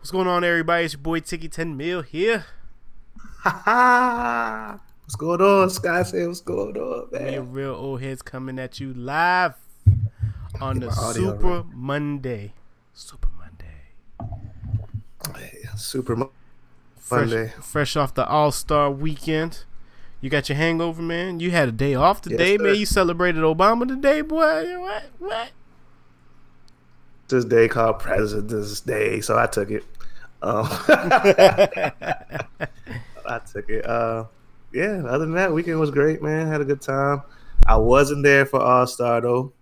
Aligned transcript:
What's 0.00 0.10
going 0.10 0.26
on, 0.26 0.44
everybody? 0.44 0.84
It's 0.86 0.94
your 0.94 1.02
boy 1.02 1.20
Tiki 1.20 1.48
10 1.48 1.76
Mil 1.76 2.00
here. 2.02 2.46
Ha 3.42 3.50
ha! 3.64 4.80
What's 5.04 5.16
going 5.16 5.40
on, 5.42 5.68
Sky? 5.70 6.02
Say 6.04 6.26
what's 6.26 6.40
going 6.40 6.76
on, 6.76 7.08
man? 7.12 7.34
and 7.34 7.54
real 7.54 7.74
old 7.74 8.00
heads 8.00 8.22
coming 8.22 8.58
at 8.58 8.80
you 8.80 8.94
live 8.94 9.54
on 10.60 10.80
the 10.80 10.86
Get 10.86 10.96
my 10.96 11.02
audio 11.02 11.22
Super 11.32 11.46
right. 11.48 11.64
Monday. 11.74 12.52
Super 12.94 13.28
Monday. 13.38 13.76
Hey, 15.38 15.58
Super 15.76 16.16
Mo- 16.16 16.32
Fresh, 16.96 17.28
Monday. 17.30 17.52
fresh 17.60 17.96
off 17.96 18.14
the 18.14 18.26
All 18.26 18.52
Star 18.52 18.90
weekend. 18.90 19.64
You 20.22 20.30
got 20.30 20.48
your 20.48 20.56
hangover, 20.56 21.02
man. 21.02 21.40
You 21.40 21.50
had 21.50 21.68
a 21.68 21.72
day 21.72 21.94
off 21.94 22.20
today, 22.22 22.52
Yes, 22.52 22.60
man. 22.60 22.74
You 22.76 22.86
celebrated 22.86 23.42
Obama 23.42 23.86
today, 23.88 24.20
boy. 24.22 24.78
What? 24.80 25.04
What? 25.18 25.50
This 27.30 27.44
day 27.44 27.68
called 27.68 27.98
President's 28.00 28.80
Day, 28.80 29.20
so 29.20 29.38
I 29.38 29.46
took 29.46 29.70
it. 29.70 29.84
Um, 30.42 30.66
I 33.26 33.40
took 33.52 33.68
it. 33.68 33.86
Uh, 33.86 34.24
yeah. 34.72 35.02
Other 35.06 35.20
than 35.26 35.34
that, 35.34 35.52
weekend 35.52 35.78
was 35.80 35.90
great, 35.90 36.22
man. 36.22 36.46
Had 36.48 36.60
a 36.60 36.64
good 36.64 36.80
time. 36.80 37.22
I 37.66 37.76
wasn't 37.76 38.22
there 38.24 38.46
for 38.46 38.60
All 38.60 38.86
Star 38.86 39.20
though, 39.20 39.52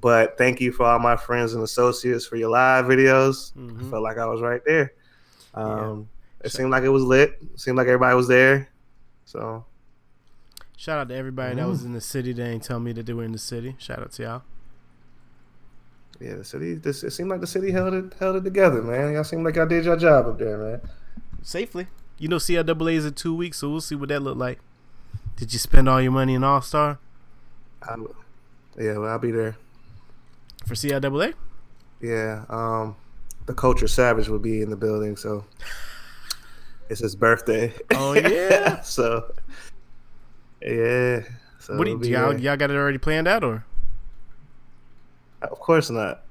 but 0.00 0.36
thank 0.38 0.60
you 0.60 0.70
for 0.72 0.84
all 0.86 0.98
my 0.98 1.16
friends 1.16 1.54
and 1.54 1.62
associates 1.64 2.26
for 2.26 2.36
your 2.36 2.50
live 2.50 2.84
videos. 2.84 3.52
Mhm. 3.54 3.90
Felt 3.90 4.02
like 4.02 4.18
I 4.18 4.26
was 4.26 4.40
right 4.40 4.60
there. 4.64 4.92
Um, 5.54 6.08
It 6.44 6.52
seemed 6.52 6.70
like 6.70 6.84
it 6.84 6.88
was 6.90 7.02
lit. 7.02 7.38
seemed 7.56 7.76
like 7.76 7.86
everybody 7.86 8.14
was 8.14 8.28
there. 8.28 8.68
So 9.24 9.64
Shout 10.76 10.98
out 10.98 11.08
to 11.10 11.14
everybody 11.14 11.56
that 11.56 11.68
was 11.68 11.84
in 11.84 11.92
the 11.92 12.00
city. 12.00 12.32
They 12.32 12.44
ain't 12.44 12.62
tell 12.62 12.80
me 12.80 12.92
that 12.92 13.04
they 13.04 13.12
were 13.12 13.24
in 13.24 13.32
the 13.32 13.38
city. 13.38 13.76
Shout 13.78 13.98
out 13.98 14.12
to 14.12 14.22
y'all. 14.22 14.42
Yeah, 16.20 16.36
the 16.36 16.44
city. 16.44 16.74
This 16.74 17.02
it 17.02 17.12
seemed 17.12 17.30
like 17.30 17.40
the 17.40 17.46
city 17.46 17.70
held 17.70 17.94
it 17.94 18.14
held 18.18 18.36
it 18.36 18.44
together, 18.44 18.82
man. 18.82 19.12
Y'all 19.14 19.24
seemed 19.24 19.44
like 19.44 19.56
y'all 19.56 19.66
did 19.66 19.84
your 19.84 19.96
job 19.96 20.26
up 20.26 20.38
there, 20.38 20.58
man. 20.58 20.80
Safely. 21.42 21.86
You 22.18 22.28
know, 22.28 22.36
CIAA 22.36 22.92
is 22.92 23.06
in 23.06 23.14
two 23.14 23.34
weeks, 23.34 23.58
so 23.58 23.70
we'll 23.70 23.80
see 23.80 23.94
what 23.94 24.10
that 24.10 24.20
look 24.20 24.36
like. 24.36 24.58
Did 25.36 25.54
you 25.54 25.58
spend 25.58 25.88
all 25.88 26.02
your 26.02 26.12
money 26.12 26.34
in 26.34 26.44
All 26.44 26.60
Star 26.60 26.98
yeah, 28.78 28.96
well, 28.96 29.06
I'll 29.06 29.18
be 29.18 29.30
there. 29.30 29.56
for 30.66 30.74
CIAA? 30.74 31.34
Yeah, 32.00 32.44
um, 32.48 32.96
the 33.46 33.54
culture 33.54 33.88
savage 33.88 34.28
will 34.28 34.38
be 34.38 34.62
in 34.62 34.70
the 34.70 34.76
building, 34.76 35.16
so 35.16 35.44
it's 36.88 37.00
his 37.00 37.14
birthday. 37.14 37.74
Oh, 37.92 38.14
yeah? 38.14 38.80
so 38.82 39.32
yeah. 40.62 41.22
So 41.58 41.76
what 41.76 41.84
do, 41.84 42.08
you, 42.08 42.16
y'all, 42.16 42.38
y'all 42.38 42.56
got 42.56 42.70
it 42.70 42.76
already 42.76 42.98
planned 42.98 43.28
out, 43.28 43.44
or 43.44 43.64
Of 45.42 45.58
course 45.58 45.90
not. 45.90 46.28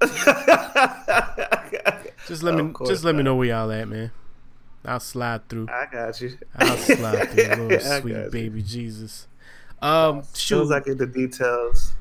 just 2.26 2.42
let 2.42 2.54
me 2.54 2.72
just 2.86 3.04
let 3.04 3.14
me 3.14 3.22
know 3.22 3.34
where 3.36 3.48
y'all 3.48 3.70
at, 3.72 3.88
man. 3.88 4.10
I'll 4.84 5.00
slide 5.00 5.48
through. 5.48 5.68
I 5.68 5.86
got 5.90 6.20
you. 6.20 6.38
I'll 6.56 6.76
slide 6.76 7.30
through, 7.30 7.66
little 7.66 8.00
sweet 8.00 8.30
baby 8.30 8.62
Jesus. 8.62 9.26
Um, 9.82 10.20
As 10.20 10.28
soon 10.28 10.58
shoot, 10.58 10.62
as 10.64 10.70
I 10.72 10.80
get 10.80 10.98
the 10.98 11.06
details. 11.06 11.94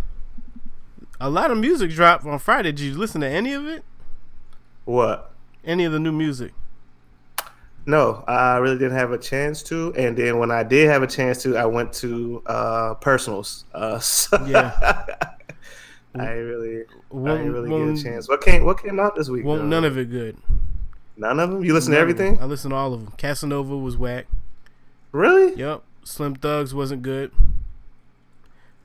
a 1.20 1.30
lot 1.30 1.52
of 1.52 1.58
music 1.58 1.92
dropped 1.92 2.26
on 2.26 2.40
Friday. 2.40 2.72
Did 2.72 2.82
you 2.82 2.98
listen 2.98 3.22
to 3.22 3.28
any 3.28 3.54
of 3.54 3.66
it? 3.66 3.84
What? 4.86 5.32
Any 5.66 5.86
of 5.86 5.92
the 5.92 6.00
new 6.00 6.12
music? 6.12 6.54
No, 7.86 8.24
I 8.28 8.58
really 8.58 8.78
didn't 8.78 8.98
have 8.98 9.12
a 9.12 9.18
chance 9.18 9.64
to. 9.64 9.94
And 9.96 10.16
then 10.18 10.38
when 10.40 10.52
I 10.52 10.64
did 10.64 10.90
have 10.90 11.02
a 11.04 11.08
chance 11.08 11.42
to, 11.44 11.58
I 11.58 11.66
went 11.66 11.92
to 11.94 12.44
uh, 12.46 12.94
personals. 12.96 13.66
Uh, 13.74 13.98
so 14.00 14.44
Yeah. 14.46 15.16
I 16.16 16.34
ain't 16.34 16.46
really, 16.46 16.82
I 16.82 16.84
Won't, 17.12 17.42
ain't 17.42 17.52
really 17.54 17.70
won't- 17.70 17.96
get 17.96 18.00
a 18.00 18.04
chance. 18.04 18.28
What 18.28 18.42
came? 18.42 18.66
What 18.66 18.82
came 18.82 19.00
out 19.00 19.16
this 19.16 19.30
week? 19.30 19.46
won't 19.46 19.62
though? 19.62 19.68
none 19.68 19.86
of 19.86 19.98
it 19.98 20.10
good. 20.10 20.38
None 21.18 21.40
of 21.40 21.52
them. 21.52 21.64
You 21.64 21.74
listen 21.74 21.92
to 21.92 22.00
None 22.00 22.08
them. 22.08 22.18
everything? 22.18 22.42
I 22.42 22.46
listened 22.46 22.72
to 22.72 22.76
all 22.76 22.94
of 22.94 23.04
them. 23.04 23.14
Casanova 23.18 23.78
was 23.78 23.98
whack. 23.98 24.26
Really? 25.12 25.56
Yep. 25.56 25.84
Slim 26.04 26.36
Thugs 26.36 26.74
wasn't 26.74 27.02
good. 27.02 27.32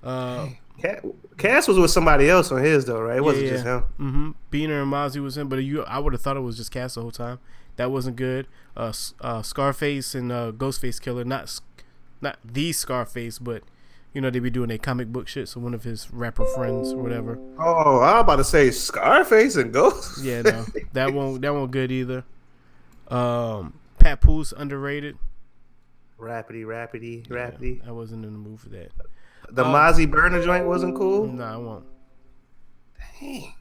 Uh, 0.03 0.49
Ca- 0.83 1.01
Cass 1.39 1.67
was 1.69 1.79
with 1.79 1.91
somebody 1.91 2.29
else 2.29 2.51
on 2.53 2.63
his 2.63 2.85
though, 2.85 3.01
right? 3.01 3.19
It 3.19 3.25
wasn't 3.25 3.47
yeah, 3.47 3.53
just 3.53 3.65
him. 3.65 3.81
Mm-hmm. 3.99 4.31
Beaner 4.51 4.83
and 4.83 4.93
Mozzy 4.93 5.23
was 5.23 5.39
in, 5.39 5.49
but 5.49 5.57
you, 5.57 5.83
I 5.85 5.99
would 5.99 6.13
have 6.13 6.21
thought 6.23 6.37
it 6.37 6.41
was 6.41 6.57
just 6.57 6.71
Cass 6.71 6.95
the 6.97 7.01
whole 7.03 7.11
time. 7.11 7.39
That 7.77 7.91
wasn't 7.91 8.17
good. 8.17 8.47
Uh, 8.77 8.93
uh, 9.21 9.43
Scarface 9.43 10.15
and 10.15 10.31
uh, 10.31 10.53
Ghostface 10.53 11.01
Killah, 11.01 11.25
not 11.25 11.61
not 12.21 12.39
the 12.45 12.73
Scarface, 12.73 13.39
but 13.39 13.63
you 14.15 14.21
know 14.21 14.31
they 14.31 14.39
be 14.39 14.49
doing 14.51 14.71
a 14.71 14.79
comic 14.79 15.09
book 15.09 15.29
shit. 15.29 15.49
So 15.49 15.61
one 15.61 15.75
of 15.75 15.85
his 15.85 16.11
rapper 16.13 16.47
friends 16.55 16.93
or 16.93 17.03
whatever. 17.03 17.39
Oh, 17.59 17.99
I 18.01 18.15
was 18.15 18.21
about 18.23 18.37
to 18.37 18.45
say 18.45 18.71
Scarface 18.71 19.57
and 19.57 19.73
Ghost. 19.73 20.23
Yeah, 20.25 20.43
no, 20.43 20.65
that 20.93 21.13
won't 21.13 21.43
that 21.43 21.53
won't 21.53 21.71
good 21.73 21.91
either. 21.93 22.25
Um, 23.09 23.75
Pat 23.99 24.21
Poose 24.21 24.53
underrated. 24.57 25.19
Rapidy, 26.19 26.65
rapidy, 26.65 27.29
Yeah. 27.29 27.89
I 27.89 27.93
wasn't 27.93 28.25
in 28.25 28.33
the 28.33 28.39
mood 28.39 28.61
for 28.61 28.69
that. 28.71 28.93
The 29.51 29.65
Uh, 29.65 29.75
Mozzy 29.75 30.11
Burner 30.11 30.43
joint 30.43 30.65
wasn't 30.67 30.97
cool. 30.97 31.27
No, 31.27 31.45
I 31.45 31.57
won't. 31.57 31.85
Dang. 33.21 33.53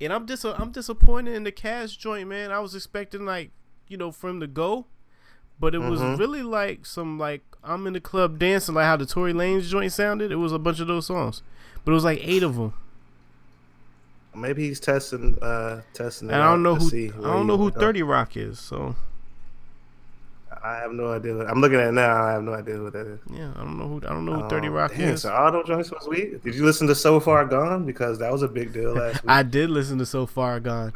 And 0.00 0.12
I'm 0.12 0.26
dis- 0.26 0.44
I'm 0.44 0.70
disappointed 0.70 1.34
in 1.34 1.42
the 1.44 1.50
Cash 1.50 1.96
joint, 1.96 2.28
man. 2.28 2.52
I 2.52 2.60
was 2.60 2.74
expecting 2.74 3.24
like 3.24 3.50
you 3.88 3.96
know 3.96 4.12
for 4.12 4.28
him 4.30 4.38
to 4.40 4.46
go, 4.46 4.86
but 5.58 5.74
it 5.74 5.78
was 5.80 6.00
Mhm. 6.00 6.18
really 6.18 6.42
like 6.42 6.86
some 6.86 7.18
like 7.18 7.42
I'm 7.62 7.86
in 7.86 7.92
the 7.92 8.00
club 8.00 8.38
dancing, 8.38 8.74
like 8.74 8.86
how 8.86 8.96
the 8.96 9.06
Tory 9.06 9.32
Lanez 9.32 9.68
joint 9.68 9.92
sounded. 9.92 10.32
It 10.32 10.36
was 10.36 10.52
a 10.52 10.58
bunch 10.58 10.80
of 10.80 10.86
those 10.86 11.06
songs, 11.06 11.42
but 11.84 11.92
it 11.92 11.94
was 11.94 12.04
like 12.04 12.20
eight 12.22 12.42
of 12.42 12.56
them. 12.56 12.72
Maybe 14.34 14.68
he's 14.68 14.80
testing, 14.80 15.36
uh, 15.42 15.82
testing. 15.94 16.30
it 16.30 16.34
And 16.34 16.42
I 16.42 16.50
don't 16.50 16.62
know 16.62 16.76
who 16.76 17.08
I 17.18 17.32
don't 17.32 17.46
know 17.46 17.56
who. 17.56 17.70
Thirty 17.70 18.02
Rock 18.02 18.36
is. 18.36 18.58
So 18.58 18.94
I 20.64 20.76
have 20.76 20.92
no 20.92 21.12
idea. 21.12 21.38
I'm 21.46 21.60
looking 21.60 21.78
at 21.78 21.88
it 21.88 21.92
now. 21.92 22.22
I 22.24 22.32
have 22.32 22.42
no 22.42 22.54
idea 22.54 22.82
what 22.82 22.92
that 22.94 23.06
is. 23.06 23.20
yeah, 23.30 23.50
I 23.56 23.60
don't 23.60 23.78
know 23.78 23.88
who 23.88 23.96
I 23.98 24.10
don't 24.12 24.24
know 24.24 24.34
who 24.34 24.42
oh, 24.44 24.48
Thirty 24.48 24.68
Oh, 24.68 24.72
Rock 24.72 24.92
dang, 24.92 25.00
is. 25.02 25.22
So 25.22 25.32
all 25.32 25.52
those 25.52 25.66
joints 25.66 25.90
was 25.90 26.06
weak. 26.08 26.42
Did 26.42 26.54
you 26.54 26.64
listen 26.64 26.86
to 26.88 26.94
So 26.94 27.20
Far 27.20 27.44
Gone? 27.44 27.86
Because 27.86 28.18
that 28.18 28.32
was 28.32 28.42
a 28.42 28.48
big 28.48 28.72
deal 28.72 28.92
last 28.94 29.14
week. 29.22 29.30
I 29.30 29.42
did 29.42 29.70
listen 29.70 29.98
to 29.98 30.06
So 30.06 30.26
Far 30.26 30.60
Gone, 30.60 30.92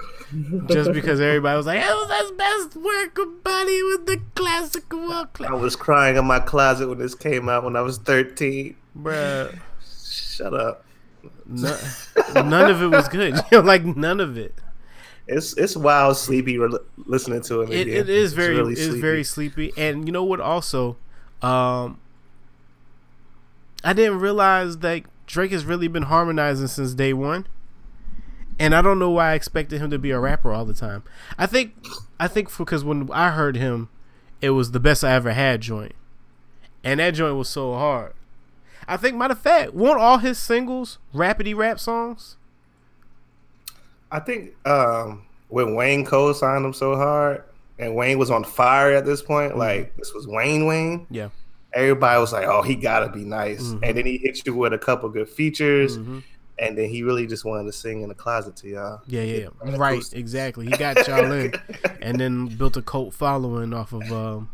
just 0.69 0.93
because 0.93 1.21
everybody 1.21 1.57
was 1.57 1.67
like, 1.67 1.81
"That 1.81 1.95
was 1.95 2.21
his 2.23 2.31
best 2.33 2.77
work, 2.77 3.19
buddy, 3.45 3.83
with 3.85 4.07
the 4.07 4.21
classic 4.35 4.93
work." 4.93 5.41
I 5.41 5.55
was 5.55 5.77
crying 5.77 6.17
in 6.17 6.25
my 6.27 6.41
closet 6.41 6.89
when 6.89 6.99
this 6.99 7.15
came 7.15 7.49
out 7.49 7.65
when 7.65 7.77
I 7.77 7.83
was 7.83 7.99
13. 7.99 8.77
Bruh, 8.99 9.59
Shut 10.05 10.53
up. 10.55 10.85
none, 11.47 11.79
none 12.35 12.71
of 12.71 12.83
it 12.83 12.89
was 12.89 13.09
good. 13.09 13.35
Like 13.53 13.85
none 13.85 14.21
of 14.21 14.37
it. 14.37 14.55
It's 15.27 15.57
it's 15.57 15.77
wild 15.77 16.17
sleepy 16.17 16.59
re- 16.59 16.79
listening 17.07 17.43
to 17.43 17.63
it. 17.63 17.71
It, 17.71 17.89
it 17.89 18.09
is 18.09 18.33
very 18.33 18.57
really 18.57 18.73
it's 18.73 18.83
sleepy. 18.83 19.01
very 19.01 19.25
sleepy. 19.25 19.73
And 19.77 20.07
you 20.07 20.13
know 20.13 20.25
what? 20.25 20.41
Also, 20.41 20.97
um, 21.41 22.01
I 23.85 23.93
didn't 23.93 24.19
realize 24.19 24.79
that 24.79 25.05
Drake 25.27 25.53
has 25.53 25.65
really 25.65 25.89
been 25.89 26.05
harmonizing 26.05 26.67
since 26.67 26.95
day 26.95 27.13
one. 27.13 27.47
And 28.59 28.75
I 28.75 28.83
don't 28.83 28.99
know 28.99 29.11
why 29.11 29.31
I 29.31 29.35
expected 29.35 29.81
him 29.81 29.91
to 29.91 29.99
be 29.99 30.11
a 30.11 30.21
rapper 30.21 30.53
all 30.53 30.65
the 30.65 30.75
time. 30.75 31.03
I 31.39 31.47
think 31.47 31.75
I 32.21 32.29
think 32.29 32.57
because 32.57 32.85
when 32.85 33.09
I 33.13 33.31
heard 33.31 33.57
him, 33.57 33.89
it 34.41 34.51
was 34.51 34.73
the 34.73 34.81
best 34.81 35.03
I 35.03 35.13
ever 35.13 35.33
had 35.33 35.61
joint, 35.61 35.95
and 36.85 37.01
that 37.01 37.13
joint 37.13 37.37
was 37.37 37.49
so 37.49 37.75
hard. 37.75 38.13
I 38.87 38.97
think 38.97 39.17
matter 39.17 39.33
of 39.33 39.41
fact, 39.41 39.75
weren't 39.75 40.01
all 40.01 40.19
his 40.19 40.39
singles 40.39 40.99
rapidy 41.15 41.57
rap 41.57 41.81
songs? 41.81 42.37
I 44.13 44.21
think 44.21 44.55
um, 44.67 45.23
when 45.49 45.75
Wayne 45.75 46.05
Cole 46.05 46.35
signed 46.35 46.65
him 46.65 46.73
so 46.73 46.95
hard, 46.95 47.43
and 47.79 47.97
Wayne 47.97 48.19
was 48.19 48.31
on 48.31 48.45
fire 48.45 48.93
at 48.93 49.05
this 49.05 49.23
point, 49.23 49.57
like 49.57 49.97
this 49.97 50.13
was 50.15 50.29
Wayne 50.29 50.67
Wayne. 50.67 51.07
Yeah. 51.11 51.31
Everybody 51.75 52.21
was 52.21 52.33
like, 52.33 52.47
"Oh, 52.47 52.61
he 52.63 52.75
gotta 52.75 53.09
be 53.09 53.25
nice," 53.25 53.63
Mhm. 53.63 53.81
and 53.83 53.97
then 53.97 54.05
he 54.07 54.19
hit 54.19 54.45
you 54.47 54.55
with 54.55 54.75
a 54.75 54.79
couple 54.79 55.09
good 55.09 55.29
features, 55.29 55.97
hmm 55.97 56.19
and 56.59 56.77
then 56.79 56.89
he 56.89 57.03
really 57.03 57.27
just 57.27 57.45
wanted 57.47 57.65
to 57.65 57.73
sing 57.73 58.03
in 58.03 58.09
the 58.11 58.15
closet 58.15 58.55
to 58.55 58.69
y'all. 58.69 59.01
Yeah, 59.07 59.23
yeah, 59.23 59.49
yeah. 59.65 59.77
Right, 59.77 60.05
exactly. 60.13 60.67
He 60.67 60.71
got 60.73 61.09
y'all 61.09 61.33
in, 61.33 61.53
and 62.03 62.21
then 62.21 62.47
built 62.47 62.77
a 62.77 62.83
cult 62.83 63.15
following 63.15 63.73
off 63.73 63.93
of 63.95 64.03
um, 64.13 64.51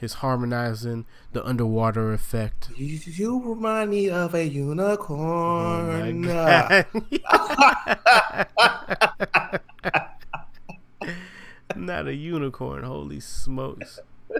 his 0.00 0.14
harmonizing 0.14 1.04
the 1.32 1.44
underwater 1.46 2.12
effect. 2.12 2.70
You, 2.76 2.98
you 3.04 3.40
remind 3.44 3.90
me 3.90 4.08
of 4.08 4.34
a 4.34 4.38
Oh 4.38 4.42
unicorn. 4.42 6.22
my 6.22 6.32
uh. 6.32 6.82
God. 7.28 9.60
Not 11.76 12.08
a 12.08 12.14
unicorn. 12.14 12.82
Holy 12.84 13.20
smokes! 13.20 14.00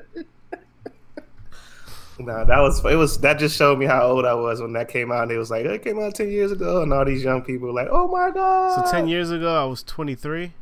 No, 2.22 2.44
that 2.44 2.58
was 2.58 2.84
it. 2.84 2.96
Was 2.96 3.16
that 3.20 3.38
just 3.38 3.56
showed 3.56 3.78
me 3.78 3.86
how 3.86 4.02
old 4.02 4.26
I 4.26 4.34
was 4.34 4.60
when 4.60 4.74
that 4.74 4.90
came 4.90 5.10
out? 5.10 5.22
And 5.22 5.32
it 5.32 5.38
was 5.38 5.50
like 5.50 5.64
it 5.64 5.82
came 5.82 5.98
out 5.98 6.14
ten 6.14 6.30
years 6.30 6.52
ago, 6.52 6.82
and 6.82 6.92
all 6.92 7.06
these 7.06 7.24
young 7.24 7.40
people 7.40 7.68
were 7.68 7.72
like, 7.72 7.88
"Oh 7.90 8.08
my 8.08 8.30
god!" 8.30 8.84
So 8.84 8.90
ten 8.92 9.08
years 9.08 9.30
ago, 9.30 9.56
I 9.56 9.64
was 9.64 9.82
twenty 9.82 10.14
three. 10.14 10.52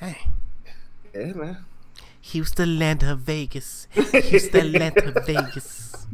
Dang. 0.00 0.16
Yeah, 1.14 1.32
man. 1.34 1.66
Houston, 2.34 2.68
Atlanta, 2.72 3.14
Vegas. 3.14 3.86
Houston, 3.92 4.66
Atlanta, 4.74 5.20
Vegas. 5.24 6.06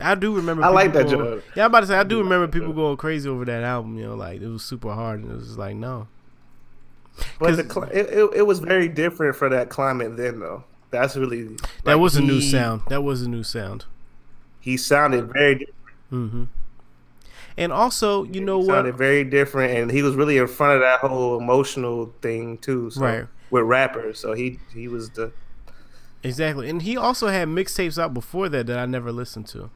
I 0.00 0.14
do 0.14 0.34
remember. 0.34 0.62
I 0.64 0.68
like 0.68 0.92
that 0.92 1.06
going- 1.06 1.18
joke. 1.18 1.44
Yeah, 1.56 1.64
I'm 1.64 1.70
about 1.70 1.80
to 1.80 1.86
say 1.88 1.96
I 1.96 2.02
do 2.04 2.10
do 2.10 2.18
remember 2.22 2.46
that 2.46 2.52
people 2.52 2.72
going 2.72 2.96
crazy 2.96 3.28
over 3.28 3.44
that 3.44 3.62
album. 3.64 3.96
You 3.98 4.04
know, 4.06 4.14
like 4.14 4.40
it 4.40 4.46
was 4.48 4.62
super 4.62 4.92
hard, 4.92 5.20
and 5.22 5.30
it 5.32 5.34
was 5.34 5.58
like 5.58 5.74
no. 5.76 6.06
But 7.40 7.56
the 7.56 7.64
cli- 7.64 7.88
it, 7.92 8.06
it, 8.10 8.30
it 8.36 8.42
was 8.46 8.60
very 8.60 8.86
different 8.88 9.34
for 9.34 9.48
that 9.48 9.70
climate 9.70 10.16
then, 10.16 10.38
though. 10.38 10.62
That's 10.90 11.16
really 11.16 11.56
That 11.84 11.98
was 11.98 12.16
a 12.16 12.20
new 12.22 12.34
he- 12.38 12.50
sound. 12.50 12.82
That 12.88 13.02
was 13.02 13.22
a 13.22 13.28
new 13.28 13.42
sound. 13.42 13.84
He 14.60 14.76
sounded 14.76 15.32
very 15.32 15.54
different. 15.56 15.74
hmm 16.10 16.44
And 17.56 17.72
also, 17.72 18.22
you 18.24 18.40
know 18.40 18.60
he 18.60 18.68
what? 18.68 18.74
sounded 18.74 18.96
very 18.96 19.24
different, 19.24 19.76
and 19.76 19.90
he 19.90 20.02
was 20.02 20.14
really 20.14 20.38
in 20.38 20.46
front 20.46 20.74
of 20.76 20.80
that 20.82 21.00
whole 21.00 21.38
emotional 21.38 22.14
thing 22.22 22.58
too. 22.58 22.90
So, 22.90 23.00
Right. 23.00 23.26
With 23.50 23.64
rappers, 23.64 24.18
so 24.18 24.34
he 24.34 24.58
he 24.74 24.88
was 24.88 25.10
the 25.10 25.32
Exactly, 26.22 26.68
and 26.68 26.82
he 26.82 26.96
also 26.96 27.28
had 27.28 27.48
mixtapes 27.48 28.00
out 28.00 28.12
before 28.12 28.48
that 28.48 28.66
that 28.66 28.78
I 28.78 28.86
never 28.86 29.12
listened 29.12 29.46
to. 29.48 29.70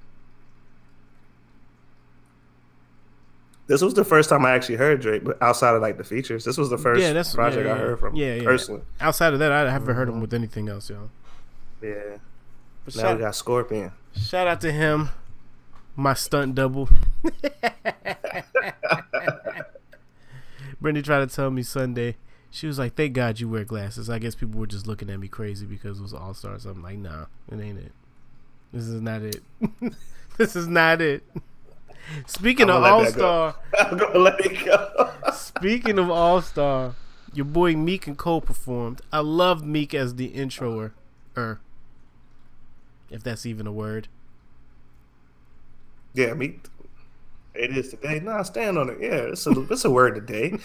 This 3.68 3.80
was 3.80 3.94
the 3.94 4.04
first 4.04 4.28
time 4.28 4.44
I 4.44 4.50
actually 4.50 4.74
heard 4.76 5.00
Drake, 5.00 5.24
but 5.24 5.40
outside 5.40 5.74
of 5.74 5.80
like 5.82 5.96
the 5.96 6.04
features, 6.04 6.44
this 6.44 6.58
was 6.58 6.68
the 6.68 6.76
first 6.76 7.00
Yeah, 7.00 7.08
that's- 7.08 7.34
project 7.34 7.66
yeah, 7.66 7.74
I 7.74 7.78
heard 7.78 8.00
from 8.00 8.16
Yeah, 8.16 8.34
yeah. 8.34 8.44
personally. 8.44 8.82
Outside 9.00 9.32
of 9.32 9.38
that, 9.38 9.52
I 9.52 9.70
haven't 9.70 9.94
heard 9.94 10.08
him 10.08 10.14
mm-hmm. 10.14 10.22
with 10.22 10.34
anything 10.34 10.68
else, 10.68 10.90
yo. 10.90 11.08
Yeah. 11.80 12.18
But 12.84 12.96
Now 12.96 13.02
shout, 13.02 13.16
we 13.16 13.22
got 13.22 13.34
Scorpion. 13.36 13.92
shout 14.14 14.48
out 14.48 14.60
to 14.62 14.72
him, 14.72 15.10
my 15.94 16.14
stunt 16.14 16.56
double. 16.56 16.88
Brittany 20.80 21.02
tried 21.02 21.28
to 21.28 21.34
tell 21.34 21.50
me 21.50 21.62
Sunday. 21.62 22.16
She 22.54 22.66
was 22.66 22.78
like, 22.78 22.94
"Thank 22.94 23.14
God 23.14 23.40
you 23.40 23.48
wear 23.48 23.64
glasses." 23.64 24.10
I 24.10 24.18
guess 24.18 24.34
people 24.34 24.60
were 24.60 24.66
just 24.66 24.86
looking 24.86 25.08
at 25.08 25.18
me 25.18 25.26
crazy 25.26 25.64
because 25.64 25.98
it 25.98 26.02
was 26.02 26.12
All 26.12 26.34
Stars. 26.34 26.66
I'm 26.66 26.82
like, 26.82 26.98
"Nah, 26.98 27.24
it 27.50 27.58
ain't 27.58 27.78
it. 27.78 27.92
This 28.74 28.84
is 28.84 29.00
not 29.00 29.22
it. 29.22 29.42
this 30.36 30.54
is 30.54 30.68
not 30.68 31.00
it." 31.00 31.24
Speaking 32.26 32.68
of 32.68 32.82
All. 32.84 33.06
Star, 33.06 33.56
I'm 33.78 33.96
gonna 33.96 34.18
let 34.18 34.38
it 34.44 34.66
go. 34.66 35.10
Speaking 35.32 35.98
of 35.98 36.10
All 36.10 36.42
Star, 36.42 36.94
your 37.32 37.46
boy 37.46 37.74
Meek 37.74 38.06
and 38.06 38.18
Cole 38.18 38.42
performed. 38.42 39.00
I 39.10 39.20
love 39.20 39.64
Meek 39.64 39.94
as 39.94 40.16
the 40.16 40.26
introer, 40.26 40.92
er, 41.34 41.58
if 43.10 43.22
that's 43.22 43.46
even 43.46 43.66
a 43.66 43.72
word. 43.72 44.08
yeah, 46.12 46.34
me. 46.34 46.58
It 47.54 47.76
is 47.76 47.90
today. 47.90 48.22
I 48.26 48.42
stand 48.42 48.78
on 48.78 48.88
it. 48.88 48.98
Yeah, 49.00 49.30
it's 49.30 49.46
a 49.46 49.50
it's 49.70 49.84
a 49.84 49.90
word 49.90 50.14
today. 50.14 50.58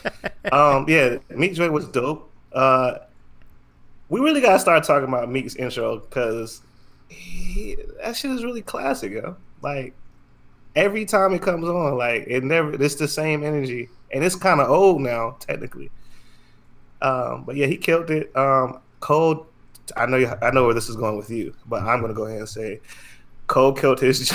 um, 0.51 0.86
yeah, 0.88 1.18
Meek 1.30 1.56
Drake 1.56 1.72
was 1.72 1.88
dope. 1.88 2.31
Uh, 2.54 3.00
we 4.10 4.22
really 4.22 4.42
gotta 4.42 4.60
start 4.60 4.84
talking 4.84 5.07
about 5.07 5.30
Meek's 5.30 5.56
intro 5.56 6.00
because 6.00 6.62
that 7.10 8.16
shit 8.16 8.31
is 8.31 8.44
really 8.44 8.62
classic, 8.62 9.12
yo. 9.12 9.36
Like 9.62 9.94
every 10.75 11.06
time 11.06 11.34
it 11.34 11.42
comes 11.42 11.68
on, 11.68 11.98
like 11.98 12.24
it 12.28 12.44
never. 12.44 12.81
It's 12.81 12.95
the 12.95 13.07
same 13.07 13.44
energy, 13.44 13.89
and 14.13 14.24
it's 14.24 14.36
kind 14.36 14.62
of 14.62 14.69
old 14.69 15.01
now, 15.01 15.38
technically. 15.39 15.92
Um, 17.01 17.44
but 17.44 17.57
yeah, 17.57 17.68
he 17.68 17.78
killed 17.78 18.10
it. 18.10 18.36
Um, 18.36 18.80
Cole, 19.01 19.48
I 19.95 20.06
know 20.06 20.18
you, 20.18 20.31
I 20.42 20.51
know 20.51 20.66
where 20.66 20.74
this 20.74 20.88
is 20.88 20.95
going 20.95 21.18
with 21.18 21.30
you, 21.30 21.54
but 21.66 21.84
I'm 21.84 22.00
gonna 22.00 22.13
go 22.13 22.25
ahead 22.25 22.39
and 22.39 22.50
say 22.50 22.80
Cole 23.48 23.74
killed 23.74 24.00
his 24.00 24.30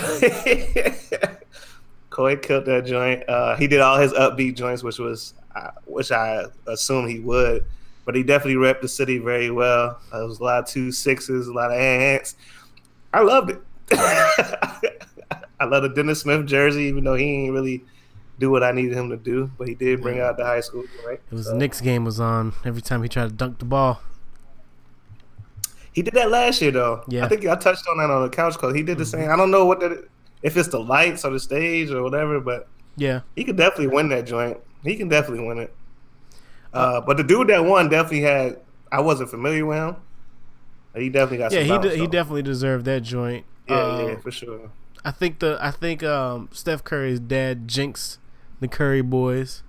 joint. 2.17 2.43
Killed 2.43 2.65
that 2.67 2.85
joint. 2.87 3.29
Uh, 3.29 3.57
he 3.57 3.67
did 3.67 3.81
all 3.81 3.99
his 3.99 4.13
upbeat 4.13 4.55
joints, 4.57 4.83
which 4.83 4.99
was 4.99 5.35
uh, 5.55 5.71
which 5.85 6.11
I 6.13 6.45
assume 6.67 7.09
he 7.09 7.19
would, 7.21 7.65
but 8.05 8.15
he 8.15 8.23
definitely 8.23 8.55
repped 8.57 8.81
the 8.81 8.89
city 8.89 9.19
very 9.19 9.51
well. 9.51 10.01
Uh, 10.13 10.19
there 10.19 10.27
was 10.27 10.41
a 10.41 10.45
lot 10.45 10.59
of 10.61 10.67
two 10.67 10.91
sixes, 10.93 11.47
a 11.49 11.53
lot 11.53 11.71
of 11.71 11.79
ants. 11.79 12.37
I 13.13 13.21
loved 13.23 13.51
it. 13.51 13.61
I 15.61 15.65
love 15.65 15.83
the 15.83 15.91
Dennis 15.91 16.21
Smith 16.23 16.47
jersey, 16.47 16.85
even 16.85 17.05
though 17.05 17.15
he 17.15 17.25
ain't 17.25 17.53
really 17.53 17.85
do 18.39 18.51
what 18.51 18.63
I 18.65 18.73
needed 18.73 18.95
him 18.97 19.11
to 19.11 19.17
do, 19.17 19.51
but 19.59 19.69
he 19.69 19.75
did 19.75 20.03
bring 20.03 20.19
out 20.19 20.37
the 20.37 20.45
high 20.45 20.61
school 20.61 20.85
joint. 21.05 21.21
It 21.31 21.35
was 21.35 21.45
So- 21.47 21.53
the 21.53 21.59
Knicks 21.59 21.81
game 21.81 22.05
was 22.05 22.19
on 22.19 22.55
every 22.65 22.83
time 22.83 23.03
he 23.03 23.09
tried 23.09 23.29
to 23.29 23.33
dunk 23.35 23.59
the 23.59 23.65
ball. 23.65 24.01
He 25.93 26.03
did 26.03 26.15
that 26.15 26.31
last 26.31 26.63
year 26.63 26.71
though. 26.71 27.05
Yeah. 27.07 27.27
I 27.27 27.29
think 27.29 27.47
I 27.47 27.55
touched 27.55 27.85
on 27.89 27.99
that 27.99 28.11
on 28.11 28.23
the 28.23 28.31
couch 28.31 28.57
cause 28.57 28.75
he 28.75 28.83
did 28.83 28.97
the 28.99 29.05
same. 29.05 29.31
I 29.31 29.37
don't 29.37 29.51
know 29.51 29.67
what 29.67 29.79
that 29.81 30.09
if 30.43 30.57
it's 30.57 30.69
the 30.69 30.81
lights 30.81 31.25
or 31.25 31.31
the 31.33 31.41
stage 31.41 31.91
or 31.91 32.03
whatever, 32.03 32.41
but 32.41 32.69
Yeah, 32.97 33.21
he 33.37 33.45
could 33.45 33.57
definitely 33.57 33.89
win 33.89 34.09
that 34.11 34.27
joint. 34.27 34.59
He 34.83 34.97
can 34.97 35.09
definitely 35.09 35.47
win 35.47 35.59
it. 35.59 35.75
Uh, 36.73 37.01
but 37.01 37.17
the 37.17 37.23
dude 37.25 37.49
that 37.49 37.65
won 37.65 37.89
definitely 37.89 38.23
had. 38.23 38.61
I 38.91 39.01
wasn't 39.01 39.31
familiar 39.31 39.65
with 39.65 39.79
him. 39.79 39.97
He 40.95 41.09
definitely 41.09 41.39
got. 41.39 41.53
yeah, 41.53 41.61
some 41.61 41.67
he 41.67 41.71
bounce, 41.71 41.85
de- 41.95 41.97
he 41.97 42.07
definitely 42.07 42.43
deserved 42.43 42.85
that 42.85 43.03
joint. 43.03 43.47
Yeah, 43.69 43.81
Um, 43.81 44.09
yeah, 44.09 44.17
for 44.19 44.31
sure. 44.31 44.71
I 45.05 45.11
think 45.11 45.39
the 45.39 45.59
I 45.61 45.71
think 45.71 46.03
um, 46.03 46.49
Steph 46.53 46.85
Curry's 46.85 47.19
dad 47.21 47.67
jinxed 47.69 48.19
the 48.61 48.69
Curry 48.69 49.01
boys. 49.03 49.63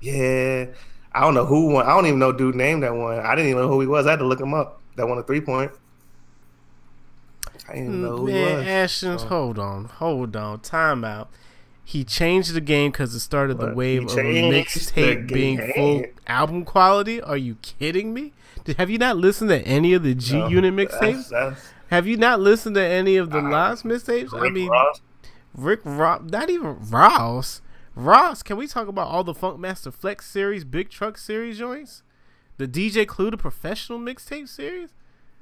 Yeah, 0.00 0.66
I 1.12 1.20
don't 1.20 1.34
know 1.34 1.46
who 1.46 1.72
won. 1.74 1.86
I 1.86 1.90
don't 1.90 2.06
even 2.06 2.18
know 2.18 2.32
dude 2.32 2.54
name 2.54 2.80
that 2.80 2.94
one. 2.94 3.18
I 3.20 3.34
didn't 3.34 3.50
even 3.50 3.62
know 3.62 3.68
who 3.68 3.80
he 3.80 3.86
was. 3.86 4.06
I 4.06 4.10
had 4.10 4.18
to 4.20 4.26
look 4.26 4.40
him 4.40 4.54
up. 4.54 4.80
That 4.96 5.06
won 5.08 5.18
a 5.18 5.22
three 5.22 5.40
point. 5.40 5.70
I 7.70 7.74
didn't 7.74 8.02
know 8.02 8.16
who 8.18 8.26
he 8.26 8.32
Man, 8.34 8.58
was. 8.58 8.66
Ashton, 8.66 9.18
So- 9.18 9.26
hold 9.28 9.58
on, 9.58 9.84
hold 9.86 10.36
on, 10.36 10.60
time 10.60 11.04
out. 11.04 11.28
He 11.84 12.04
changed 12.04 12.54
the 12.54 12.60
game 12.60 12.92
because 12.92 13.14
it 13.14 13.20
started 13.20 13.58
the 13.58 13.74
wave 13.74 14.04
of 14.04 14.10
mixtape 14.16 15.26
being 15.32 15.72
full 15.74 16.04
album 16.26 16.64
quality. 16.64 17.20
Are 17.20 17.36
you 17.36 17.56
kidding 17.62 18.14
me? 18.14 18.32
Did, 18.64 18.76
have 18.76 18.90
you 18.90 18.98
not 18.98 19.16
listened 19.16 19.50
to 19.50 19.60
any 19.66 19.92
of 19.94 20.02
the 20.04 20.14
G 20.14 20.38
No, 20.38 20.48
Unit 20.48 20.72
mixtapes? 20.74 21.56
Have 21.88 22.06
you 22.06 22.16
not 22.16 22.38
listened 22.38 22.76
to 22.76 22.84
any 22.84 23.16
of 23.16 23.30
the 23.30 23.38
Uh, 23.38 23.42
last 23.50 23.84
mixtapes? 23.84 24.32
I 24.32 24.50
mean, 24.50 24.68
Ross? 24.68 25.00
Rick 25.52 25.80
Ross, 25.84 26.22
not 26.30 26.48
even 26.48 26.76
Ross. 26.90 27.60
Ross, 27.96 28.44
can 28.44 28.56
we 28.56 28.68
talk 28.68 28.86
about 28.86 29.08
all 29.08 29.24
the 29.24 29.34
Funkmaster 29.34 29.92
Flex 29.92 30.26
series, 30.30 30.62
Big 30.64 30.90
Truck 30.90 31.18
series 31.18 31.58
joints? 31.58 32.04
The 32.58 32.68
DJ 32.68 33.04
Clue, 33.04 33.32
the 33.32 33.36
professional 33.36 33.98
mixtape 33.98 34.48
series? 34.48 34.90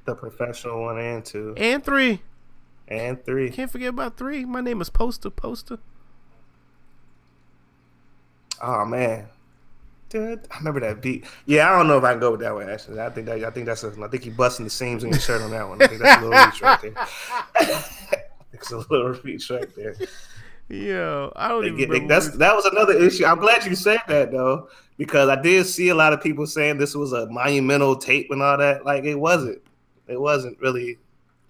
The 0.08 0.14
professional 0.14 0.82
one 0.82 0.99
and 0.99 1.22
two 1.25 1.52
And 1.58 1.84
three. 1.84 2.22
and 2.88 3.22
three. 3.25 3.50
Can't 3.50 3.70
forget 3.70 3.90
about 3.90 4.16
three. 4.16 4.44
My 4.46 4.62
name 4.62 4.81
is 4.81 4.88
Poster 4.88 5.28
Poster. 5.31 5.78
Oh 8.62 8.84
man, 8.87 9.26
Dude, 10.08 10.40
I 10.50 10.56
remember 10.58 10.81
that 10.81 11.02
beat. 11.02 11.25
Yeah, 11.44 11.70
I 11.70 11.76
don't 11.76 11.87
know 11.87 11.99
if 11.99 12.05
I 12.05 12.12
can 12.12 12.20
go 12.20 12.31
with 12.32 12.40
that 12.40 12.55
one. 12.55 12.69
Actually, 12.69 13.00
I 13.00 13.10
think 13.10 13.26
that 13.26 13.44
I 13.44 13.50
think 13.50 13.66
that's 13.66 13.84
a, 13.84 13.93
I 14.02 14.08
think 14.08 14.25
he 14.25 14.31
busting 14.31 14.64
the 14.64 14.70
seams 14.70 15.05
in 15.05 15.10
your 15.10 15.20
shirt 15.20 15.43
on 15.43 15.50
that 15.50 15.69
one. 15.69 15.81
I 15.82 15.87
think 15.87 16.00
that's 16.00 16.22
a 16.22 16.26
little 16.26 16.44
reach 16.46 16.62
right 16.62 16.81
there. 16.81 17.84
it's 18.54 18.70
a 18.72 18.78
little 18.78 19.12
reach 19.22 19.50
right 19.50 19.69
there. 19.76 19.94
Yo, 20.70 21.32
I 21.37 21.49
don't 21.49 21.62
They 21.62 21.69
even 21.69 21.90
remember. 21.90 22.14
that's 22.14 22.31
that 22.38 22.54
was 22.56 22.64
another 22.64 22.94
issue. 22.94 23.26
I'm 23.26 23.38
glad 23.38 23.64
you 23.66 23.75
said 23.76 24.00
that 24.08 24.32
though, 24.32 24.68
because 24.97 25.28
I 25.28 25.40
did 25.40 25.66
see 25.66 25.90
a 25.90 25.94
lot 25.94 26.12
of 26.14 26.23
people 26.23 26.47
saying 26.47 26.78
this 26.78 26.94
was 26.94 27.12
a 27.12 27.26
monumental 27.26 27.94
tape 27.94 28.30
and 28.30 28.42
all 28.42 28.56
that. 28.59 28.85
Like 28.87 29.04
it 29.04 29.14
wasn't. 29.14 29.62
It 30.09 30.21
wasn't 30.21 30.59
really. 30.61 30.99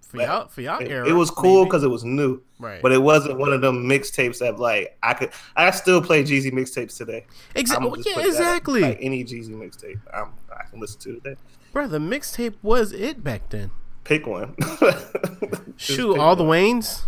for 0.01 0.17
y'all, 0.17 0.47
for 0.47 0.61
y'all 0.61 0.79
It, 0.79 0.89
era. 0.89 1.07
it 1.07 1.13
was 1.13 1.29
cool 1.31 1.65
because 1.65 1.83
it 1.83 1.87
was 1.87 2.03
new, 2.03 2.41
right. 2.59 2.81
but 2.81 2.91
it 2.91 3.01
wasn't 3.01 3.37
one 3.37 3.53
of 3.53 3.61
them 3.61 3.83
mixtapes 3.87 4.39
that 4.39 4.59
like 4.59 4.97
I 5.03 5.13
could. 5.13 5.31
I 5.55 5.71
still 5.71 6.01
play 6.01 6.23
Jeezy 6.23 6.51
mixtapes 6.51 6.97
today. 6.97 7.25
exactly. 7.55 8.01
Yeah, 8.05 8.15
that 8.15 8.25
exactly. 8.27 8.81
Like 8.81 8.97
any 9.01 9.23
Jeezy 9.23 9.49
mixtape, 9.51 9.99
I'm, 10.13 10.31
I 10.55 10.63
can 10.69 10.79
listen 10.79 10.99
to 11.01 11.13
today. 11.19 11.35
Bro, 11.71 11.87
the 11.89 11.99
mixtape 11.99 12.55
was 12.61 12.91
it 12.91 13.23
back 13.23 13.49
then. 13.49 13.71
Pick 14.03 14.25
one. 14.25 14.55
Shoot, 15.77 16.13
pick 16.13 16.21
all 16.21 16.35
the. 16.35 16.43
Waynes. 16.43 17.03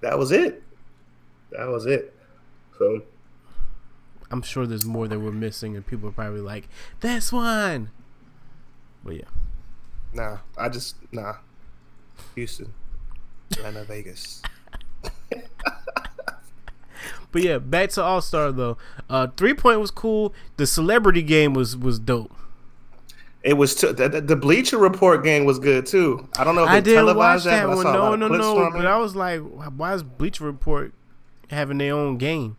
That 0.00 0.18
was 0.18 0.32
it. 0.32 0.62
That 1.52 1.68
was 1.68 1.84
it. 1.84 2.14
So 2.78 3.02
I'm 4.30 4.40
sure 4.40 4.66
there's 4.66 4.86
more 4.86 5.06
that 5.08 5.20
we're 5.20 5.32
missing, 5.32 5.76
and 5.76 5.86
people 5.86 6.08
are 6.08 6.12
probably 6.12 6.40
like, 6.40 6.68
"That's 7.00 7.30
one." 7.30 7.90
But 9.04 9.16
yeah, 9.16 9.24
nah, 10.12 10.38
I 10.56 10.68
just 10.68 10.96
nah. 11.12 11.34
Houston, 12.34 12.72
Atlanta, 13.52 13.84
Vegas. 13.84 14.42
but 17.32 17.42
yeah, 17.42 17.58
back 17.58 17.90
to 17.90 18.02
All 18.02 18.20
Star 18.20 18.52
though. 18.52 18.76
Uh, 19.08 19.28
three 19.36 19.54
point 19.54 19.80
was 19.80 19.90
cool. 19.90 20.34
The 20.56 20.66
celebrity 20.66 21.22
game 21.22 21.54
was 21.54 21.76
was 21.76 21.98
dope. 21.98 22.32
It 23.42 23.54
was 23.54 23.74
t- 23.74 23.90
the, 23.92 24.06
the- 24.08 24.20
the 24.20 24.36
Bleacher 24.36 24.76
Report 24.76 25.24
game 25.24 25.44
was 25.46 25.58
good 25.58 25.86
too. 25.86 26.28
I 26.38 26.44
don't 26.44 26.54
know 26.54 26.64
if 26.64 26.70
they 26.70 26.76
I 26.76 26.80
didn't 26.80 27.16
watch 27.16 27.44
televised 27.44 27.46
that 27.46 27.66
but 27.66 27.72
I 27.72 27.74
one. 27.74 27.82
saw 27.84 27.92
No, 27.92 28.28
no, 28.28 28.28
no. 28.36 28.54
from 28.70 28.72
But. 28.74 28.86
I 28.86 28.98
was 28.98 29.16
like, 29.16 29.40
why 29.40 29.94
is 29.94 30.02
Bleacher 30.02 30.44
Report 30.44 30.92
having 31.48 31.78
their 31.78 31.94
own 31.94 32.18
game? 32.18 32.56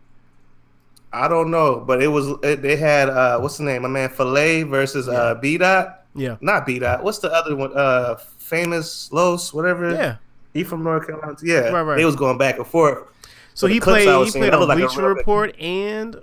I 1.12 1.28
don't 1.28 1.50
know, 1.50 1.76
but 1.78 2.02
it 2.02 2.08
was 2.08 2.26
it, 2.42 2.62
they 2.62 2.74
had 2.76 3.10
uh 3.10 3.38
what's 3.38 3.58
the 3.58 3.64
name? 3.64 3.82
My 3.82 3.88
man 3.88 4.08
Filet 4.08 4.62
versus 4.64 5.08
uh 5.08 5.34
B 5.36 5.58
Dot. 5.58 6.01
Yeah, 6.14 6.36
Not 6.40 6.66
B 6.66 6.78
Dot. 6.78 7.02
What's 7.02 7.18
the 7.18 7.32
other 7.32 7.56
one? 7.56 7.72
Uh, 7.76 8.16
famous 8.38 9.10
Los, 9.12 9.52
whatever. 9.54 9.94
yeah. 9.94 10.16
He 10.52 10.64
from 10.64 10.82
North 10.84 11.06
Carolina. 11.06 11.34
Yeah, 11.42 11.70
Right, 11.70 11.82
right. 11.82 11.96
They 11.96 12.04
was 12.04 12.16
going 12.16 12.36
back 12.36 12.58
and 12.58 12.66
forth. 12.66 13.08
So 13.54 13.66
he 13.66 13.80
played. 13.80 14.06
He 14.08 14.30
seeing, 14.30 14.42
played 14.42 14.52
on 14.54 14.68
like 14.68 14.78
Bleacher 14.78 15.02
Report 15.14 15.58
and 15.58 16.16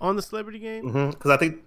on 0.00 0.16
the 0.16 0.22
celebrity 0.22 0.58
game. 0.58 0.86
Because 0.86 1.14
Mm-hmm. 1.14 1.30
I 1.30 1.36
think, 1.38 1.62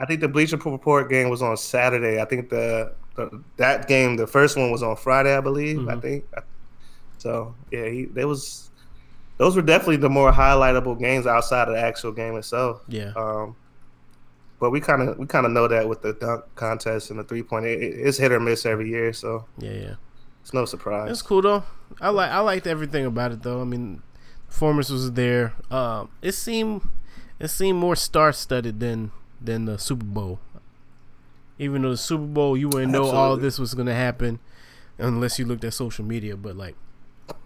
I 0.00 0.06
think 0.06 0.20
the 0.20 0.28
Bleacher 0.28 0.56
Report 0.56 1.08
game 1.08 1.28
was 1.28 1.42
on 1.42 1.56
Saturday. 1.56 2.20
I 2.20 2.24
think 2.24 2.48
the, 2.50 2.92
the 3.14 3.42
that 3.58 3.86
game, 3.86 4.16
the 4.16 4.26
first 4.26 4.56
one 4.56 4.72
was 4.72 4.82
on 4.82 4.96
Friday, 4.96 5.36
I 5.36 5.40
believe. 5.40 5.88
I 5.88 5.94
Mhm. 5.94 6.02
think. 6.02 6.24
So 7.18 7.54
yeah, 7.70 7.86
he 7.88 8.06
they 8.06 8.24
was 8.24 8.70
those 9.38 9.54
were 9.54 9.62
definitely 9.62 9.96
the 9.98 10.08
more 10.10 10.32
highlightable 10.32 10.98
games 10.98 11.26
outside 11.26 11.68
of 11.68 11.74
the 11.74 11.80
actual 11.80 12.10
game 12.12 12.36
itself. 12.36 12.82
Yeah. 12.88 13.12
Um, 13.16 13.54
but 14.58 14.70
we 14.70 14.80
kind 14.80 15.02
of 15.02 15.18
we 15.18 15.26
kind 15.26 15.46
of 15.46 15.52
know 15.52 15.68
that 15.68 15.88
with 15.88 16.02
the 16.02 16.14
dunk 16.14 16.44
contest 16.54 17.10
and 17.10 17.18
the 17.18 17.24
three 17.24 17.42
point, 17.42 17.66
it, 17.66 17.80
it's 17.80 18.18
hit 18.18 18.32
or 18.32 18.40
miss 18.40 18.64
every 18.66 18.88
year. 18.88 19.12
So 19.12 19.46
Yeah, 19.58 19.72
yeah. 19.72 19.94
it's 20.42 20.54
no 20.54 20.64
surprise. 20.64 21.10
It's 21.10 21.22
cool 21.22 21.42
though. 21.42 21.64
I 22.00 22.10
like 22.10 22.30
I 22.30 22.40
liked 22.40 22.66
everything 22.66 23.04
about 23.06 23.32
it 23.32 23.42
though. 23.42 23.60
I 23.60 23.64
mean, 23.64 24.02
performance 24.48 24.90
was 24.90 25.12
there. 25.12 25.52
Um, 25.70 26.10
it 26.22 26.32
seemed 26.32 26.82
it 27.38 27.48
seemed 27.48 27.78
more 27.78 27.96
star 27.96 28.32
studded 28.32 28.80
than 28.80 29.12
than 29.40 29.66
the 29.66 29.78
Super 29.78 30.04
Bowl. 30.06 30.40
Even 31.58 31.82
though 31.82 31.90
the 31.90 31.96
Super 31.96 32.24
Bowl, 32.24 32.56
you 32.56 32.68
wouldn't 32.68 32.92
know 32.92 33.06
all 33.06 33.36
this 33.36 33.58
was 33.58 33.74
gonna 33.74 33.94
happen 33.94 34.38
unless 34.98 35.38
you 35.38 35.44
looked 35.44 35.64
at 35.64 35.74
social 35.74 36.04
media. 36.04 36.36
But 36.36 36.56
like 36.56 36.76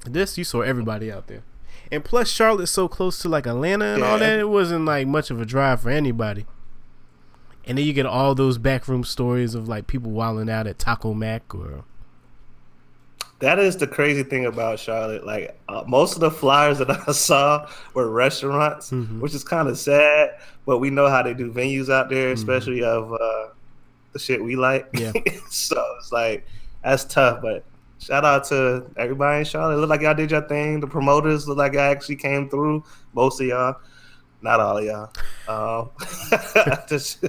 this, 0.07 0.39
you 0.39 0.45
saw 0.45 0.61
everybody 0.61 1.11
out 1.11 1.27
there. 1.27 1.43
And 1.93 2.05
plus, 2.05 2.29
Charlotte's 2.31 2.71
so 2.71 2.87
close 2.89 3.19
to 3.23 3.29
like 3.29 3.47
Atlanta 3.47 3.95
and 3.95 4.03
all 4.03 4.19
that. 4.19 4.39
It 4.39 4.49
wasn't 4.49 4.85
like 4.85 5.07
much 5.07 5.31
of 5.31 5.41
a 5.41 5.45
drive 5.45 5.81
for 5.81 5.91
anybody. 5.91 6.47
And 7.67 7.79
then 7.79 7.85
you 7.85 7.93
get 7.93 8.07
all 8.07 8.35
those 8.35 8.59
backroom 8.59 9.05
stories 9.05 9.55
of 9.55 9.69
like 9.69 9.87
people 9.87 10.11
wilding 10.11 10.49
out 10.51 10.67
at 10.67 10.79
Taco 10.79 11.15
Mac 11.15 11.55
or 11.55 11.85
That 13.41 13.59
is 13.59 13.77
the 13.77 13.87
crazy 13.87 14.23
thing 14.23 14.45
about 14.47 14.79
Charlotte. 14.79 15.25
Like 15.25 15.59
uh, 15.69 15.85
most 15.87 16.15
of 16.15 16.21
the 16.21 16.31
flyers 16.31 16.79
that 16.79 16.91
I 17.09 17.13
saw 17.13 17.69
were 17.95 18.09
restaurants, 18.11 18.91
Mhm. 18.91 19.21
which 19.21 19.35
is 19.35 19.45
kind 19.45 19.69
of 19.69 19.79
sad. 19.79 20.31
But 20.67 20.79
we 20.79 20.91
know 20.91 21.09
how 21.09 21.23
they 21.23 21.35
do 21.35 21.51
venues 21.53 21.91
out 21.91 22.09
there, 22.11 22.31
Mhm. 22.31 22.35
especially 22.35 22.83
of 22.83 23.13
uh, 23.13 23.47
the 24.13 24.19
shit 24.19 24.43
we 24.43 24.57
like. 24.57 24.89
Yeah. 24.95 25.13
so 25.51 25.83
it's 25.99 26.13
like 26.13 26.47
that's 26.83 27.05
tough. 27.05 27.41
But 27.43 27.65
shout 27.99 28.25
out 28.25 28.45
to 28.45 28.85
everybody 28.97 29.41
in 29.41 29.45
Charlotte. 29.45 29.77
Look 29.79 29.91
like 29.91 30.01
y'all 30.01 30.15
did 30.15 30.31
your 30.31 30.43
thing. 30.49 30.81
The 30.81 30.87
promoters 30.87 31.47
look 31.49 31.59
like 31.59 31.73
y'all 31.75 31.83
actually 31.83 32.17
came 32.17 32.49
through. 32.49 32.85
Most 33.15 33.41
of 33.41 33.47
y'all, 33.47 33.77
not 34.43 34.61
all 34.61 34.79
of 34.79 34.85
y'all. 34.85 35.11
Um, 35.49 35.91
just, 36.89 37.21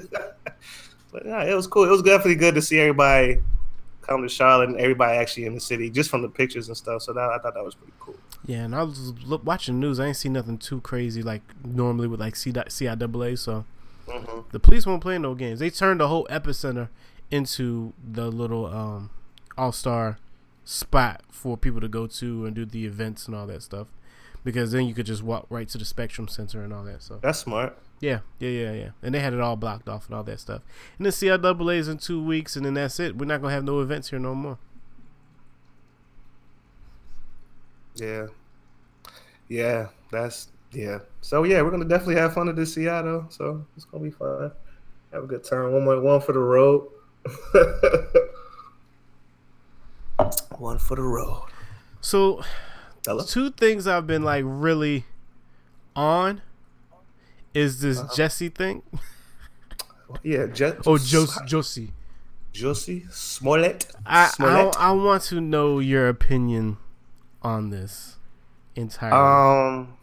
but 1.12 1.26
yeah, 1.26 1.44
it 1.44 1.56
was 1.56 1.68
cool. 1.68 1.86
It 1.86 1.92
was 1.92 2.02
definitely 2.02 2.36
good 2.36 2.56
to 2.56 2.62
see 2.62 2.80
everybody 2.80 3.40
come 4.02 4.22
to 4.24 4.30
Charlotte 4.30 4.70
and 4.70 4.80
everybody 4.80 5.18
actually 5.18 5.46
in 5.46 5.54
the 5.54 5.60
city, 5.60 5.90
just 5.90 6.10
from 6.10 6.22
the 6.22 6.30
pictures 6.30 6.68
and 6.68 6.78
stuff. 6.78 7.02
So 7.04 7.14
that, 7.14 7.30
I 7.30 7.38
thought 7.40 7.54
that 7.54 7.64
was 7.64 7.76
pretty 7.76 7.94
cool. 8.00 8.16
Yeah, 8.46 8.64
and 8.64 8.76
I 8.76 8.84
was 8.84 9.14
look, 9.24 9.46
watching 9.46 9.80
the 9.80 9.88
news. 9.88 10.00
I 10.00 10.08
ain't 10.08 10.18
see 10.18 10.30
nothing 10.30 10.58
too 10.58 10.82
crazy 10.82 11.22
like 11.22 11.42
normally 11.64 12.08
with 12.08 12.20
like 12.20 12.36
C- 12.36 12.52
CIAA. 12.52 13.38
So 13.38 13.66
hmm 14.10 14.42
the 14.52 14.60
police 14.60 14.86
won't 14.86 15.02
play 15.02 15.18
no 15.18 15.36
games. 15.36 15.60
They 15.60 15.70
turned 15.70 16.00
the 16.00 16.08
whole 16.08 16.26
epicenter 16.30 16.90
into 17.30 17.94
the 18.04 18.30
little 18.30 18.66
um, 18.66 19.10
all 19.58 19.72
star 19.72 20.18
spot 20.64 21.22
for 21.30 21.58
people 21.58 21.82
to 21.82 21.88
go 21.88 22.08
to 22.08 22.46
and 22.46 22.56
do 22.56 22.66
the 22.66 22.86
events 22.86 23.28
and 23.28 23.36
all 23.36 23.48
that 23.48 23.64
stuff. 23.64 23.88
Because 24.44 24.72
then 24.72 24.86
you 24.86 24.94
could 24.94 25.06
just 25.06 25.22
walk 25.22 25.46
right 25.50 25.68
to 25.70 25.78
the 25.78 25.86
Spectrum 25.86 26.28
Center 26.28 26.64
and 26.64 26.74
all 26.74 26.84
that 26.84 27.04
stuff. 27.04 27.22
That's 27.22 27.40
smart. 27.40 27.78
Yeah, 28.00 28.20
yeah, 28.40 28.50
yeah, 28.50 28.72
yeah. 28.72 28.90
And 29.04 29.14
they 29.14 29.20
had 29.20 29.34
it 29.34 29.40
all 29.40 29.56
blocked 29.56 29.88
off 29.88 30.08
and 30.08 30.16
all 30.16 30.24
that 30.24 30.40
stuff. 30.40 30.64
And 30.98 31.06
then 31.06 31.14
CIAA 31.14 31.78
is 31.78 31.88
in 31.88 32.00
two 32.00 32.24
weeks, 32.24 32.56
and 32.56 32.66
then 32.66 32.74
that's 32.74 33.00
it. 33.00 33.18
We're 33.18 33.26
not 33.26 33.42
gonna 33.42 33.54
have 33.54 33.64
no 33.64 33.82
events 33.82 34.10
here 34.10 34.18
no 34.18 34.34
more. 34.34 34.58
Yeah, 37.96 38.28
yeah, 39.48 39.90
that's 40.12 40.48
yeah. 40.72 41.00
So 41.22 41.44
yeah, 41.44 41.62
we're 41.62 41.70
gonna 41.70 41.86
definitely 41.86 42.16
have 42.16 42.34
fun 42.34 42.50
at 42.50 42.56
this 42.56 42.74
Seattle. 42.74 43.28
So 43.30 43.64
it's 43.76 43.86
gonna 43.86 44.04
be 44.04 44.10
fun. 44.10 44.52
Have 45.14 45.26
a 45.26 45.28
good 45.28 45.44
time. 45.44 45.72
One 45.72 45.84
more, 45.84 46.02
one 46.02 46.22
for 46.22 46.34
the 46.34 46.40
road. 46.40 46.88
one 50.58 50.80
for 50.80 50.96
the 50.96 51.04
road. 51.04 51.44
So 52.00 52.42
Hello? 53.06 53.24
two 53.24 53.50
things 53.52 53.88
I've 53.88 54.06
been 54.08 54.24
like 54.24 54.44
really 54.48 55.06
on 55.96 56.42
is 57.54 57.82
this 57.82 58.00
Uh-huh. 58.00 58.14
Jesse 58.16 58.50
thing. 58.50 58.84
Yeah, 60.24 60.48
Je- 60.48 60.74
Oh, 60.86 60.98
Jos- 60.98 61.40
Jussie. 61.44 61.92
Jussie 62.54 63.10
Smollett. 63.14 63.86
I, 64.06 64.26
I 64.26 64.28
Smollett. 64.28 64.76
I 64.78 64.92
want 64.92 65.24
to 65.24 65.40
know 65.40 65.80
your 65.80 66.10
opinion 66.10 66.76
on 67.42 67.70
this 67.70 68.18
entirely. 68.76 69.16
Um, 69.18 69.94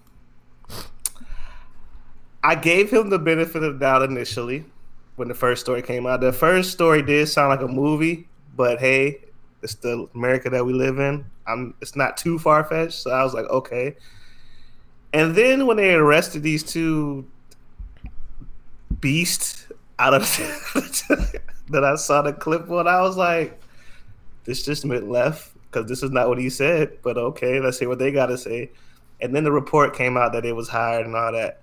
I 2.43 2.55
gave 2.55 2.91
him 2.91 3.11
the 3.11 3.19
benefit 3.19 3.63
of 3.63 3.75
the 3.75 3.79
doubt 3.79 4.01
initially 4.03 4.65
when 5.17 5.29
the 5.29 5.35
first 5.35 5.61
story 5.61 5.83
came 5.83 6.07
out. 6.07 6.23
The 6.23 6.33
first 6.33 6.73
story 6.73 7.03
did 7.03 7.29
sound 7.29 7.51
like 7.51 7.61
a 7.61 7.69
movie, 7.73 8.29
but 8.57 8.79
hey, 8.79 9.21
it's 9.63 9.75
the 9.75 10.09
America 10.15 10.51
that 10.51 10.65
we 10.65 10.73
live 10.73 10.99
in. 10.99 11.25
I'm. 11.47 11.75
It's 11.81 11.97
not 11.97 12.17
too 12.17 12.39
far 12.39 12.65
fetched, 12.65 13.01
so 13.01 13.11
I 13.11 13.23
was 13.25 13.35
like, 13.35 13.47
okay. 13.47 13.97
And 15.13 15.35
then 15.35 15.67
when 15.67 15.79
they 15.79 15.95
arrested 15.95 16.43
these 16.43 16.63
two 16.63 17.27
beasts 19.01 19.67
out 19.99 20.15
of 20.15 20.23
that 21.71 21.85
I 21.85 21.97
saw 21.97 22.23
the 22.23 22.33
clip 22.33 22.71
on, 22.71 22.87
I 22.87 23.01
was 23.01 23.17
like, 23.17 23.61
this 24.45 24.65
just 24.65 24.85
went 24.85 25.09
left 25.09 25.53
because 25.65 25.89
this 25.89 26.03
is 26.03 26.11
not 26.11 26.29
what 26.29 26.39
he 26.39 26.51
said. 26.51 26.99
But 27.03 27.17
okay, 27.17 27.61
let's 27.61 27.79
hear 27.79 27.89
what 27.89 27.99
they 27.99 28.13
got 28.13 28.27
to 28.27 28.39
say. 28.39 28.71
And 29.21 29.35
then 29.35 29.45
the 29.45 29.53
report 29.53 29.97
came 29.97 30.17
out 30.17 30.33
that 30.33 30.45
it 30.45 30.55
was 30.55 30.69
hired 30.69 31.07
and 31.07 31.17
all 31.17 31.33
that. 31.33 31.63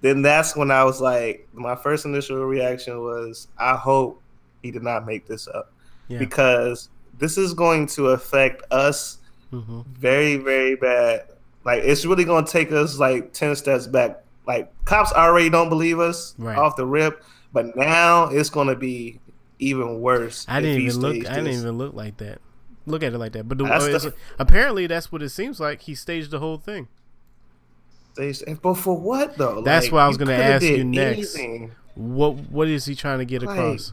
Then 0.00 0.22
that's 0.22 0.56
when 0.56 0.70
I 0.70 0.84
was 0.84 1.00
like, 1.00 1.46
my 1.52 1.76
first 1.76 2.04
initial 2.04 2.44
reaction 2.44 3.00
was, 3.00 3.48
I 3.58 3.76
hope 3.76 4.22
he 4.62 4.70
did 4.70 4.82
not 4.82 5.06
make 5.06 5.26
this 5.26 5.48
up 5.48 5.72
yeah. 6.08 6.18
because 6.18 6.88
this 7.18 7.36
is 7.38 7.52
going 7.54 7.86
to 7.88 8.08
affect 8.08 8.62
us 8.72 9.18
hmm 9.50 9.80
very, 9.92 10.36
very 10.36 10.76
bad. 10.76 11.22
Like 11.64 11.82
it's 11.84 12.04
really 12.04 12.24
going 12.24 12.44
to 12.44 12.50
take 12.52 12.70
us 12.72 12.98
like 12.98 13.32
ten 13.32 13.56
steps 13.56 13.86
back. 13.86 14.22
Like 14.46 14.72
cops 14.84 15.12
already 15.12 15.50
don't 15.50 15.68
believe 15.68 15.98
us 16.00 16.34
Right. 16.38 16.56
off 16.56 16.76
the 16.76 16.86
rip, 16.86 17.22
but 17.52 17.76
now 17.76 18.24
it's 18.28 18.50
going 18.50 18.68
to 18.68 18.76
be 18.76 19.20
even 19.58 20.00
worse. 20.00 20.44
I 20.48 20.60
didn't 20.60 20.82
even 20.82 21.00
look. 21.00 21.16
I 21.28 21.34
didn't 21.36 21.48
even 21.54 21.78
look 21.78 21.94
like 21.94 22.18
that. 22.18 22.40
Look 22.86 23.02
at 23.02 23.12
it 23.12 23.18
like 23.18 23.32
that. 23.32 23.46
But 23.48 23.58
the, 23.58 23.64
That's 23.64 23.84
uh, 23.84 23.98
the- 24.10 24.14
apparently, 24.38 24.86
that's 24.86 25.12
what 25.12 25.22
it 25.22 25.28
seems 25.30 25.60
like. 25.60 25.82
He 25.82 25.94
staged 25.94 26.30
the 26.30 26.38
whole 26.38 26.56
thing. 26.56 26.88
Staged- 28.14 28.62
But 28.62 28.74
for 28.74 28.96
what 28.98 29.36
though? 29.36 29.60
That's 29.62 29.86
Like, 29.86 29.92
what 29.92 30.00
I 30.00 30.08
was 30.08 30.16
gonna 30.16 30.32
ask 30.32 30.64
you 30.64 30.84
next. 30.84 31.36
anything. 31.36 31.72
What 31.94 32.34
What 32.50 32.68
is 32.68 32.84
he 32.86 32.94
trying 32.94 33.18
to 33.18 33.24
get 33.24 33.42
Like, 33.42 33.58
across? 33.58 33.92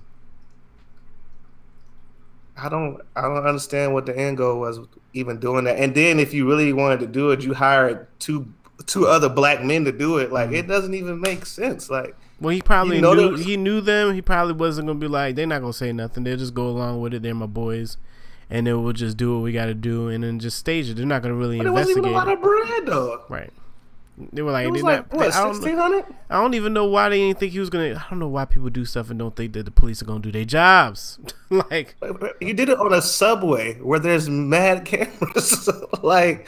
I 2.57 2.69
don't 2.69 3.01
I 3.15 3.21
don't 3.23 3.45
understand 3.45 3.93
what 3.93 4.05
the 4.05 4.17
end 4.17 4.37
goal 4.37 4.59
was 4.59 4.79
even 5.13 5.39
doing 5.39 5.65
that. 5.65 5.77
And 5.77 5.93
then 5.95 6.19
if 6.19 6.33
you 6.33 6.47
really 6.47 6.71
wanted 6.73 6.99
to 7.01 7.07
do 7.07 7.31
it, 7.31 7.41
you 7.43 7.53
hired 7.53 8.07
two 8.19 8.47
two 8.85 9.07
other 9.07 9.29
black 9.29 9.63
men 9.63 9.85
to 9.85 9.91
do 9.91 10.17
it. 10.17 10.31
Like 10.31 10.49
Mhm. 10.49 10.57
it 10.59 10.67
doesn't 10.67 10.93
even 10.93 11.19
make 11.21 11.45
sense. 11.45 11.89
Like 11.89 12.15
Well, 12.41 12.53
he 12.53 12.61
probably 12.61 12.97
You 12.97 13.01
know 13.01 13.13
knew. 13.13 13.29
those- 13.37 13.45
He 13.45 13.55
knew 13.57 13.79
them. 13.81 14.13
He 14.13 14.21
probably 14.21 14.53
wasn't 14.53 14.87
gonna 14.87 14.99
be 14.99 15.07
like, 15.07 15.35
they're 15.35 15.47
not 15.47 15.61
gonna 15.61 15.73
say 15.73 15.91
nothing. 15.93 16.23
They'll 16.23 16.37
just 16.37 16.53
go 16.53 16.67
along 16.67 16.99
with 17.01 17.13
it. 17.13 17.23
They're 17.23 17.33
my 17.33 17.45
boys, 17.45 17.95
and 18.49 18.67
then 18.67 18.83
we'll 18.83 18.93
just 18.93 19.15
do 19.17 19.33
what 19.35 19.43
we 19.43 19.51
got 19.53 19.67
to 19.67 19.73
do, 19.73 20.09
and 20.09 20.23
then 20.23 20.39
just 20.39 20.57
stage 20.57 20.89
it. 20.89 20.97
They're 20.97 21.05
not 21.05 21.21
gonna 21.21 21.33
really 21.35 21.57
but 21.57 21.67
it 21.67 21.71
wasn't 21.71 21.97
even 21.99 22.05
investigate. 22.09 22.27
a 22.27 22.31
lot 22.31 22.37
of 22.37 22.41
bread 22.41 22.85
though. 22.85 23.21
Right. 23.29 23.51
They 24.31 24.41
were 24.41 24.51
like, 24.51 24.65
It 24.67 24.71
was 24.71 24.81
like 24.83 25.11
not, 25.11 25.17
what 25.19 25.35
I 25.35 25.43
don't 25.43 25.55
sixteen 25.55 25.77
hundred? 25.77 26.05
I 26.29 26.41
don't 26.41 26.53
even 26.53 26.71
know 26.73 26.85
why 26.85 27.09
they 27.09 27.17
didn't 27.19 27.39
think 27.39 27.51
he 27.51 27.59
was 27.59 27.69
gonna. 27.69 27.95
I 27.95 28.09
don't 28.09 28.19
know 28.19 28.27
why 28.29 28.45
people 28.45 28.69
do 28.69 28.85
stuff 28.85 29.09
and 29.09 29.19
don't 29.19 29.35
think 29.35 29.53
that 29.53 29.63
the 29.65 29.71
police 29.71 30.01
are 30.01 30.05
gonna 30.05 30.21
do 30.21 30.31
their 30.31 30.45
jobs. 30.45 31.19
like, 31.49 31.95
You 32.39 32.53
did 32.53 32.69
it 32.69 32.79
on 32.79 32.93
a 32.93 33.01
subway 33.01 33.75
where 33.79 33.99
there's 33.99 34.29
mad 34.29 34.85
cameras. 34.85 35.69
like 36.01 36.47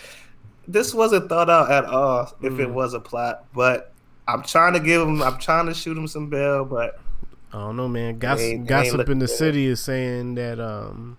this 0.67 0.93
wasn't 0.93 1.27
thought 1.29 1.49
out 1.49 1.69
at 1.71 1.83
all. 1.85 2.33
If 2.41 2.59
it 2.59 2.69
Mm. 2.69 2.73
was 2.73 2.93
a 2.93 2.99
plot, 3.01 3.45
but 3.53 3.93
I'm 4.29 4.43
trying 4.43 4.73
to 4.73 4.79
give 4.79 5.01
him. 5.01 5.21
I'm 5.21 5.37
trying 5.37 5.65
to 5.67 5.73
shoot 5.73 5.97
him 5.97 6.07
some 6.07 6.29
bail, 6.29 6.63
but 6.65 6.99
I 7.53 7.57
don't 7.59 7.75
know, 7.77 7.87
man. 7.89 8.17
Gossip, 8.19 8.43
ain't- 8.45 8.67
gossip 8.67 9.09
in 9.09 9.19
the 9.19 9.27
city 9.27 9.65
is 9.65 9.79
saying 9.81 10.35
that 10.35 10.59
um 10.59 11.17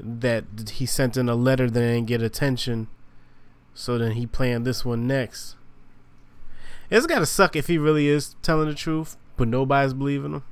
that 0.00 0.44
he 0.72 0.86
sent 0.86 1.16
in 1.16 1.28
a 1.28 1.34
letter 1.36 1.70
that 1.70 1.80
didn't 1.80 2.06
get 2.06 2.22
attention, 2.22 2.88
so 3.74 3.98
then 3.98 4.12
he 4.12 4.26
planned 4.26 4.64
this 4.66 4.84
one 4.84 5.06
next. 5.06 5.56
It's 6.90 7.06
gotta 7.06 7.26
suck 7.26 7.56
if 7.56 7.66
he 7.66 7.76
really 7.78 8.06
is 8.08 8.36
telling 8.42 8.68
the 8.68 8.74
truth, 8.74 9.16
but 9.36 9.48
nobody's 9.48 9.92
believing 9.94 10.32
him. 10.32 10.42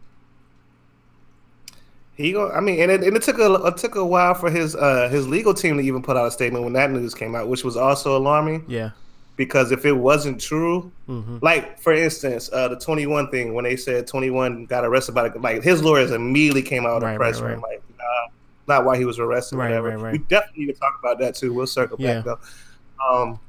He 2.14 2.33
go. 2.33 2.50
I 2.50 2.61
mean, 2.61 2.81
and 2.81 2.91
it, 2.91 3.02
and 3.02 3.17
it 3.17 3.23
took 3.23 3.38
a 3.38 3.55
it 3.67 3.76
took 3.79 3.95
a 3.95 4.05
while 4.05 4.35
for 4.35 4.50
his 4.50 4.76
uh 4.76 5.09
his 5.11 5.26
legal 5.26 5.55
team 5.55 5.79
to 5.79 5.83
even 5.83 6.02
put 6.02 6.17
out 6.17 6.26
a 6.26 6.31
statement 6.31 6.64
when 6.64 6.75
that 6.75 6.91
news 6.91 7.14
came 7.14 7.35
out, 7.35 7.49
which 7.49 7.64
was 7.64 7.76
also 7.76 8.17
alarming 8.17 8.64
Yeah. 8.69 8.91
because 9.37 9.73
if 9.73 9.87
it 9.87 9.93
wasn't 9.93 10.41
true, 10.41 10.93
hmm 11.07 11.38
like 11.41 11.81
for 11.81 11.93
instance, 11.93 12.50
uh 12.52 12.69
the 12.69 12.76
twenty 12.79 13.07
one 13.07 13.31
thing 13.31 13.55
when 13.55 13.64
they 13.64 13.76
said 13.76 14.07
twenty 14.07 14.29
one 14.31 14.67
got 14.67 14.85
arrested 14.85 15.14
by 15.14 15.29
the, 15.31 15.38
like 15.38 15.62
his 15.62 15.83
lawyers 15.83 16.11
immediately 16.11 16.62
came 16.62 16.85
out 16.85 17.02
Right, 17.02 17.11
and 17.12 17.19
press 17.19 17.41
right, 17.41 17.52
room 17.52 17.62
like 17.62 17.83
nah, 17.99 18.05
not 18.76 18.85
why 18.85 18.99
he 18.99 19.07
was 19.07 19.19
arrested, 19.19 19.57
Right, 19.57 19.69
whatever. 19.71 19.88
right, 19.88 19.99
right. 19.99 20.12
We 20.12 20.19
definitely 20.19 20.67
need 20.67 20.75
to 20.75 20.79
talk 20.79 20.99
about 21.02 21.19
that 21.21 21.35
too. 21.35 21.55
We'll 21.55 21.67
circle 21.67 21.97
Yeah. 21.99 22.17
back 22.17 22.25
though. 22.26 22.38
Um, 23.11 23.40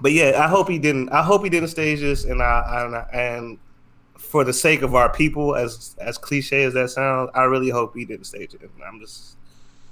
but 0.00 0.12
yeah, 0.12 0.42
I 0.42 0.48
hope 0.48 0.68
he 0.68 0.78
didn't. 0.78 1.10
I 1.10 1.22
hope 1.22 1.44
he 1.44 1.50
didn't 1.50 1.68
stage 1.68 2.00
this, 2.00 2.24
and 2.24 2.42
I, 2.42 3.06
I 3.12 3.16
and 3.16 3.58
for 4.16 4.44
the 4.44 4.52
sake 4.52 4.82
of 4.82 4.94
our 4.94 5.12
people, 5.12 5.56
as 5.56 5.96
as 6.00 6.16
cliche 6.16 6.64
as 6.64 6.74
that 6.74 6.90
sounds, 6.90 7.30
I 7.34 7.44
really 7.44 7.70
hope 7.70 7.94
he 7.94 8.04
didn't 8.04 8.26
stage 8.26 8.54
it. 8.54 8.70
I'm 8.86 9.00
just 9.00 9.36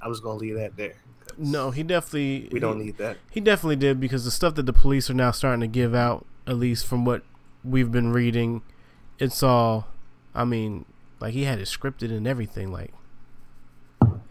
I'm 0.01 0.11
just 0.11 0.23
gonna 0.23 0.39
leave 0.39 0.55
that 0.55 0.75
there. 0.77 0.95
No, 1.37 1.71
he 1.71 1.83
definitely. 1.83 2.49
We 2.51 2.59
don't 2.59 2.79
he, 2.79 2.87
need 2.87 2.97
that. 2.97 3.17
He 3.29 3.39
definitely 3.39 3.75
did 3.75 3.99
because 3.99 4.25
the 4.25 4.31
stuff 4.31 4.55
that 4.55 4.65
the 4.65 4.73
police 4.73 5.09
are 5.09 5.13
now 5.13 5.31
starting 5.31 5.61
to 5.61 5.67
give 5.67 5.93
out, 5.93 6.25
at 6.47 6.55
least 6.55 6.85
from 6.85 7.05
what 7.05 7.23
we've 7.63 7.91
been 7.91 8.11
reading, 8.11 8.61
it's 9.19 9.43
all. 9.43 9.87
I 10.33 10.45
mean, 10.45 10.85
like 11.19 11.33
he 11.33 11.43
had 11.43 11.59
it 11.59 11.67
scripted 11.67 12.11
and 12.11 12.27
everything, 12.27 12.71
like. 12.71 12.93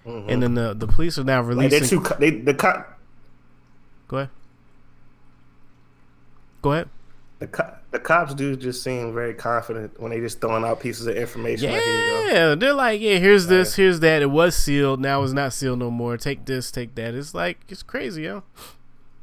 Mm-hmm. 0.07 0.31
And 0.31 0.43
then 0.43 0.55
the 0.55 0.75
the 0.75 0.87
police 0.87 1.19
are 1.19 1.25
now 1.25 1.43
Like 1.43 1.71
they 1.71 1.79
releasing. 1.81 2.03
too. 2.03 2.15
They 2.19 2.31
the 2.31 2.55
cop. 2.55 2.99
Go 4.09 4.17
ahead. 4.17 4.31
Go 6.63 6.73
ahead. 6.73 6.89
The, 7.39 7.47
co- 7.47 7.75
the 7.93 8.01
cops 8.01 8.35
do 8.35 8.57
just 8.57 8.83
seem 8.83 9.15
very 9.15 9.33
confident 9.33 10.01
when 10.01 10.11
they 10.11 10.19
just 10.19 10.41
throwing 10.41 10.65
out 10.65 10.81
pieces 10.81 11.07
of 11.07 11.17
information. 11.17 11.71
Like, 11.71 11.83
here 11.83 11.93
you 11.93 12.11
go. 12.11 12.35
Yeah, 12.35 12.55
they're 12.57 12.75
like, 12.75 13.01
yeah, 13.01 13.19
here's 13.19 13.47
this, 13.47 13.77
here's 13.77 14.01
that. 14.01 14.23
It 14.23 14.31
was 14.31 14.57
sealed, 14.57 15.01
now 15.01 15.23
it's 15.23 15.33
not 15.33 15.53
sealed 15.53 15.79
no 15.79 15.89
more. 15.89 16.17
Take 16.17 16.47
this, 16.47 16.73
take 16.73 16.97
that. 16.97 17.15
It's 17.15 17.35
like 17.35 17.61
it's 17.69 17.85
crazy, 17.85 18.23
yo. 18.23 18.43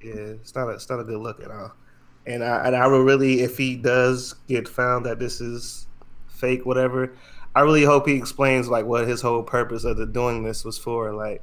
Yeah, 0.01 0.13
it's 0.13 0.55
not 0.55 0.69
a, 0.69 0.71
it's 0.71 0.89
not 0.89 1.01
a 1.01 1.03
good 1.03 1.17
look 1.17 1.43
at 1.43 1.51
all. 1.51 1.73
And 2.25 2.41
I 2.41 2.67
and 2.67 2.75
I 2.75 2.87
would 2.87 3.05
really, 3.05 3.41
if 3.41 3.57
he 3.57 3.75
does 3.75 4.33
get 4.47 4.67
found 4.67 5.05
that 5.05 5.19
this 5.19 5.41
is 5.41 5.85
fake, 6.27 6.65
whatever, 6.65 7.13
I 7.53 7.61
really 7.61 7.83
hope 7.83 8.07
he 8.07 8.15
explains 8.15 8.69
like 8.69 8.85
what 8.85 9.07
his 9.07 9.21
whole 9.21 9.43
purpose 9.43 9.83
of 9.83 9.97
the 9.97 10.05
doing 10.05 10.43
this 10.43 10.63
was 10.63 10.77
for. 10.77 11.13
Like, 11.13 11.41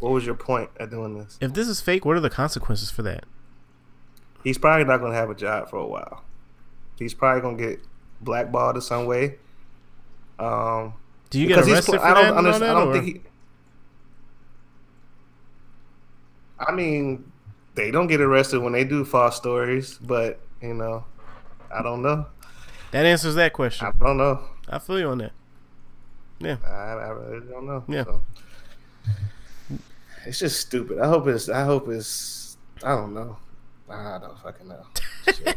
what 0.00 0.12
was 0.12 0.26
your 0.26 0.34
point 0.34 0.70
at 0.78 0.90
doing 0.90 1.18
this? 1.18 1.38
If 1.40 1.54
this 1.54 1.66
is 1.66 1.80
fake, 1.80 2.04
what 2.04 2.16
are 2.16 2.20
the 2.20 2.30
consequences 2.30 2.90
for 2.90 3.02
that? 3.02 3.24
He's 4.44 4.58
probably 4.58 4.84
not 4.86 4.98
going 4.98 5.12
to 5.12 5.18
have 5.18 5.30
a 5.30 5.34
job 5.34 5.68
for 5.68 5.76
a 5.78 5.86
while. 5.86 6.22
He's 6.98 7.14
probably 7.14 7.42
going 7.42 7.56
to 7.58 7.62
get 7.68 7.80
blackballed 8.20 8.76
in 8.76 8.80
some 8.82 9.06
way. 9.06 9.36
Um, 10.38 10.94
Do 11.30 11.38
you 11.40 11.46
get 11.48 11.58
arrested 11.58 11.96
for 11.96 12.00
I 12.04 12.14
that? 12.14 12.20
don't 12.22 12.32
all 12.32 12.38
understand. 12.38 12.62
that, 12.62 12.70
I 12.76 12.78
don't 12.80 12.88
or- 12.88 12.92
think 13.00 13.04
he. 13.06 13.20
I 16.58 16.72
mean, 16.72 17.30
they 17.74 17.90
don't 17.90 18.06
get 18.06 18.20
arrested 18.20 18.60
when 18.60 18.72
they 18.72 18.84
do 18.84 19.04
false 19.04 19.36
stories, 19.36 19.98
but 20.00 20.40
you 20.60 20.74
know, 20.74 21.04
I 21.74 21.82
don't 21.82 22.02
know. 22.02 22.26
that 22.92 23.06
answers 23.06 23.34
that 23.36 23.52
question. 23.52 23.86
I 23.86 23.92
don't 24.04 24.18
know. 24.18 24.40
I 24.68 24.78
feel 24.78 24.98
you 25.00 25.08
on 25.08 25.18
that. 25.18 25.32
Yeah. 26.38 26.56
I, 26.66 26.70
I 26.70 27.08
really 27.10 27.46
don't 27.46 27.66
know. 27.66 27.84
Yeah. 27.88 28.04
So, 28.04 28.22
it's 30.26 30.38
just 30.38 30.60
stupid. 30.60 30.98
I 30.98 31.06
hope 31.06 31.26
it's. 31.28 31.48
I 31.48 31.64
hope 31.64 31.88
it's. 31.88 32.56
I 32.82 32.94
don't 32.94 33.14
know. 33.14 33.36
I 33.90 34.18
don't 34.18 34.38
fucking 34.38 34.68
know. 34.68 34.84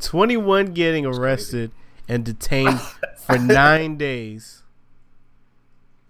21 0.00 0.72
getting 0.72 1.04
arrested 1.06 1.70
and 2.08 2.24
detained 2.24 2.80
for 3.18 3.38
nine 3.38 3.96
days 3.96 4.62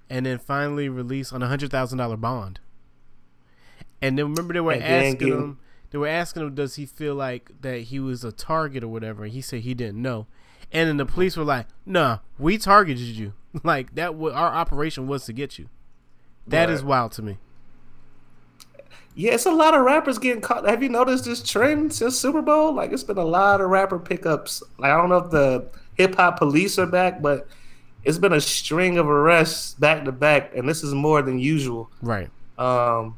and 0.09 0.27
then 0.27 0.39
finally 0.39 0.89
released 0.89 1.33
on 1.33 1.43
a 1.43 1.49
hundred 1.49 1.71
thousand 1.71 1.99
dollar 1.99 2.17
bond. 2.17 2.61
And 4.01 4.17
then 4.19 4.27
remember 4.31 4.55
they 4.55 4.61
were 4.61 4.73
And 4.73 4.83
asking 4.83 5.17
getting- 5.19 5.35
him 5.35 5.59
they 5.91 5.97
were 5.99 6.07
asking 6.09 6.43
him 6.43 6.55
does 6.55 6.75
he 6.77 6.85
feel 6.87 7.15
like 7.15 7.51
that 7.63 7.79
he 7.85 7.99
was 7.99 8.23
a 8.23 8.31
target 8.31 8.85
or 8.85 8.89
whatever 8.89 9.25
and 9.25 9.33
he 9.33 9.41
said 9.41 9.61
he 9.61 9.75
didn't 9.75 10.01
know. 10.01 10.27
And 10.71 10.87
then 10.89 10.99
the 10.99 11.07
police 11.07 11.35
were 11.35 11.45
like, 11.45 11.67
"Nah, 11.87 12.19
we 12.39 12.59
targeted 12.59 13.01
you. 13.17 13.33
like 13.65 13.95
that 13.95 14.15
wa- 14.15 14.33
our 14.33 14.49
operation 14.51 15.07
was 15.07 15.25
to 15.25 15.33
get 15.33 15.59
you." 15.59 15.69
That 16.47 16.69
is 16.71 16.83
Right. 16.83 16.89
wild 16.91 17.13
to 17.13 17.23
me. 17.23 17.39
Yeah, 19.19 19.35
it's 19.35 19.47
a 19.47 19.51
lot 19.51 19.75
of 19.75 19.85
rappers 19.85 20.17
getting 20.17 20.41
caught. 20.41 20.65
Have 20.69 20.81
you 20.81 20.89
noticed 20.89 21.25
this 21.25 21.43
trend 21.43 21.93
since 21.93 22.17
Super 22.17 22.41
Bowl? 22.41 22.73
Like, 22.73 22.93
it's 22.93 23.03
been 23.03 23.19
a 23.19 23.25
lot 23.25 23.61
of 23.61 23.69
rapper 23.69 23.99
pickups. 23.99 24.63
Like, 24.79 24.93
I 24.93 24.97
don't 24.97 25.09
know 25.09 25.17
if 25.17 25.31
the 25.33 25.69
hip 25.95 26.15
hop 26.15 26.39
police 26.39 26.79
are 26.79 26.87
back, 26.87 27.21
but 27.21 27.49
it's 28.05 28.17
been 28.17 28.33
a 28.33 28.41
string 28.41 28.97
of 28.97 29.09
arrests 29.09 29.75
back 29.75 30.05
to 30.05 30.13
back, 30.13 30.55
and 30.55 30.69
this 30.69 30.85
is 30.85 30.95
more 30.95 31.21
than 31.21 31.41
usual. 31.41 31.91
Right. 32.01 32.31
Um, 32.59 33.17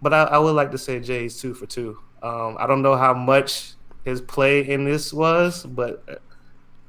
but 0.00 0.14
I, 0.14 0.22
I 0.22 0.38
would 0.38 0.54
like 0.54 0.70
to 0.70 0.78
say 0.78 1.00
Jay's 1.00 1.40
two 1.40 1.52
for 1.52 1.66
two. 1.66 1.98
Um, 2.22 2.56
I 2.60 2.68
don't 2.68 2.82
know 2.82 2.94
how 2.94 3.14
much 3.14 3.72
his 4.04 4.20
play 4.20 4.60
in 4.60 4.84
this 4.84 5.12
was, 5.12 5.66
but 5.66 6.22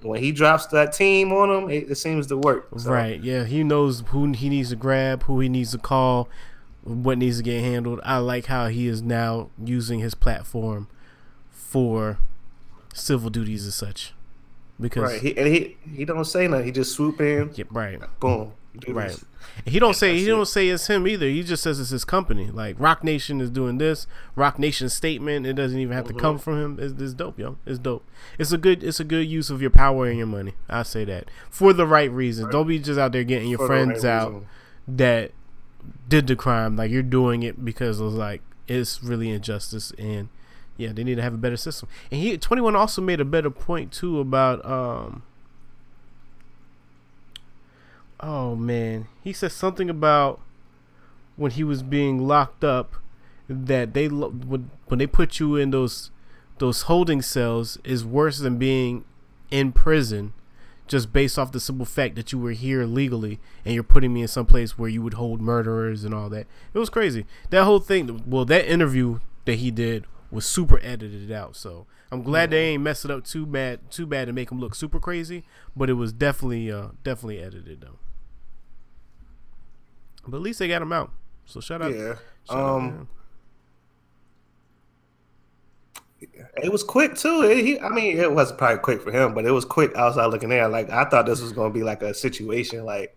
when 0.04 0.22
he 0.22 0.32
drops 0.32 0.68
that 0.68 0.94
team 0.94 1.32
on 1.32 1.50
him, 1.50 1.70
it, 1.72 1.90
it 1.90 1.96
seems 1.96 2.28
to 2.28 2.38
work. 2.38 2.68
So, 2.78 2.92
Right. 2.92 3.20
Yeah, 3.20 3.46
he 3.46 3.64
knows 3.64 4.04
who 4.10 4.32
he 4.34 4.48
needs 4.48 4.70
to 4.70 4.76
grab, 4.76 5.24
who 5.24 5.40
he 5.40 5.50
needs 5.50 5.72
to 5.72 5.80
call, 5.80 6.30
what 6.86 7.18
needs 7.18 7.38
to 7.38 7.44
get 7.44 7.62
handled. 7.62 8.00
I 8.04 8.18
like 8.20 8.46
how 8.46 8.68
he 8.68 8.88
is 8.88 9.02
now 9.02 9.50
using 9.64 10.00
his 10.00 10.16
platform 10.16 10.88
for 11.52 12.20
civil 12.94 13.30
duties 13.30 13.66
and 13.66 13.74
such. 13.74 14.14
Because 14.80 15.12
Right. 15.14 15.22
He, 15.22 15.38
and 15.38 15.48
he 15.48 15.78
he 15.96 16.06
don't 16.06 16.26
say 16.26 16.48
nothing. 16.48 16.66
He 16.66 16.72
just 16.72 16.94
swoop 16.94 17.20
in, 17.22 17.52
yeah, 17.56 17.66
right. 17.72 18.00
boom. 18.20 18.54
Right. 18.90 19.08
this. 19.08 19.24
He 19.64 19.80
don't 19.80 19.94
say 19.96 20.18
he 20.18 20.26
it. 20.26 20.28
don't 20.28 20.46
say 20.48 20.68
it's 20.68 20.88
him 20.88 21.08
either. 21.08 21.28
He 21.28 21.44
just 21.44 21.64
says 21.64 21.80
it's 21.80 21.92
his 21.92 22.04
company. 22.04 22.52
Like 22.52 22.76
Roc 22.78 23.06
Nation 23.06 23.40
is 23.40 23.50
doing 23.50 23.78
this. 23.78 24.06
Roc 24.36 24.60
Nation 24.60 24.90
statement. 24.90 25.48
It 25.48 25.54
doesn't 25.54 25.80
even 25.80 25.94
have 25.96 26.08
to 26.08 26.14
Mm-hmm. 26.14 26.20
come 26.20 26.40
from 26.40 26.62
him. 26.62 26.80
It's, 26.82 27.02
it's 27.02 27.14
dope, 27.14 27.40
yo. 27.40 27.56
It's 27.66 27.80
dope. 27.80 28.06
It's 28.38 28.52
a 28.52 28.58
good. 28.58 28.84
It's 28.84 29.00
a 29.00 29.06
good 29.06 29.28
use 29.28 29.50
of 29.50 29.62
your 29.62 29.70
power 29.72 30.08
and 30.08 30.18
your 30.18 30.28
money. 30.28 30.56
I 30.68 30.84
say 30.84 31.06
that 31.06 31.30
for 31.50 31.72
the 31.72 31.88
right 31.88 32.12
reasons. 32.12 32.50
Don't 32.52 32.68
be 32.68 32.78
just 32.80 33.00
out 33.00 33.14
there 33.14 33.24
getting 33.24 33.48
your 33.48 33.60
For 33.60 33.68
the 33.70 33.74
right 33.74 33.86
friends 33.86 34.04
out 34.04 34.32
reason. 34.34 34.48
that 34.90 35.32
did 36.08 36.28
the 36.28 36.36
crime. 36.36 36.76
Like 36.76 36.92
you're 36.92 37.04
doing 37.04 37.44
it 37.44 37.64
because 37.64 38.00
of 38.00 38.14
like 38.14 38.42
it's 38.68 39.04
really 39.04 39.30
injustice 39.30 39.92
and 39.98 40.30
yeah, 40.78 40.92
they 40.92 41.04
need 41.04 41.16
to 41.16 41.22
have 41.22 41.34
a 41.34 41.38
better 41.38 41.58
system. 41.58 41.88
And 42.12 42.20
he 42.22 42.38
21 42.38 42.76
also 42.76 43.02
made 43.02 43.20
a 43.20 43.26
better 43.26 43.50
point 43.50 43.92
too 43.92 44.20
about 44.20 44.66
um 44.66 45.24
Oh 48.20 48.56
man, 48.56 49.08
he 49.24 49.34
said 49.34 49.52
something 49.52 49.90
about 49.90 50.40
when 51.36 51.52
he 51.52 51.64
was 51.64 51.84
being 51.84 52.28
locked 52.28 52.64
up 52.64 52.96
that 53.48 53.94
they 53.94 54.08
when 54.08 54.70
they 54.90 55.06
put 55.08 55.40
you 55.40 55.56
in 55.56 55.72
those 55.72 56.12
those 56.58 56.84
holding 56.84 57.22
cells 57.22 57.78
is 57.84 58.06
worse 58.06 58.40
than 58.40 58.58
being 58.58 59.04
in 59.52 59.72
prison 59.72 60.34
just 60.88 61.12
based 61.12 61.40
off 61.40 61.52
the 61.52 61.60
simple 61.60 61.86
fact 61.86 62.16
that 62.16 62.32
you 62.32 62.38
were 62.40 62.52
here 62.52 62.86
legally 62.86 63.40
and 63.64 63.74
you're 63.74 63.84
putting 63.84 64.14
me 64.14 64.22
in 64.22 64.28
some 64.28 64.46
place 64.46 64.78
where 64.78 64.90
you 64.90 65.02
would 65.02 65.16
hold 65.16 65.42
murderers 65.42 66.04
and 66.04 66.14
all 66.14 66.30
that. 66.30 66.46
It 66.74 66.78
was 66.80 66.90
crazy. 66.90 67.26
That 67.50 67.64
whole 67.64 67.80
thing, 67.80 68.24
well, 68.28 68.46
that 68.46 68.66
interview 68.72 69.20
that 69.46 69.56
he 69.56 69.72
did 69.72 70.06
was 70.30 70.46
super 70.46 70.80
edited 70.84 71.32
out. 71.32 71.56
So 71.56 71.88
I'm 72.12 72.22
glad 72.22 72.52
they 72.52 72.66
ain't 72.70 72.84
mess 72.84 73.04
it 73.04 73.12
up 73.12 73.24
too 73.24 73.46
bad, 73.46 73.90
too 73.90 74.06
bad 74.06 74.26
to 74.28 74.34
make 74.34 74.52
him 74.52 74.60
look 74.60 74.76
super 74.76 75.00
crazy. 75.00 75.44
But 75.76 75.90
it 75.90 75.94
was 75.94 76.14
definitely, 76.14 76.72
uh, 76.72 76.90
definitely 77.04 77.40
edited 77.40 77.82
though. 77.82 77.98
But 80.28 80.38
at 80.38 80.44
least 80.44 80.60
they 80.60 80.68
got 80.68 80.82
him 80.82 80.92
out. 80.94 81.12
So 81.46 81.60
shout 81.60 81.82
out. 81.82 81.94
Yeah. 81.94 82.16
shout 82.48 82.50
to 82.50 82.56
Um, 82.58 82.84
him. 82.90 83.08
It 86.22 86.72
was 86.72 86.84
quick 86.84 87.16
too. 87.16 87.42
It- 87.44 87.64
he, 87.66 87.80
I 87.80 87.90
mean, 87.90 88.18
it 88.18 88.32
was 88.32 88.52
probably 88.52 88.80
quick 88.80 89.02
for 89.02 89.12
him, 89.12 89.34
but 89.34 89.46
it 89.46 89.52
was 89.52 89.66
quick 89.66 89.96
outside 89.96 90.26
looking 90.28 90.52
in. 90.52 90.72
Like 90.72 90.90
I 90.90 91.06
thought 91.06 91.26
this 91.26 91.42
was 91.42 91.52
going 91.52 91.72
to 91.72 91.74
be 91.78 91.84
like 91.84 92.02
a 92.02 92.14
situation 92.14 92.86
like 92.86 93.16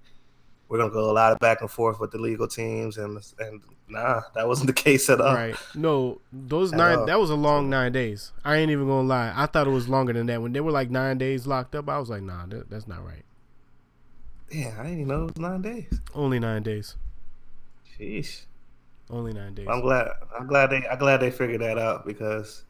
we're 0.69 0.79
going 0.79 0.91
to 0.91 0.95
go 0.95 1.11
a 1.11 1.13
lot 1.13 1.33
of 1.33 1.39
back 1.39 1.63
and 1.63 1.71
forth 1.71 1.99
with 2.01 2.11
the 2.11 2.19
legal 2.19 2.47
teams, 2.49 2.99
and 2.99 3.19
and 3.39 3.63
nah, 3.89 4.21
that 4.35 4.47
wasn't 4.47 4.67
the 4.67 4.73
case 4.85 5.09
at 5.09 5.21
all. 5.21 5.35
Right. 5.35 5.55
No, 5.75 6.21
those 6.33 6.73
At 6.73 6.79
nine. 6.79 6.99
all. 6.99 7.07
That 7.07 7.19
was 7.19 7.31
a 7.31 7.35
long 7.37 7.71
nine 7.71 7.93
days. 7.93 8.33
I 8.45 8.57
ain't 8.57 8.71
even 8.71 8.87
gonna 8.87 9.09
lie. 9.09 9.33
I 9.35 9.47
thought 9.47 9.67
it 9.67 9.71
was 9.71 9.89
longer 9.89 10.13
than 10.13 10.27
that. 10.27 10.43
When 10.43 10.53
they 10.53 10.61
were 10.61 10.73
like 10.73 10.91
nine 10.91 11.17
days 11.19 11.47
locked 11.47 11.75
up, 11.75 11.89
I 11.89 11.99
was 11.99 12.11
like, 12.11 12.23
nah, 12.23 12.45
that, 12.47 12.69
that's 12.69 12.87
not 12.87 13.05
right. 13.07 13.25
Yeah, 14.51 14.75
I 14.79 14.83
didn't 14.85 15.01
even 15.01 15.09
know 15.09 15.23
it 15.23 15.35
was 15.35 15.39
nine 15.39 15.63
days. 15.63 16.01
Only 16.15 16.39
nine 16.39 16.63
days. 16.63 16.97
Sheesh. 17.99 18.43
Only 19.11 19.33
nine 19.33 19.55
days. 19.55 19.67
I'm 19.71 19.81
glad. 19.81 20.09
I'm 20.39 20.47
glad 20.47 20.69
they. 20.71 20.87
I'm 20.87 20.99
glad 20.99 21.21
they 21.21 21.31
figured 21.31 21.63
that 21.63 21.79
out 21.79 22.05
because 22.07 22.65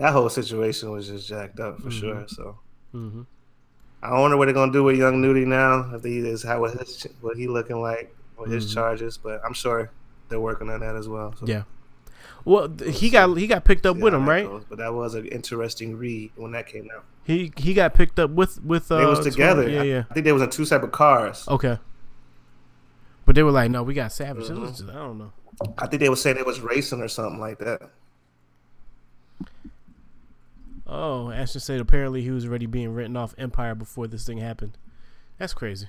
that 0.00 0.12
whole 0.12 0.28
situation 0.28 0.90
was 0.90 1.06
just 1.08 1.28
jacked 1.28 1.60
up 1.60 1.78
for 1.80 1.88
Mhm. 1.88 2.00
sure. 2.00 2.24
So 2.28 2.58
hmm 2.92 3.22
I 4.02 4.18
wonder 4.18 4.36
what 4.38 4.46
they're 4.46 4.54
gonna 4.54 4.72
do 4.72 4.82
with 4.82 4.96
Young 4.96 5.20
Nudy 5.20 5.44
now. 5.44 5.90
If 5.94 6.02
he 6.04 6.18
is 6.18 6.42
how 6.42 6.60
what 6.60 6.72
his 6.78 7.06
what 7.20 7.36
he 7.36 7.46
looking 7.48 7.80
like 7.82 8.14
with 8.38 8.50
his 8.50 8.66
Mhm. 8.70 8.74
charges, 8.74 9.18
but 9.18 9.40
I'm 9.44 9.52
sure 9.52 9.90
they're 10.28 10.40
working 10.40 10.70
on 10.70 10.80
that 10.80 10.96
as 10.96 11.06
well. 11.08 11.34
So. 11.38 11.44
Yeah. 11.46 11.62
Well, 12.46 12.68
he 12.82 13.10
got 13.10 13.34
he 13.36 13.46
got 13.46 13.64
picked 13.64 13.84
up 13.84 13.96
See 13.96 14.02
with 14.02 14.14
him, 14.14 14.26
right? 14.26 14.46
goes. 14.46 14.64
But 14.68 14.78
that 14.78 14.94
was 14.94 15.14
an 15.14 15.26
interesting 15.26 15.98
read 15.98 16.30
when 16.36 16.52
that 16.52 16.66
came 16.66 16.88
out. 16.96 17.04
He 17.24 17.52
he 17.58 17.74
got 17.74 17.92
picked 17.92 18.18
up 18.18 18.30
with 18.30 18.62
with. 18.64 18.90
Uh, 18.90 18.96
they 19.00 19.04
was 19.06 19.20
together. 19.20 19.68
Yeah, 19.68 19.80
I- 19.82 19.84
yeah. 19.84 20.04
I 20.10 20.14
think 20.14 20.24
they 20.24 20.32
was 20.32 20.40
in 20.42 20.48
two 20.48 20.64
separate 20.64 20.92
cars. 20.92 21.46
Okay. 21.48 21.78
But 23.26 23.34
they 23.34 23.42
were 23.42 23.50
like, 23.52 23.70
no, 23.70 23.82
we 23.82 23.92
got 23.94 24.10
Savage. 24.12 24.48
Mhm. 24.48 24.88
I 24.90 24.94
don't 24.94 25.18
know. 25.18 25.32
I 25.76 25.86
think 25.86 26.00
they 26.00 26.08
were 26.08 26.16
saying 26.16 26.38
it 26.38 26.46
was 26.46 26.60
racing 26.60 27.02
or 27.02 27.08
something 27.08 27.38
like 27.38 27.58
that. 27.58 27.82
Oh, 30.92 31.30
Ashton 31.30 31.60
said 31.60 31.80
apparently 31.80 32.20
he 32.20 32.30
was 32.30 32.44
already 32.44 32.66
being 32.66 32.92
written 32.92 33.16
off 33.16 33.32
Empire 33.38 33.76
before 33.76 34.08
this 34.08 34.26
thing 34.26 34.38
happened. 34.38 34.76
That's 35.38 35.54
crazy. 35.54 35.86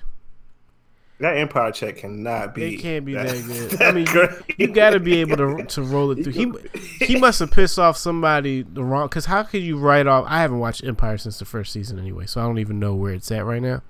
That 1.18 1.36
Empire 1.36 1.72
check 1.72 1.98
cannot 1.98 2.54
be. 2.54 2.74
It 2.74 2.78
can't 2.78 3.04
be 3.04 3.14
that, 3.14 3.26
good. 3.26 3.70
that 3.78 3.82
I 3.82 3.92
mean, 3.92 4.06
you, 4.06 4.12
great. 4.12 4.30
you 4.58 4.68
got 4.68 4.90
to 4.90 5.00
be 5.00 5.20
able 5.20 5.36
to 5.36 5.64
to 5.64 5.82
roll 5.82 6.12
it 6.12 6.22
through. 6.22 6.32
He 6.32 7.04
he 7.04 7.18
must 7.18 7.40
have 7.40 7.50
pissed 7.50 7.80
off 7.80 7.96
somebody 7.96 8.62
the 8.62 8.84
wrong. 8.84 9.08
Because 9.08 9.26
how 9.26 9.42
could 9.42 9.62
you 9.62 9.76
write 9.76 10.06
off? 10.06 10.24
I 10.28 10.40
haven't 10.40 10.60
watched 10.60 10.84
Empire 10.84 11.18
since 11.18 11.38
the 11.38 11.44
first 11.44 11.72
season 11.72 11.98
anyway, 11.98 12.26
so 12.26 12.40
I 12.40 12.44
don't 12.44 12.58
even 12.58 12.78
know 12.78 12.94
where 12.94 13.12
it's 13.12 13.30
at 13.32 13.44
right 13.44 13.62
now. 13.62 13.82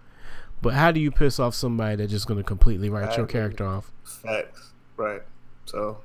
But 0.63 0.75
how 0.75 0.93
do 0.93 1.01
you 1.01 1.11
piss 1.11 1.39
off 1.39 1.55
somebody 1.55 1.97
that's 1.97 2.11
just 2.11 2.27
going 2.27 2.39
to 2.39 2.45
completely 2.45 2.89
write 2.89 3.17
your 3.17 3.27
character 3.27 3.67
off? 3.67 3.91
Facts, 4.05 4.73
right? 4.97 5.23
So 5.67 5.99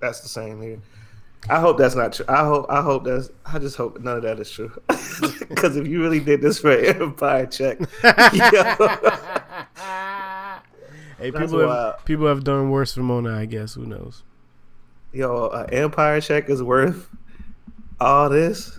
that's 0.00 0.20
the 0.20 0.28
same 0.28 0.60
here. 0.62 0.80
I 1.48 1.60
hope 1.60 1.78
that's 1.78 1.94
not 1.94 2.12
true. 2.12 2.24
I 2.28 2.44
hope. 2.44 2.66
I 2.68 2.82
hope 2.82 3.04
that's. 3.04 3.30
I 3.44 3.58
just 3.58 3.76
hope 3.76 4.00
none 4.00 4.16
of 4.16 4.22
that 4.24 4.40
is 4.40 4.50
true. 4.50 4.72
Because 5.48 5.76
if 5.76 5.86
you 5.86 6.02
really 6.02 6.20
did 6.20 6.42
this 6.42 6.58
for 6.58 6.72
Empire 6.72 7.46
check, 7.46 7.78
hey, 11.18 11.30
people 11.30 11.66
have, 11.66 12.04
people 12.04 12.26
have 12.26 12.44
done 12.44 12.70
worse 12.70 12.92
for 12.92 13.00
Mona. 13.00 13.34
I 13.34 13.46
guess 13.46 13.72
who 13.74 13.86
knows? 13.86 14.22
Yo, 15.12 15.48
an 15.48 15.72
Empire 15.72 16.20
check 16.20 16.50
is 16.50 16.62
worth 16.62 17.08
all 17.98 18.28
this. 18.28 18.78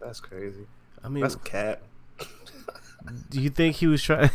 That's 0.00 0.20
crazy. 0.20 0.66
I 1.04 1.08
mean, 1.08 1.22
that's 1.22 1.36
cat. 1.36 1.82
do 3.28 3.40
you 3.40 3.50
think 3.50 3.76
he 3.76 3.86
was 3.86 4.02
trying? 4.02 4.30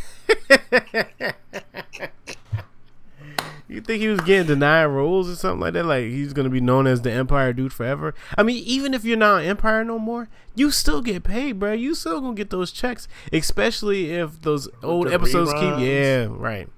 You 3.68 3.80
think 3.80 4.00
he 4.00 4.06
was 4.06 4.20
getting 4.20 4.46
denied 4.46 4.86
roles 4.86 5.28
or 5.28 5.34
something 5.34 5.60
like 5.60 5.72
that? 5.72 5.84
Like 5.84 6.04
he's 6.04 6.32
gonna 6.32 6.50
be 6.50 6.60
known 6.60 6.86
as 6.86 7.02
the 7.02 7.10
Empire 7.10 7.52
dude 7.52 7.72
forever? 7.72 8.14
I 8.38 8.44
mean, 8.44 8.62
even 8.64 8.94
if 8.94 9.04
you're 9.04 9.16
not 9.16 9.44
Empire 9.44 9.84
no 9.84 9.98
more, 9.98 10.28
you 10.54 10.70
still 10.70 11.02
get 11.02 11.24
paid, 11.24 11.58
bro. 11.58 11.72
You 11.72 11.96
still 11.96 12.20
gonna 12.20 12.34
get 12.34 12.50
those 12.50 12.70
checks, 12.70 13.08
especially 13.32 14.12
if 14.12 14.40
those 14.42 14.68
old 14.84 15.10
episodes 15.10 15.52
reruns. 15.52 15.78
keep. 15.78 15.88
Yeah, 15.88 16.28
right. 16.30 16.68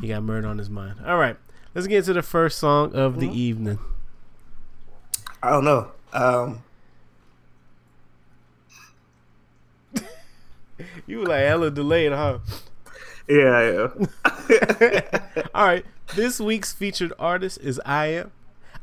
He 0.00 0.08
got 0.08 0.22
murder 0.22 0.46
on 0.46 0.58
his 0.58 0.70
mind. 0.70 1.00
All 1.04 1.18
right, 1.18 1.36
let's 1.74 1.88
get 1.88 2.04
to 2.04 2.12
the 2.12 2.22
first 2.22 2.58
song 2.58 2.94
of 2.94 3.12
mm-hmm. 3.12 3.20
the 3.20 3.32
evening. 3.32 3.78
I 5.42 5.50
don't 5.50 5.64
know. 5.64 5.90
Um, 6.12 6.62
you 11.06 11.18
were 11.18 11.26
like 11.26 11.40
hella 11.40 11.72
delayed, 11.72 12.12
huh? 12.12 12.38
Yeah, 13.28 13.88
yeah. 14.48 15.20
All 15.54 15.66
right. 15.66 15.84
This 16.14 16.38
week's 16.40 16.72
featured 16.72 17.12
artist 17.18 17.58
is 17.60 17.80
am. 17.84 18.30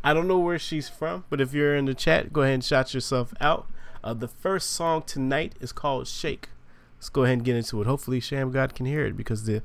I 0.03 0.13
don't 0.13 0.27
know 0.27 0.39
where 0.39 0.59
she's 0.59 0.89
from, 0.89 1.23
but 1.29 1.39
if 1.39 1.53
you're 1.53 1.75
in 1.75 1.85
the 1.85 1.93
chat, 1.93 2.33
go 2.33 2.41
ahead 2.41 2.55
and 2.55 2.63
shout 2.63 2.93
yourself 2.93 3.33
out. 3.39 3.67
Uh, 4.03 4.13
the 4.13 4.27
first 4.27 4.71
song 4.71 5.03
tonight 5.03 5.53
is 5.61 5.71
called 5.71 6.07
Shake. 6.07 6.49
Let's 6.97 7.07
go 7.07 7.23
ahead 7.23 7.37
and 7.37 7.45
get 7.45 7.55
into 7.55 7.79
it. 7.81 7.87
Hopefully, 7.87 8.19
Sham 8.19 8.51
God 8.51 8.75
can 8.75 8.85
hear 8.85 9.05
it 9.05 9.15
because 9.15 9.45
the 9.45 9.61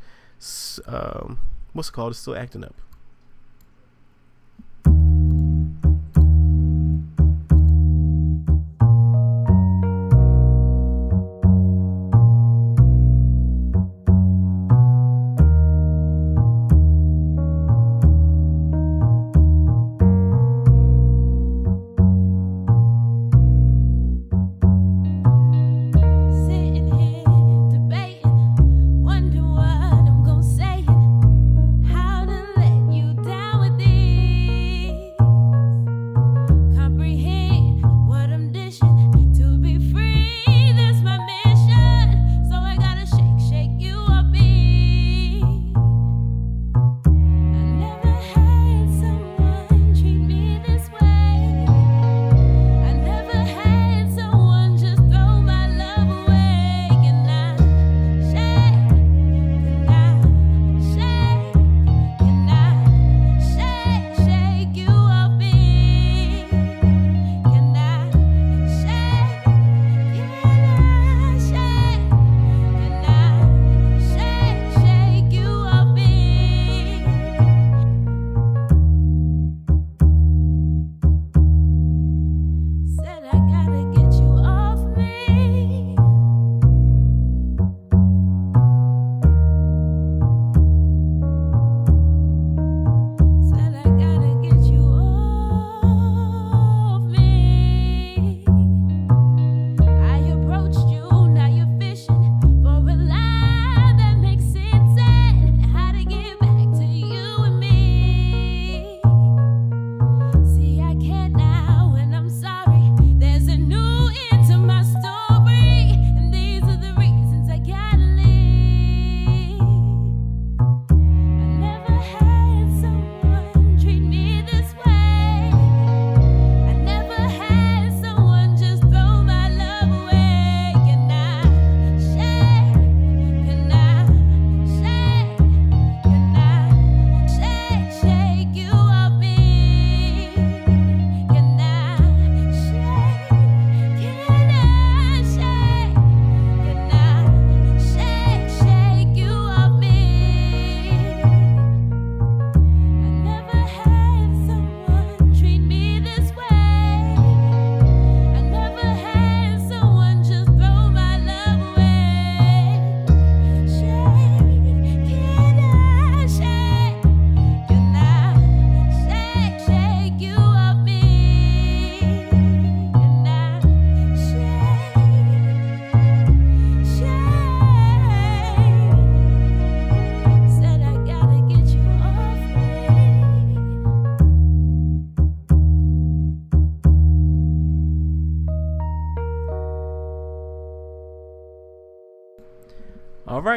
um, 0.87 1.41
what's 1.73 1.89
it 1.89 1.93
called 1.93 2.13
is 2.13 2.19
still 2.19 2.37
acting 2.37 2.63
up. 2.63 2.75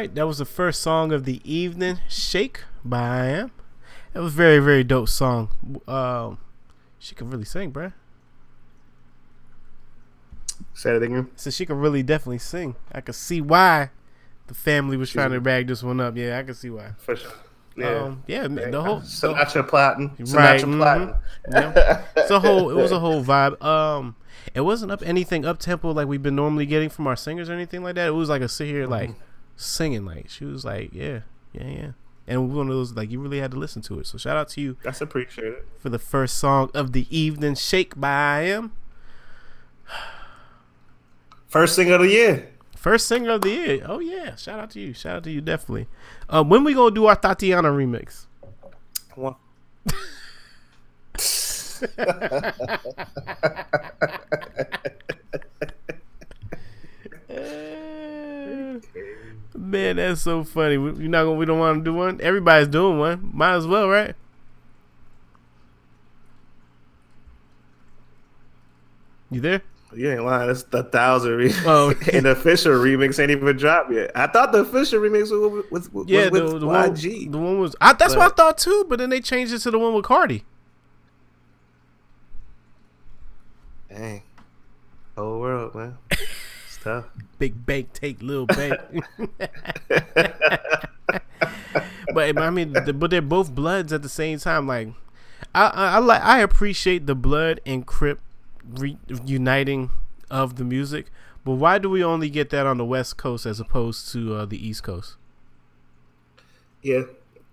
Right, 0.02 0.14
that 0.16 0.26
was 0.26 0.38
the 0.38 0.44
first 0.44 0.82
song 0.82 1.12
of 1.12 1.24
the 1.24 1.40
evening, 1.44 2.00
"Shake" 2.08 2.64
by 2.84 2.98
I 2.98 3.26
Am. 3.26 3.52
It 4.14 4.18
was 4.18 4.34
very, 4.34 4.58
very 4.58 4.82
dope 4.82 5.08
song. 5.08 5.50
Um, 5.86 6.38
she 6.98 7.14
can 7.14 7.30
really 7.30 7.44
sing, 7.44 7.72
bruh. 7.72 7.92
Say 10.74 10.96
it 10.96 11.02
again. 11.02 11.30
So 11.36 11.50
she 11.50 11.64
can 11.64 11.76
really 11.76 12.02
definitely 12.02 12.38
sing. 12.38 12.74
I 12.90 13.00
could 13.00 13.14
see 13.14 13.40
why 13.40 13.90
the 14.48 14.54
family 14.54 14.96
was 14.96 15.10
trying 15.10 15.30
to 15.30 15.40
bag 15.40 15.68
this 15.68 15.82
one 15.82 16.00
up. 16.00 16.16
Yeah, 16.16 16.38
I 16.38 16.42
can 16.42 16.54
see 16.54 16.70
why. 16.70 16.92
For 16.98 17.14
sure. 17.16 17.30
Yeah, 17.74 18.02
um, 18.02 18.24
yeah, 18.26 18.48
the 18.48 18.82
whole 18.82 19.00
Sinatra 19.00 19.66
plotting, 19.66 20.10
Sinatra 20.18 20.34
right, 20.34 20.60
mm-hmm. 20.60 21.52
Yeah. 21.52 22.04
it's 22.16 22.30
a 22.30 22.38
whole. 22.38 22.68
It 22.70 22.74
was 22.74 22.92
a 22.92 22.98
whole 22.98 23.24
vibe. 23.24 23.62
Um, 23.62 24.16
it 24.52 24.60
wasn't 24.60 24.92
up 24.92 25.00
anything 25.06 25.46
up 25.46 25.58
tempo 25.58 25.92
like 25.92 26.06
we've 26.06 26.22
been 26.22 26.36
normally 26.36 26.66
getting 26.66 26.90
from 26.90 27.06
our 27.06 27.16
singers 27.16 27.48
or 27.48 27.54
anything 27.54 27.82
like 27.82 27.94
that. 27.94 28.08
It 28.08 28.10
was 28.10 28.28
like 28.28 28.42
a 28.42 28.48
sit 28.48 28.66
here 28.66 28.86
like 28.86 29.10
mm-hmm. 29.10 29.20
Singing. 29.62 30.04
Like 30.04 30.28
she 30.28 30.44
was 30.44 30.64
like, 30.64 30.90
yeah, 30.92 31.20
yeah, 31.52 31.66
yeah. 31.66 31.90
And 32.26 32.54
one 32.54 32.68
of 32.68 32.74
those 32.74 32.92
like 32.92 33.10
you 33.10 33.20
really 33.20 33.40
had 33.40 33.50
to 33.52 33.56
listen 33.56 33.82
to 33.82 33.98
it. 33.98 34.06
So 34.06 34.18
shout 34.18 34.36
out 34.36 34.48
to 34.50 34.60
you. 34.60 34.76
That's 34.82 35.00
appreciated 35.00 35.64
for 35.78 35.88
the 35.88 35.98
first 35.98 36.38
song 36.38 36.70
of 36.74 36.92
the 36.92 37.06
evening, 37.16 37.54
"Shake" 37.56 37.98
by 37.98 38.44
him. 38.44 38.72
First 41.48 41.74
single 41.74 41.96
of 41.96 42.02
the 42.02 42.08
year. 42.08 42.48
First 42.76 43.06
single 43.06 43.34
of 43.34 43.42
the 43.42 43.50
year. 43.50 43.82
Oh 43.86 43.98
yeah, 43.98 44.36
shout 44.36 44.58
out 44.58 44.70
to 44.70 44.80
you. 44.80 44.94
Shout 44.94 45.16
out 45.16 45.24
to 45.24 45.30
you 45.30 45.40
definitely. 45.40 45.86
Um, 46.28 46.48
when 46.48 46.64
we 46.64 46.74
gonna 46.74 46.94
do 46.94 47.06
our 47.06 47.16
Thotiana 47.16 47.70
remix? 47.70 48.26
Well. 49.16 49.38
Man, 59.72 59.96
that's 59.96 60.20
so 60.20 60.44
funny. 60.44 60.76
We, 60.76 60.90
are 60.90 61.08
not 61.08 61.24
gonna. 61.24 61.32
We 61.32 61.46
don't 61.46 61.58
want 61.58 61.82
to 61.82 61.90
do 61.90 61.94
one. 61.94 62.20
Everybody's 62.20 62.68
doing 62.68 62.98
one. 62.98 63.30
Might 63.32 63.54
as 63.54 63.66
well, 63.66 63.88
right? 63.88 64.14
You 69.30 69.40
there? 69.40 69.62
You 69.96 70.12
ain't 70.12 70.24
lying. 70.26 70.50
It's 70.50 70.64
the 70.64 70.82
thousand. 70.82 71.36
Re- 71.36 71.54
oh, 71.64 71.94
and 72.12 72.26
the 72.26 72.32
official 72.32 72.72
remix 72.72 73.18
ain't 73.18 73.30
even 73.30 73.56
dropped 73.56 73.90
yet. 73.90 74.10
I 74.14 74.26
thought 74.26 74.52
the 74.52 74.58
official 74.58 75.00
remix 75.00 75.30
was 75.30 75.64
with, 75.70 75.90
with, 75.94 76.08
yeah, 76.10 76.28
with 76.28 76.50
the, 76.50 76.58
the 76.58 76.66
YG. 76.66 77.22
One, 77.22 77.30
the 77.30 77.38
one 77.38 77.58
was. 77.58 77.74
I, 77.80 77.94
that's 77.94 78.12
but, 78.12 78.20
what 78.20 78.32
I 78.32 78.34
thought 78.34 78.58
too. 78.58 78.84
But 78.90 78.98
then 78.98 79.08
they 79.08 79.22
changed 79.22 79.54
it 79.54 79.60
to 79.60 79.70
the 79.70 79.78
one 79.78 79.94
with 79.94 80.04
Cardi. 80.04 80.44
Dang, 83.88 84.22
whole 85.16 85.40
world, 85.40 85.74
man. 85.74 85.96
It's 86.10 86.78
tough. 86.84 87.06
Big 87.42 87.66
bank 87.66 87.92
take 87.92 88.22
little 88.22 88.46
bank. 88.46 88.78
but 92.14 92.38
I 92.38 92.50
mean, 92.50 92.72
the, 92.72 92.92
but 92.96 93.10
they're 93.10 93.20
both 93.20 93.52
Bloods 93.52 93.92
at 93.92 94.02
the 94.02 94.08
same 94.08 94.38
time. 94.38 94.68
Like, 94.68 94.90
I, 95.52 95.66
I, 95.66 95.88
I 95.94 95.98
like 95.98 96.22
I 96.22 96.38
appreciate 96.38 97.06
the 97.06 97.16
Blood 97.16 97.60
and 97.66 97.84
Crip 97.84 98.20
reuniting 98.64 99.90
of 100.30 100.54
the 100.54 100.62
music. 100.62 101.06
But 101.44 101.54
why 101.54 101.78
do 101.78 101.90
we 101.90 102.04
only 102.04 102.30
get 102.30 102.50
that 102.50 102.64
on 102.64 102.78
the 102.78 102.84
West 102.84 103.16
Coast 103.16 103.44
as 103.44 103.58
opposed 103.58 104.12
to 104.12 104.36
uh, 104.36 104.44
the 104.44 104.64
East 104.64 104.84
Coast? 104.84 105.16
Yeah, 106.80 107.02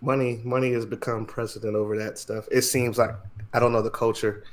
money 0.02 0.40
money 0.44 0.72
has 0.74 0.86
become 0.86 1.26
precedent 1.26 1.76
over 1.76 1.98
that 1.98 2.20
stuff. 2.20 2.48
It 2.52 2.62
seems 2.62 3.00
like 3.00 3.16
I 3.56 3.60
don't 3.60 3.72
know 3.72 3.82
the 3.82 3.90
culture, 3.90 4.44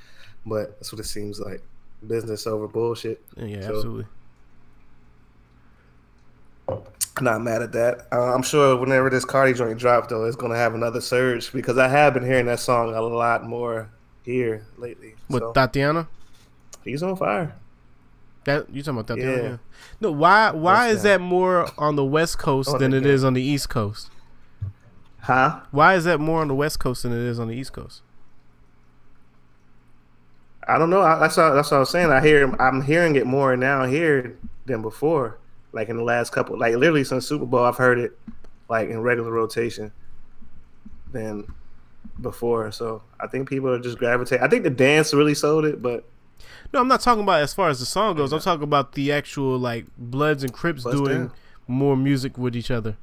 but 0.46 0.78
that's 0.78 0.94
what 0.94 1.00
it 1.00 1.04
seems 1.04 1.38
like. 1.38 1.60
Business 2.06 2.46
over 2.46 2.66
bullshit. 2.66 3.22
Yeah, 3.36 3.60
so, 3.60 3.76
absolutely. 3.76 4.06
Not 7.20 7.42
mad 7.42 7.62
at 7.62 7.72
that. 7.72 8.08
Uh, 8.12 8.34
I'm 8.34 8.42
sure 8.42 8.76
whenever 8.76 9.08
this 9.08 9.24
Cardi 9.24 9.54
joint 9.54 9.78
drops, 9.78 10.08
though, 10.08 10.24
it's 10.24 10.36
gonna 10.36 10.56
have 10.56 10.74
another 10.74 11.00
surge 11.00 11.52
because 11.52 11.78
I 11.78 11.88
have 11.88 12.14
been 12.14 12.24
hearing 12.24 12.46
that 12.46 12.60
song 12.60 12.94
a 12.94 13.00
lot 13.00 13.44
more 13.44 13.90
here 14.22 14.66
lately. 14.76 15.14
With 15.30 15.42
so. 15.42 15.52
Thotiana. 15.52 16.08
He's 16.84 17.02
on 17.02 17.16
fire. 17.16 17.54
That 18.44 18.70
you 18.70 18.82
talking 18.82 18.98
about 18.98 19.06
that? 19.08 19.18
Yeah. 19.18 19.42
yeah. 19.42 19.56
No, 20.00 20.12
why? 20.12 20.50
Why 20.50 20.88
What's 20.88 20.98
is 20.98 21.02
that? 21.04 21.18
that? 21.18 21.24
more 21.24 21.68
on 21.78 21.96
the 21.96 22.04
West 22.04 22.38
Coast 22.38 22.70
oh, 22.72 22.78
than 22.78 22.92
it 22.92 23.06
is 23.06 23.24
on 23.24 23.34
the 23.34 23.42
East 23.42 23.68
Coast? 23.68 24.10
Huh? 25.20 25.62
Why 25.72 25.94
is 25.94 26.04
that 26.04 26.20
more 26.20 26.42
on 26.42 26.48
the 26.48 26.54
West 26.54 26.78
Coast 26.78 27.02
than 27.02 27.12
it 27.12 27.18
is 27.18 27.40
on 27.40 27.48
the 27.48 27.56
East 27.56 27.72
Coast? 27.72 28.02
I 30.68 30.78
don't 30.78 30.90
know. 30.90 31.00
I, 31.00 31.18
that's 31.18 31.36
what, 31.36 31.54
that's 31.54 31.70
what 31.70 31.76
I 31.78 31.80
was 31.80 31.90
saying. 31.90 32.10
I 32.10 32.20
hear 32.20 32.54
I'm 32.60 32.82
hearing 32.82 33.16
it 33.16 33.26
more 33.26 33.56
now 33.56 33.84
here 33.84 34.38
than 34.66 34.82
before. 34.82 35.38
Like 35.76 35.90
in 35.90 35.98
the 35.98 36.02
last 36.02 36.32
couple, 36.32 36.58
like 36.58 36.74
literally 36.74 37.04
since 37.04 37.26
Super 37.26 37.44
Bowl, 37.44 37.64
I've 37.64 37.76
heard 37.76 37.98
it 37.98 38.18
like 38.70 38.88
in 38.88 39.00
regular 39.00 39.30
rotation 39.30 39.92
than 41.12 41.46
before. 42.22 42.72
So 42.72 43.02
I 43.20 43.26
think 43.26 43.46
people 43.46 43.68
are 43.68 43.78
just 43.78 43.98
gravitating. 43.98 44.42
I 44.42 44.48
think 44.48 44.64
the 44.64 44.70
dance 44.70 45.12
really 45.12 45.34
sold 45.34 45.66
it, 45.66 45.82
but 45.82 46.08
no, 46.72 46.80
I'm 46.80 46.88
not 46.88 47.02
talking 47.02 47.22
about 47.22 47.42
as 47.42 47.52
far 47.52 47.68
as 47.68 47.78
the 47.78 47.84
song 47.84 48.16
goes. 48.16 48.32
I'm 48.32 48.40
talking 48.40 48.64
about 48.64 48.92
the 48.92 49.12
actual 49.12 49.58
like 49.58 49.84
Bloods 49.98 50.42
and 50.42 50.52
Crips 50.52 50.82
doing 50.84 51.26
down. 51.26 51.32
more 51.66 51.94
music 51.94 52.38
with 52.38 52.56
each 52.56 52.70
other. 52.70 52.96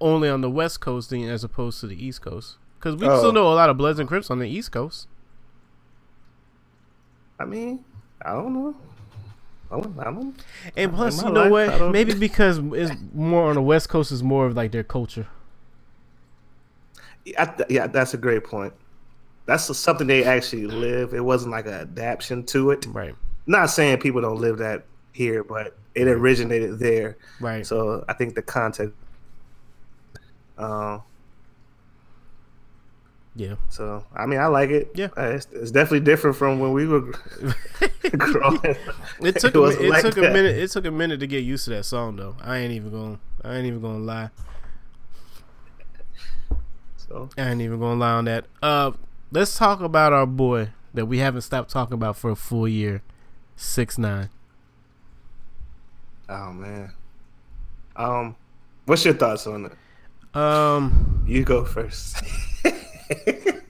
Only 0.00 0.28
on 0.28 0.40
the 0.40 0.50
West 0.50 0.80
Coast 0.80 1.10
thing 1.10 1.28
as 1.28 1.44
opposed 1.44 1.80
to 1.80 1.86
the 1.86 2.04
East 2.04 2.22
Coast. 2.22 2.56
Because 2.78 2.96
we 2.96 3.06
oh. 3.06 3.18
still 3.18 3.32
know 3.32 3.52
a 3.52 3.54
lot 3.54 3.70
of 3.70 3.76
Bloods 3.76 4.00
and 4.00 4.08
Crips 4.08 4.30
on 4.30 4.40
the 4.40 4.48
East 4.48 4.72
Coast. 4.72 5.06
I 7.38 7.44
mean, 7.44 7.84
I 8.20 8.32
don't 8.32 8.52
know. 8.52 8.74
I 9.70 9.80
don't, 9.80 9.98
I 9.98 10.04
don't, 10.04 10.42
and 10.76 10.94
plus, 10.94 11.22
you 11.22 11.30
know 11.30 11.48
life, 11.48 11.80
what? 11.80 11.90
Maybe 11.90 12.14
because 12.18 12.58
it's 12.58 12.92
more 13.12 13.48
on 13.48 13.54
the 13.56 13.62
West 13.62 13.88
Coast 13.88 14.12
is 14.12 14.22
more 14.22 14.46
of 14.46 14.54
like 14.54 14.72
their 14.72 14.84
culture. 14.84 15.26
Yeah, 17.24 17.56
yeah, 17.68 17.86
that's 17.88 18.14
a 18.14 18.18
great 18.18 18.44
point 18.44 18.72
that's 19.46 19.74
something 19.78 20.06
they 20.06 20.24
actually 20.24 20.66
live. 20.66 21.14
It 21.14 21.24
wasn't 21.24 21.52
like 21.52 21.66
an 21.66 21.74
adaptation 21.74 22.44
to 22.46 22.72
it. 22.72 22.84
Right. 22.86 23.14
Not 23.46 23.70
saying 23.70 23.98
people 23.98 24.20
don't 24.20 24.40
live 24.40 24.58
that 24.58 24.84
here, 25.12 25.44
but 25.44 25.76
it 25.94 26.08
originated 26.08 26.78
there. 26.80 27.16
Right. 27.40 27.64
So 27.64 28.04
I 28.08 28.12
think 28.12 28.34
the 28.34 28.42
context. 28.42 28.94
Uh, 30.58 30.98
yeah. 33.36 33.56
So 33.68 34.04
I 34.14 34.26
mean, 34.26 34.40
I 34.40 34.46
like 34.46 34.70
it. 34.70 34.90
Yeah. 34.94 35.08
Uh, 35.16 35.22
it's, 35.24 35.46
it's, 35.52 35.70
definitely 35.70 36.00
different 36.00 36.36
from 36.36 36.58
when 36.58 36.72
we 36.72 36.86
were 36.86 37.00
growing. 38.16 38.60
it 39.20 39.36
took 39.38 39.54
it, 39.54 39.58
a, 39.58 39.84
it 39.84 39.90
like 39.90 40.02
took 40.02 40.14
that. 40.14 40.30
a 40.30 40.32
minute. 40.32 40.56
It 40.56 40.70
took 40.70 40.86
a 40.86 40.90
minute 40.90 41.20
to 41.20 41.26
get 41.26 41.44
used 41.44 41.64
to 41.66 41.70
that 41.70 41.84
song, 41.84 42.16
though. 42.16 42.34
I 42.42 42.58
ain't 42.58 42.72
even 42.72 42.90
going. 42.90 43.16
to 43.16 43.48
I 43.48 43.56
ain't 43.56 43.66
even 43.66 43.82
gonna 43.82 43.98
lie. 43.98 44.30
So 46.96 47.28
I 47.36 47.50
ain't 47.50 47.60
even 47.60 47.78
gonna 47.78 48.00
lie 48.00 48.12
on 48.12 48.24
that. 48.24 48.46
Uh, 48.62 48.92
let's 49.30 49.56
talk 49.56 49.80
about 49.80 50.12
our 50.12 50.26
boy 50.26 50.70
that 50.94 51.06
we 51.06 51.18
haven't 51.18 51.42
stopped 51.42 51.70
talking 51.70 51.94
about 51.94 52.16
for 52.16 52.30
a 52.30 52.36
full 52.36 52.66
year, 52.66 53.02
six 53.54 53.98
nine. 53.98 54.30
Oh 56.28 56.52
man. 56.52 56.92
Um, 57.94 58.34
what's 58.86 59.04
your 59.04 59.14
thoughts 59.14 59.46
on 59.46 59.66
it? 59.66 60.36
Um, 60.36 61.24
you 61.26 61.44
go 61.44 61.64
first. 61.64 62.22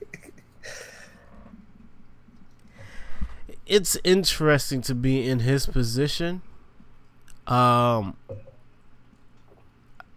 it's 3.65 3.97
interesting 4.03 4.81
to 4.81 4.95
be 4.95 5.27
in 5.27 5.39
his 5.39 5.65
position. 5.65 6.41
Um, 7.45 8.17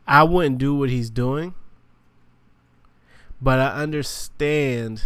I 0.06 0.22
wouldn't 0.24 0.58
do 0.58 0.74
what 0.74 0.90
he's 0.90 1.10
doing, 1.10 1.54
but 3.40 3.58
I 3.58 3.68
understand 3.82 5.04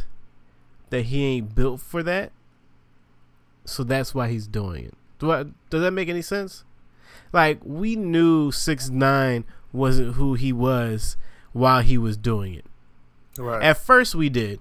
that 0.91 1.07
he 1.07 1.25
ain't 1.25 1.55
built 1.55 1.81
for 1.81 2.03
that. 2.03 2.33
So 3.65 3.83
that's 3.83 4.15
why 4.15 4.29
he's 4.29 4.47
doing 4.47 4.87
it. 4.87 4.95
Do 5.19 5.33
I, 5.33 5.45
does 5.71 5.83
that 5.83 5.93
make 5.93 6.09
any 6.09 6.23
sense? 6.23 6.65
Like 7.33 7.61
we 7.65 7.97
knew 7.97 8.53
six 8.53 8.91
nine 8.91 9.45
wasn't 9.73 10.15
who 10.15 10.35
he 10.35 10.53
was 10.53 11.17
while 11.53 11.83
he 11.83 11.99
was 11.99 12.17
doing 12.17 12.55
it. 12.55 12.65
Right. 13.39 13.63
At 13.63 13.79
first 13.79 14.15
we 14.15 14.29
did. 14.29 14.61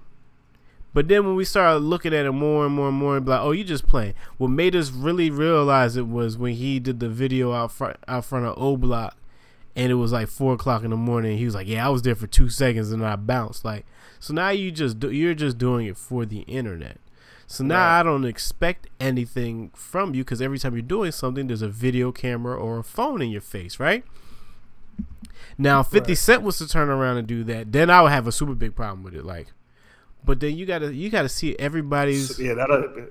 But 0.92 1.08
then 1.08 1.26
when 1.26 1.34
we 1.34 1.44
started 1.44 1.80
looking 1.80 2.14
at 2.14 2.24
it 2.24 2.32
more 2.32 2.64
and 2.64 2.74
more 2.74 2.88
and 2.88 2.96
more, 2.96 3.16
and 3.16 3.26
like, 3.26 3.40
oh, 3.40 3.50
you 3.50 3.64
just 3.64 3.86
playing. 3.86 4.14
What 4.38 4.48
made 4.48 4.76
us 4.76 4.92
really 4.92 5.28
realize 5.28 5.96
it 5.96 6.06
was 6.06 6.38
when 6.38 6.54
he 6.54 6.78
did 6.78 7.00
the 7.00 7.08
video 7.08 7.52
out 7.52 7.72
front 7.72 7.96
out 8.06 8.24
front 8.24 8.46
of 8.46 8.54
O 8.56 8.76
Block, 8.76 9.16
and 9.74 9.90
it 9.90 9.96
was 9.96 10.12
like 10.12 10.28
four 10.28 10.54
o'clock 10.54 10.84
in 10.84 10.90
the 10.90 10.96
morning. 10.96 11.36
he 11.36 11.44
was 11.44 11.54
like, 11.54 11.66
"Yeah, 11.66 11.84
I 11.84 11.90
was 11.90 12.02
there 12.02 12.14
for 12.14 12.28
two 12.28 12.48
seconds 12.48 12.92
and 12.92 13.04
I 13.04 13.16
bounced." 13.16 13.64
Like, 13.64 13.86
so 14.20 14.32
now 14.32 14.50
you 14.50 14.70
just 14.70 15.00
do, 15.00 15.10
you're 15.10 15.34
just 15.34 15.58
doing 15.58 15.86
it 15.86 15.96
for 15.96 16.24
the 16.24 16.40
internet. 16.42 17.00
So 17.48 17.64
now 17.64 17.78
right. 17.78 18.00
I 18.00 18.02
don't 18.04 18.24
expect 18.24 18.86
anything 19.00 19.70
from 19.74 20.14
you 20.14 20.24
because 20.24 20.40
every 20.40 20.58
time 20.58 20.74
you're 20.74 20.82
doing 20.82 21.10
something, 21.10 21.48
there's 21.48 21.60
a 21.60 21.68
video 21.68 22.12
camera 22.12 22.56
or 22.56 22.78
a 22.78 22.84
phone 22.84 23.20
in 23.20 23.30
your 23.30 23.40
face, 23.40 23.80
right? 23.80 24.04
Now, 25.56 25.82
Fifty 25.82 26.12
right. 26.12 26.18
Cent 26.18 26.42
was 26.42 26.58
to 26.58 26.68
turn 26.68 26.88
around 26.88 27.16
and 27.16 27.26
do 27.26 27.44
that, 27.44 27.72
then 27.72 27.90
I 27.90 28.02
would 28.02 28.12
have 28.12 28.26
a 28.26 28.32
super 28.32 28.54
big 28.54 28.74
problem 28.74 29.04
with 29.04 29.14
it. 29.14 29.24
Like, 29.24 29.48
but 30.24 30.40
then 30.40 30.56
you 30.56 30.66
gotta 30.66 30.94
you 30.94 31.10
gotta 31.10 31.28
see 31.28 31.56
everybody's 31.58 32.38
yeah 32.38 32.54
that 32.54 33.10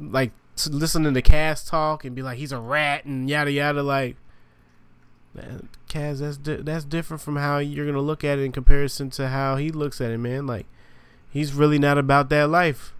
like 0.00 0.32
listening 0.70 1.14
to 1.14 1.22
Cass 1.22 1.64
talk 1.64 2.04
and 2.04 2.14
be 2.16 2.22
like 2.22 2.38
he's 2.38 2.52
a 2.52 2.58
rat 2.58 3.04
and 3.04 3.28
yada 3.28 3.50
yada 3.50 3.82
like 3.82 4.16
Kaz, 5.88 6.18
that's 6.20 6.36
di- 6.36 6.56
that's 6.56 6.84
different 6.84 7.22
from 7.22 7.36
how 7.36 7.58
you're 7.58 7.86
gonna 7.86 8.00
look 8.00 8.24
at 8.24 8.38
it 8.38 8.42
in 8.42 8.52
comparison 8.52 9.10
to 9.10 9.28
how 9.28 9.56
he 9.56 9.70
looks 9.70 10.00
at 10.00 10.10
it, 10.10 10.18
man. 10.18 10.46
Like 10.46 10.66
he's 11.30 11.52
really 11.52 11.78
not 11.78 11.98
about 11.98 12.28
that 12.30 12.48
life, 12.50 12.92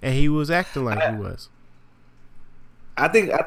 and 0.00 0.14
he 0.14 0.28
was 0.28 0.50
acting 0.50 0.84
like 0.84 0.98
I, 0.98 1.12
he 1.12 1.16
was. 1.16 1.48
I 2.96 3.08
think 3.08 3.30
I, 3.30 3.44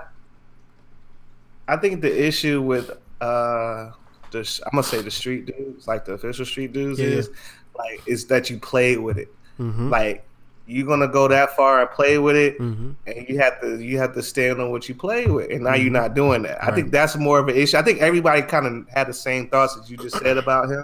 I 1.67 1.77
think 1.77 2.01
the 2.01 2.27
issue 2.27 2.61
with 2.61 2.91
uh, 3.25 3.91
the 4.31 4.61
I'm 4.65 4.71
gonna 4.71 4.83
say 4.83 5.01
the 5.01 5.11
street 5.11 5.45
dudes, 5.45 5.87
like 5.87 6.05
the 6.05 6.13
official 6.13 6.45
street 6.45 6.73
dudes, 6.73 6.99
Yeah, 6.99 7.07
yeah. 7.07 7.15
is 7.17 7.29
like 7.77 8.01
is 8.05 8.25
that 8.27 8.49
you 8.49 8.59
play 8.59 8.97
with 8.97 9.17
it. 9.17 9.29
Mm-hmm. 9.59 9.89
Like 9.89 10.25
you're 10.67 10.87
gonna 10.87 11.07
go 11.07 11.27
that 11.27 11.55
far 11.55 11.81
and 11.81 11.89
play 11.91 12.17
with 12.17 12.35
it, 12.35 12.57
mm-hmm. 12.59 12.91
and 13.07 13.29
you 13.29 13.37
have 13.39 13.61
to 13.61 13.79
you 13.83 13.97
have 13.99 14.13
to 14.15 14.23
stand 14.23 14.59
on 14.61 14.71
what 14.71 14.89
you 14.89 14.95
play 14.95 15.27
with, 15.27 15.51
and 15.51 15.63
now 15.63 15.71
Mhm. 15.73 15.83
you're 15.83 15.91
not 15.91 16.13
doing 16.15 16.41
that. 16.43 16.63
I 16.63 16.73
think 16.73 16.91
that's 16.91 17.15
more 17.15 17.39
of 17.39 17.47
an 17.47 17.55
issue. 17.55 17.77
I 17.77 17.81
think 17.83 18.01
everybody 18.01 18.41
kind 18.41 18.65
of 18.65 18.89
had 18.89 19.07
the 19.07 19.13
same 19.13 19.47
thoughts 19.49 19.77
as 19.79 19.89
you 19.89 19.97
just 19.97 20.17
said 20.17 20.37
about 20.37 20.69
him, 20.69 20.83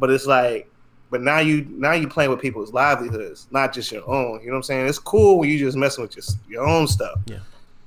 but 0.00 0.10
it's 0.10 0.26
like, 0.26 0.68
but 1.10 1.20
now 1.22 1.38
you 1.38 1.64
now 1.70 1.92
you 1.92 2.08
playing 2.08 2.30
with 2.30 2.40
people's 2.40 2.72
livelihoods, 2.72 3.46
not 3.50 3.72
just 3.72 3.90
your 3.92 4.02
own. 4.08 4.40
You 4.40 4.48
know 4.48 4.52
what 4.54 4.56
I'm 4.58 4.62
saying? 4.64 4.88
It's 4.88 4.98
cool 4.98 5.38
when 5.38 5.48
you 5.48 5.58
just 5.58 5.76
messing 5.76 6.02
with 6.02 6.16
your 6.16 6.24
your 6.48 6.66
own 6.66 6.86
stuff. 6.88 7.20
Yeah. 7.26 7.38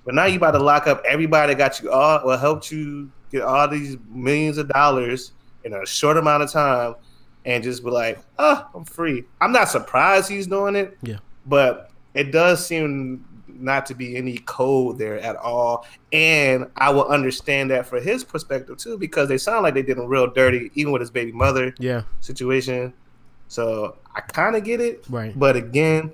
But 0.06 0.16
now 0.16 0.26
you 0.26 0.38
about 0.38 0.52
to 0.52 0.60
lock 0.60 0.88
up 0.88 1.04
everybody 1.08 1.54
that 1.54 1.58
got 1.58 1.82
you 1.82 1.92
all 1.92 2.22
well 2.26 2.38
helped 2.38 2.72
you 2.72 3.12
get 3.32 3.42
all 3.44 3.68
these 3.68 3.98
millions 4.10 4.58
of 4.58 4.68
dollars 4.70 5.32
in 5.64 5.74
a 5.74 5.86
short 5.86 6.18
amount 6.18 6.44
of 6.44 6.52
time 6.52 6.96
and 7.46 7.64
just 7.64 7.84
be 7.84 7.90
like, 7.90 8.20
oh, 8.40 8.68
I'm 8.76 8.86
free. 8.86 9.24
I'm 9.40 9.52
not 9.52 9.70
surprised 9.70 10.30
he's 10.30 10.48
doing 10.48 10.76
it. 10.76 10.98
Yeah. 11.02 11.18
But 11.46 11.90
it 12.14 12.32
does 12.32 12.66
seem 12.66 13.26
not 13.48 13.86
to 13.88 13.96
be 13.96 14.16
any 14.18 14.40
code 14.40 14.98
there 14.98 15.20
at 15.20 15.36
all. 15.36 15.86
And 16.12 16.68
I 16.78 16.90
will 16.90 17.08
understand 17.08 17.70
that 17.72 17.86
for 17.86 18.00
his 18.00 18.24
perspective 18.24 18.78
too, 18.78 18.98
because 18.98 19.30
they 19.30 19.38
sound 19.38 19.64
like 19.64 19.74
they 19.76 19.82
did 19.84 19.98
him 19.98 20.08
real 20.08 20.28
dirty, 20.28 20.72
even 20.76 20.92
with 20.92 21.00
his 21.02 21.12
baby 21.12 21.32
mother 21.32 21.74
Yeah. 21.78 22.04
situation. 22.20 22.94
So 23.48 23.98
I 24.16 24.22
kind 24.22 24.56
of 24.56 24.64
get 24.64 24.82
it. 24.82 25.04
Right. 25.10 25.38
But 25.38 25.56
again, 25.56 26.12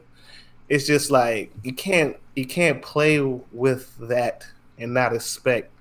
it's 0.69 0.85
just 0.85 1.09
like 1.11 1.51
you 1.63 1.73
can't 1.73 2.17
you 2.35 2.45
can't 2.45 2.81
play 2.81 3.19
with 3.21 3.95
that 3.99 4.45
and 4.77 4.93
not 4.93 5.15
expect 5.15 5.71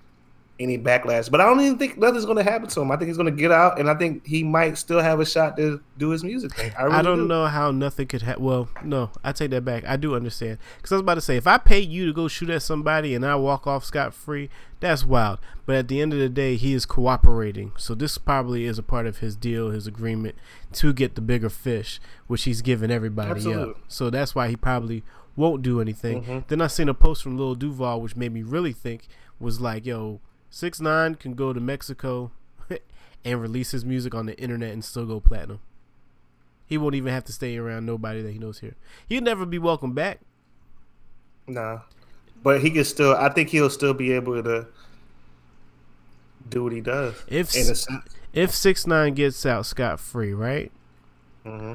any 0.58 0.78
backlash. 0.78 1.30
But 1.30 1.40
I 1.40 1.44
don't 1.44 1.60
even 1.60 1.78
think 1.78 1.98
nothing's 1.98 2.24
going 2.24 2.38
to 2.38 2.42
happen 2.42 2.68
to 2.68 2.80
him. 2.80 2.90
I 2.90 2.96
think 2.96 3.08
he's 3.08 3.16
going 3.18 3.34
to 3.34 3.40
get 3.42 3.52
out, 3.52 3.78
and 3.78 3.90
I 3.90 3.94
think 3.94 4.26
he 4.26 4.42
might 4.42 4.78
still 4.78 5.00
have 5.00 5.20
a 5.20 5.26
shot 5.26 5.56
to 5.58 5.80
do 5.98 6.10
his 6.10 6.24
music 6.24 6.54
thing. 6.54 6.72
I, 6.78 6.84
really 6.84 6.96
I 6.96 7.02
don't 7.02 7.18
do. 7.18 7.28
know 7.28 7.46
how 7.46 7.70
nothing 7.70 8.06
could 8.06 8.22
happen. 8.22 8.42
Well, 8.42 8.68
no, 8.82 9.10
I 9.22 9.32
take 9.32 9.50
that 9.50 9.64
back. 9.64 9.84
I 9.86 9.96
do 9.96 10.14
understand 10.14 10.58
because 10.76 10.92
I 10.92 10.94
was 10.96 11.00
about 11.02 11.14
to 11.16 11.20
say 11.20 11.36
if 11.36 11.46
I 11.46 11.58
pay 11.58 11.80
you 11.80 12.06
to 12.06 12.12
go 12.12 12.28
shoot 12.28 12.48
at 12.50 12.62
somebody 12.62 13.14
and 13.14 13.24
I 13.24 13.36
walk 13.36 13.66
off 13.66 13.84
scot 13.84 14.14
free, 14.14 14.48
that's 14.80 15.04
wild. 15.04 15.38
But 15.66 15.76
at 15.76 15.88
the 15.88 16.00
end 16.00 16.12
of 16.12 16.18
the 16.18 16.28
day, 16.28 16.56
he 16.56 16.72
is 16.72 16.86
cooperating, 16.86 17.72
so 17.76 17.94
this 17.94 18.16
probably 18.18 18.64
is 18.64 18.78
a 18.78 18.82
part 18.82 19.06
of 19.06 19.18
his 19.18 19.36
deal, 19.36 19.70
his 19.70 19.86
agreement 19.86 20.36
to 20.74 20.92
get 20.92 21.14
the 21.16 21.20
bigger 21.20 21.48
fish, 21.50 22.00
which 22.26 22.44
he's 22.44 22.62
giving 22.62 22.90
everybody 22.90 23.30
Absolutely. 23.30 23.70
up. 23.72 23.80
So 23.88 24.10
that's 24.10 24.34
why 24.34 24.48
he 24.48 24.56
probably 24.56 25.02
won't 25.34 25.60
do 25.62 25.80
anything. 25.82 26.22
Mhm. 26.24 26.48
Then 26.48 26.60
I 26.62 26.66
seen 26.66 26.88
a 26.88 26.94
post 26.94 27.22
from 27.22 27.36
Lil 27.36 27.54
Duval, 27.54 28.00
which 28.00 28.16
made 28.16 28.32
me 28.32 28.42
really 28.42 28.72
think 28.72 29.06
was 29.38 29.60
like, 29.60 29.84
yo, 29.84 30.20
six 30.50 30.80
nine 30.80 31.14
can 31.14 31.34
go 31.34 31.52
to 31.52 31.60
Mexico 31.60 32.30
and 33.24 33.40
release 33.40 33.70
his 33.70 33.84
music 33.84 34.14
on 34.14 34.26
the 34.26 34.38
internet 34.38 34.72
and 34.72 34.84
still 34.84 35.06
go 35.06 35.20
platinum. 35.20 35.60
He 36.66 36.78
won't 36.78 36.94
even 36.96 37.12
have 37.12 37.24
to 37.24 37.32
stay 37.32 37.56
around 37.56 37.86
nobody 37.86 38.22
that 38.22 38.32
he 38.32 38.38
knows 38.38 38.58
here. 38.58 38.74
He'll 39.08 39.22
never 39.22 39.46
be 39.46 39.58
welcome 39.58 39.92
back. 39.92 40.20
Nah, 41.46 41.80
but 42.42 42.60
he 42.60 42.70
can 42.70 42.84
still. 42.84 43.14
I 43.14 43.28
think 43.28 43.50
he'll 43.50 43.70
still 43.70 43.94
be 43.94 44.12
able 44.12 44.42
to 44.42 44.66
do 46.48 46.64
what 46.64 46.72
he 46.72 46.80
does. 46.80 47.14
If 47.28 47.54
if 48.32 48.52
six 48.52 48.86
nine 48.86 49.14
gets 49.14 49.46
out 49.46 49.66
scot 49.66 50.00
free, 50.00 50.32
right? 50.34 50.72
hmm 51.44 51.74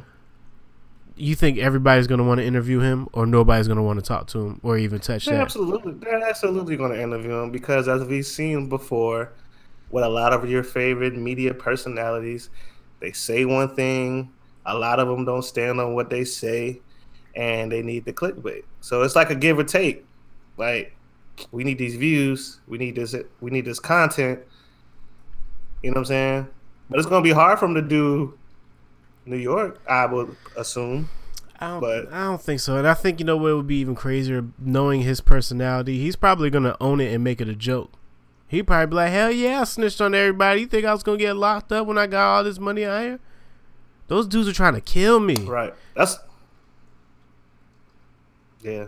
You 1.22 1.36
think 1.36 1.60
everybody's 1.60 2.08
gonna 2.08 2.24
want 2.24 2.40
to 2.40 2.46
interview 2.46 2.80
him, 2.80 3.08
or 3.14 3.28
nobody's 3.28 3.68
gonna 3.68 3.84
want 3.84 4.00
to 4.00 4.04
talk 4.06 4.26
to 4.30 4.40
him, 4.40 4.60
or 4.64 4.76
even 4.80 5.00
touch 5.00 5.26
They're 5.26 5.36
that? 5.36 5.44
absolutely, 5.44 5.94
they're 5.94 6.28
absolutely 6.28 6.76
going 6.78 6.94
to 6.94 7.00
interview 7.00 7.34
him 7.34 7.52
because, 7.52 7.88
as 7.88 8.04
we've 8.04 8.26
seen 8.26 8.70
before, 8.70 9.32
with 9.92 10.04
a 10.04 10.10
lot 10.10 10.34
of 10.34 10.50
your 10.50 10.64
favorite 10.64 11.16
media 11.16 11.54
personalities, 11.54 12.50
they 13.02 13.12
say 13.12 13.46
one 13.46 13.76
thing. 13.76 14.32
A 14.66 14.76
lot 14.76 15.00
of 15.00 15.08
them 15.08 15.24
don't 15.24 15.44
stand 15.44 15.80
on 15.80 15.94
what 15.94 16.10
they 16.10 16.24
say, 16.24 16.82
and 17.36 17.72
they 17.72 17.84
need 17.84 18.06
the 18.06 18.14
clickbait. 18.14 18.64
So 18.80 19.04
it's 19.04 19.16
like 19.16 19.30
a 19.30 19.36
give 19.36 19.60
or 19.60 19.64
take. 19.64 20.04
Like 20.58 20.96
we 21.52 21.64
need 21.64 21.78
these 21.78 21.98
views, 21.98 22.62
we 22.68 22.80
need 22.80 22.96
this, 22.96 23.14
we 23.42 23.52
need 23.52 23.66
this 23.66 23.80
content. 23.80 24.40
You 25.84 25.92
know 25.92 25.96
what 25.96 26.00
I'm 26.00 26.06
saying? 26.06 26.48
But 26.90 26.98
it's 26.98 27.08
going 27.08 27.24
to 27.24 27.28
be 27.28 27.34
hard 27.34 27.60
for 27.60 27.66
him 27.66 27.76
to 27.76 27.82
do 27.84 28.40
New 29.26 29.38
York. 29.38 29.80
I 29.88 30.06
would 30.06 30.36
assume. 30.58 31.10
I 31.60 31.68
don't, 31.68 31.80
but- 31.80 32.12
I 32.12 32.24
don't 32.24 32.42
think 32.42 32.60
so. 32.60 32.78
And 32.78 32.88
I 32.88 32.94
think 32.96 33.20
you 33.20 33.26
know 33.26 33.38
what 33.38 33.56
would 33.56 33.68
be 33.68 33.78
even 33.78 33.96
crazier, 33.96 34.46
knowing 34.60 35.02
his 35.02 35.22
personality. 35.22 36.00
He's 36.00 36.16
probably 36.16 36.50
gonna 36.50 36.76
own 36.82 37.00
it 37.00 37.14
and 37.14 37.24
make 37.24 37.40
it 37.40 37.48
a 37.48 37.56
joke. 37.56 37.92
He'd 38.48 38.64
probably 38.64 38.88
be 38.88 38.96
like, 38.96 39.12
"Hell 39.12 39.32
yeah, 39.32 39.62
I 39.62 39.64
snitched 39.64 40.02
on 40.02 40.14
everybody. 40.16 40.62
You 40.62 40.68
think 40.68 40.86
I 40.86 40.92
was 40.94 41.04
gonna 41.04 41.18
get 41.18 41.36
locked 41.38 41.72
up 41.72 41.88
when 41.88 41.98
I 41.98 42.08
got 42.08 42.28
all 42.36 42.44
this 42.44 42.60
money 42.60 42.84
out 42.84 43.02
here? 43.02 43.20
Those 44.08 44.28
dudes 44.28 44.50
are 44.50 44.54
trying 44.54 44.74
to 44.74 44.82
kill 44.82 45.20
me." 45.20 45.36
Right. 45.46 45.74
That's 45.96 46.18
yeah. 48.62 48.88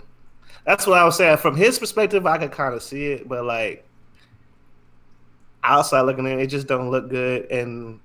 That's 0.65 0.88
what 0.88 0.98
I 0.98 1.06
was 1.06 1.15
saying. 1.17 1.38
From 1.38 1.56
his 1.56 1.78
perspective, 1.80 2.26
I 2.26 2.38
could 2.38 2.52
kind 2.52 2.74
of 2.74 2.82
see 2.84 3.06
it, 3.12 3.28
but 3.28 3.46
like 3.46 3.86
outside 5.63 6.02
looking 6.02 6.26
in, 6.26 6.39
it 6.39 6.48
just 6.48 6.67
don't 6.67 6.89
look 6.91 7.10
good, 7.10 7.50
and 7.52 8.00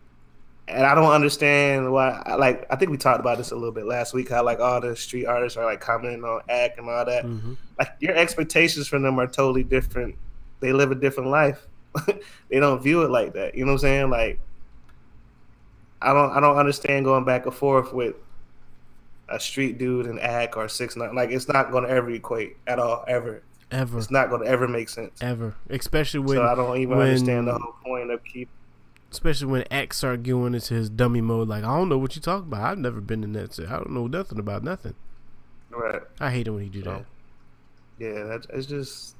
and 0.68 0.84
I 0.86 0.94
don't 0.94 1.10
understand 1.10 1.90
why. 1.92 2.22
Like 2.38 2.66
I 2.70 2.76
think 2.76 2.90
we 2.90 2.96
talked 2.96 3.20
about 3.20 3.38
this 3.38 3.50
a 3.50 3.54
little 3.54 3.72
bit 3.72 3.86
last 3.86 4.12
week. 4.14 4.28
How 4.28 4.44
like 4.44 4.60
all 4.60 4.80
the 4.80 4.94
street 4.96 5.26
artists 5.26 5.56
are 5.56 5.64
like 5.64 5.80
commenting 5.80 6.22
on 6.24 6.40
act 6.48 6.78
and 6.78 6.88
all 6.88 7.04
that. 7.04 7.24
hmm 7.24 7.54
Like 7.78 7.92
your 8.00 8.14
expectations 8.14 8.86
from 8.88 9.02
them 9.02 9.18
are 9.18 9.26
totally 9.26 9.64
different. 9.64 10.16
They 10.60 10.72
live 10.72 10.90
a 10.90 10.94
different 10.94 11.30
life. 11.30 11.66
they 12.50 12.60
don't 12.60 12.82
view 12.82 13.02
it 13.02 13.10
like 13.10 13.32
that. 13.34 13.54
You 13.54 13.64
know 13.64 13.72
what 13.72 13.82
I'm 13.84 13.88
saying? 13.88 14.10
Like 14.10 14.40
I 16.00 16.12
don't 16.12 16.30
I 16.30 16.40
don't 16.40 16.56
understand 16.56 17.04
going 17.04 17.24
back 17.24 17.46
and 17.46 17.54
forth 17.54 17.92
with 17.92 18.14
a 19.28 19.38
street 19.40 19.78
dude 19.78 20.06
and 20.06 20.20
act 20.20 20.56
or 20.56 20.68
six 20.68 20.96
nine. 20.96 21.14
Like 21.14 21.30
it's 21.30 21.48
not 21.48 21.70
gonna 21.72 21.88
ever 21.88 22.10
equate 22.10 22.56
at 22.66 22.78
all, 22.78 23.04
ever. 23.08 23.42
Ever, 23.70 23.98
It's 23.98 24.10
not 24.10 24.30
gonna 24.30 24.46
ever 24.46 24.66
make 24.66 24.88
sense. 24.88 25.20
ever, 25.20 25.54
especially 25.68 26.20
when, 26.20 26.36
so 26.38 26.42
I 26.42 26.54
don't 26.54 26.78
even 26.78 26.96
when- 26.96 27.06
understand 27.08 27.48
the 27.48 27.52
whole 27.52 27.74
point 27.84 28.10
of 28.10 28.24
keep 28.24 28.48
especially 29.10 29.46
when 29.48 29.64
X 29.70 29.98
start 29.98 30.22
going 30.22 30.54
into 30.54 30.74
his 30.74 30.88
dummy 30.90 31.20
mode. 31.20 31.48
Like, 31.48 31.64
I 31.64 31.76
don't 31.76 31.88
know 31.88 31.98
what 31.98 32.14
you 32.16 32.22
talking 32.22 32.48
about. 32.48 32.62
I've 32.62 32.78
never 32.78 33.00
been 33.00 33.24
in 33.24 33.32
that. 33.32 33.54
shit. 33.54 33.68
I 33.68 33.72
don't 33.76 33.90
know 33.90 34.06
nothing 34.06 34.38
about 34.38 34.62
nothing. 34.62 34.94
right. 35.70 36.02
I 36.20 36.30
hate 36.30 36.46
it 36.46 36.50
when 36.50 36.62
he 36.64 36.68
do 36.68 36.82
that. 36.82 37.04
yeah, 37.98 38.24
that, 38.24 38.46
it's 38.50 38.66
just 38.66 39.14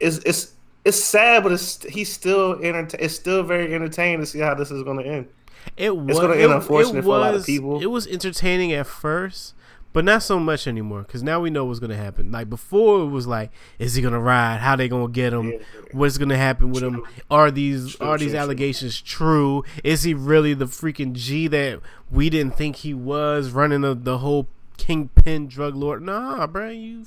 it's 0.00 0.18
it's 0.18 0.54
it's 0.84 1.02
sad, 1.02 1.42
but 1.42 1.52
it's 1.52 1.82
he's 1.84 2.12
still 2.12 2.58
enter- 2.62 2.96
It's 3.00 3.14
still 3.14 3.42
very 3.42 3.72
entertaining 3.74 4.20
to 4.20 4.26
see 4.26 4.40
how 4.40 4.54
this 4.54 4.70
is 4.70 4.82
gonna 4.82 5.02
end. 5.02 5.28
It 5.76 5.96
was 5.96 6.18
gonna 6.18 6.34
it- 6.34 6.42
end 6.42 6.52
unfortunate 6.52 7.00
it 7.00 7.02
for 7.02 7.16
a 7.16 7.20
lot 7.20 7.28
of 7.30 7.34
was- 7.40 7.46
people. 7.46 7.80
It 7.80 7.86
was 7.86 8.06
entertaining 8.06 8.72
at 8.72 8.86
first, 8.86 9.54
but 9.92 10.04
not 10.04 10.22
so 10.22 10.38
much 10.38 10.66
anymore 10.66 11.02
because 11.02 11.22
now 11.22 11.40
we 11.40 11.50
know 11.50 11.64
what's 11.64 11.80
gonna 11.80 11.96
happen. 11.96 12.32
Like 12.32 12.48
before, 12.48 13.02
it 13.02 13.08
was 13.08 13.26
like, 13.26 13.50
is 13.78 13.94
he 13.94 14.02
gonna 14.02 14.20
ride? 14.20 14.58
How 14.60 14.76
they 14.76 14.88
gonna 14.88 15.08
get 15.08 15.32
him? 15.32 15.60
What's 15.92 16.18
gonna 16.18 16.36
happen 16.36 16.70
with 16.70 16.82
him? 16.82 17.04
Are 17.30 17.50
these 17.50 17.96
are 18.00 18.18
these 18.18 18.34
allegations 18.34 19.00
true? 19.00 19.64
Is 19.84 20.02
he 20.02 20.14
really 20.14 20.54
the 20.54 20.66
freaking 20.66 21.12
G 21.12 21.46
that 21.48 21.80
we 22.10 22.30
didn't 22.30 22.56
think 22.56 22.76
he 22.76 22.94
was, 22.94 23.50
running 23.50 23.82
the, 23.82 23.94
the 23.94 24.18
whole 24.18 24.46
kingpin 24.76 25.48
drug 25.48 25.74
lord? 25.74 26.02
Nah, 26.02 26.46
bro, 26.46 26.70
you 26.70 27.04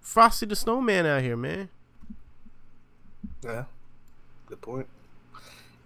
Frosty 0.00 0.46
the 0.46 0.56
Snowman 0.56 1.06
out 1.06 1.22
here, 1.22 1.36
man. 1.36 1.68
Yeah, 3.42 3.64
good 4.46 4.60
point. 4.60 4.86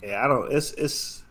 Yeah, 0.02 0.24
I 0.24 0.28
don't. 0.28 0.52
It's 0.52 0.72
it's 0.72 1.22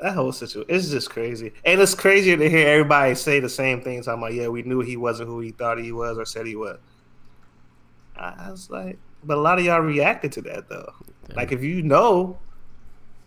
that 0.00 0.14
whole 0.14 0.32
situation. 0.32 0.68
It's 0.68 0.90
just 0.90 1.10
crazy, 1.10 1.52
and 1.64 1.80
it's 1.80 1.94
crazier 1.94 2.36
to 2.36 2.48
hear 2.48 2.68
everybody 2.68 3.14
say 3.14 3.40
the 3.40 3.48
same 3.48 3.80
thing. 3.80 4.02
Talking 4.02 4.22
about, 4.22 4.34
yeah, 4.34 4.48
we 4.48 4.62
knew 4.62 4.80
he 4.80 4.96
wasn't 4.96 5.28
who 5.28 5.40
he 5.40 5.50
thought 5.50 5.78
he 5.78 5.92
was 5.92 6.18
or 6.18 6.24
said 6.24 6.46
he 6.46 6.56
was. 6.56 6.78
I 8.16 8.50
was 8.50 8.68
like, 8.68 8.98
but 9.22 9.36
a 9.36 9.40
lot 9.40 9.58
of 9.58 9.64
y'all 9.64 9.80
reacted 9.80 10.32
to 10.32 10.42
that 10.42 10.68
though. 10.68 10.92
Like, 11.34 11.52
if 11.52 11.62
you 11.62 11.82
know, 11.82 12.38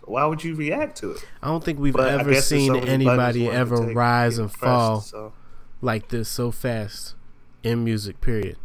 why 0.03 0.25
would 0.25 0.43
you 0.43 0.55
react 0.55 0.97
to 0.97 1.11
it? 1.11 1.23
I 1.41 1.47
don't 1.47 1.63
think 1.63 1.79
we've 1.79 1.93
But 1.93 2.19
ever 2.19 2.35
seen 2.41 2.67
so 2.67 2.73
many 2.73 3.05
buttons 3.05 3.37
anybody 3.37 3.49
ever 3.49 3.75
rise 3.93 4.37
and 4.37 4.51
fall 4.51 5.01
So 5.01 5.33
like 5.81 6.09
this 6.09 6.27
so 6.27 6.51
fast 6.51 7.15
in 7.63 7.83
music. 7.83 8.19
Period. 8.21 8.57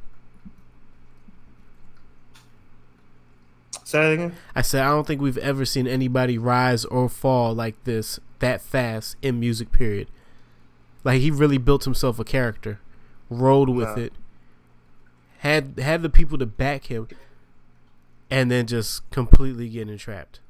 Say 3.87 4.01
that 4.03 4.13
again. 4.13 4.33
I 4.55 4.63
said 4.63 4.83
I 4.83 4.89
don't 4.91 5.07
think 5.07 5.21
we've 5.21 5.39
ever 5.39 5.65
seen 5.65 5.87
anybody 5.87 6.37
rise 6.39 6.85
or 6.85 7.09
fall 7.09 7.55
like 7.55 7.83
this 7.85 8.19
that 8.41 8.61
fast 8.61 9.17
in 9.23 9.39
music. 9.41 9.71
Period. 9.73 10.09
Like 11.05 11.21
he 11.21 11.31
really 11.31 11.59
built 11.59 11.85
himself 11.85 12.19
a 12.19 12.25
character, 12.25 12.81
rolled 13.31 13.69
with 13.71 13.97
No. 13.97 14.03
it, 14.05 14.13
had 15.39 15.79
had 15.79 16.03
the 16.03 16.11
people 16.11 16.37
to 16.39 16.47
back 16.47 16.87
him, 16.87 17.07
and 18.29 18.51
then 18.51 18.67
just 18.67 19.09
completely 19.11 19.69
getting 19.69 19.97
trapped. 19.99 20.41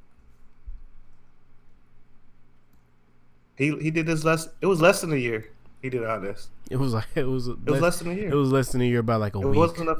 He 3.55 3.75
he 3.77 3.91
did 3.91 4.05
this 4.05 4.23
less. 4.23 4.49
It 4.61 4.65
was 4.67 4.81
less 4.81 5.01
than 5.01 5.11
a 5.13 5.17
year. 5.17 5.49
He 5.81 5.89
did 5.89 6.03
all 6.03 6.19
this. 6.19 6.49
It 6.69 6.77
was 6.77 6.93
like 6.93 7.05
it 7.15 7.25
was 7.27 7.47
It 7.47 7.65
was 7.65 7.81
less 7.81 7.99
than 7.99 8.11
a 8.11 8.15
year. 8.15 8.29
it 8.31 8.35
was 8.35 8.51
less 8.51 8.71
than 8.71 8.81
a 8.81 8.85
year 8.85 9.03
by 9.03 9.15
like 9.15 9.35
a 9.35 9.39
It 9.39 9.45
week. 9.45 9.57
wasn't 9.57 9.89
a. 9.89 9.97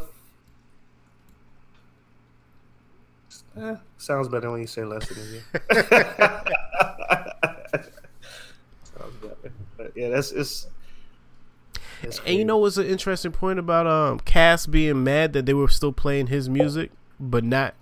Eh, 3.60 3.76
sounds 3.98 4.28
better 4.28 4.52
when 4.52 4.62
you 4.62 4.68
say 4.68 4.84
less 4.84 5.08
than 5.10 5.18
a 5.18 5.26
year. 5.32 5.44
sounds 8.84 9.16
better. 9.22 9.52
But 9.78 9.92
yeah, 9.96 10.10
that's 10.10 10.32
it's. 10.32 10.68
it's 12.02 12.20
And 12.26 12.36
you 12.38 12.46
know 12.46 12.58
what's 12.58 12.78
an 12.78 12.86
interesting 12.88 13.32
point 13.32 13.60
about 13.60 13.88
um 13.88 14.20
Cass 14.22 14.66
being 14.66 15.04
mad 15.04 15.34
that 15.34 15.46
they 15.46 15.54
were 15.54 15.68
still 15.68 15.92
playing 15.92 16.28
his 16.28 16.50
music, 16.50 16.92
but 17.20 17.44
not 17.44 17.74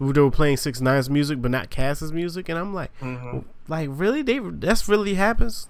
they 0.00 0.20
were 0.20 0.30
playing 0.30 0.56
Six 0.56 0.80
Nine's 0.80 1.10
music, 1.10 1.42
but 1.42 1.50
not 1.50 1.70
Cass's 1.70 2.12
music, 2.12 2.48
and 2.48 2.58
I'm 2.58 2.72
like, 2.72 2.90
Mhm. 3.00 3.44
like 3.66 3.88
really? 3.92 4.22
They 4.22 4.38
that's 4.38 4.88
really 4.88 5.14
happens? 5.14 5.68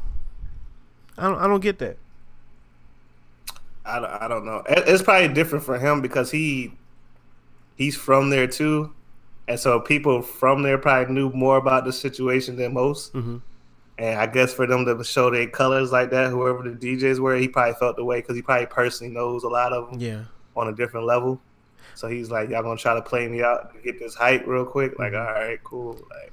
I 1.16 1.24
don't 1.28 1.38
I 1.38 1.46
don't 1.46 1.60
get 1.60 1.78
that. 1.78 1.96
I, 3.84 4.00
don't- 4.00 4.22
I 4.22 4.28
don't 4.28 4.44
know. 4.44 4.62
It's 4.68 5.02
probably 5.02 5.28
different 5.28 5.64
for 5.64 5.78
him 5.78 6.02
because 6.02 6.30
he 6.30 6.74
he's 7.76 7.96
from 7.96 8.28
there 8.30 8.46
too, 8.46 8.92
and 9.48 9.58
so 9.58 9.80
people 9.80 10.22
from 10.22 10.62
there 10.62 10.78
probably 10.78 11.12
knew 11.12 11.30
more 11.30 11.56
about 11.56 11.84
the 11.84 11.92
situation 11.92 12.54
than 12.56 12.74
most. 12.74 13.12
hmm 13.12 13.38
And 13.98 14.18
I 14.20 14.26
guess 14.26 14.52
for 14.54 14.66
them 14.66 14.84
to 14.84 15.02
show 15.02 15.28
their 15.30 15.48
colors 15.48 15.90
like 15.90 16.10
that, 16.10 16.30
whoever 16.30 16.62
the 16.62 16.70
DJs 16.76 17.18
were, 17.18 17.34
he 17.36 17.48
probably 17.48 17.74
felt 17.74 17.96
the 17.96 18.04
way 18.04 18.20
because 18.20 18.36
he 18.36 18.42
probably 18.42 18.66
personally 18.66 19.12
knows 19.12 19.42
a 19.42 19.48
lot 19.48 19.72
of 19.72 19.90
them 19.90 20.00
Yeah. 20.00 20.22
on 20.54 20.68
a 20.68 20.72
different 20.72 21.06
level. 21.06 21.40
So 21.96 22.06
he's 22.06 22.30
like, 22.30 22.48
"Y'all 22.50 22.62
gonna 22.62 22.76
try 22.78 22.94
to 22.94 23.02
play 23.02 23.26
me 23.26 23.42
out 23.42 23.74
to 23.74 23.80
get 23.80 23.98
this 23.98 24.14
hype 24.14 24.46
real 24.46 24.64
quick?" 24.64 24.96
Like, 25.00 25.12
Mhm. 25.14 25.26
all 25.26 25.32
right, 25.32 25.58
cool. 25.64 25.94
Like, 26.10 26.32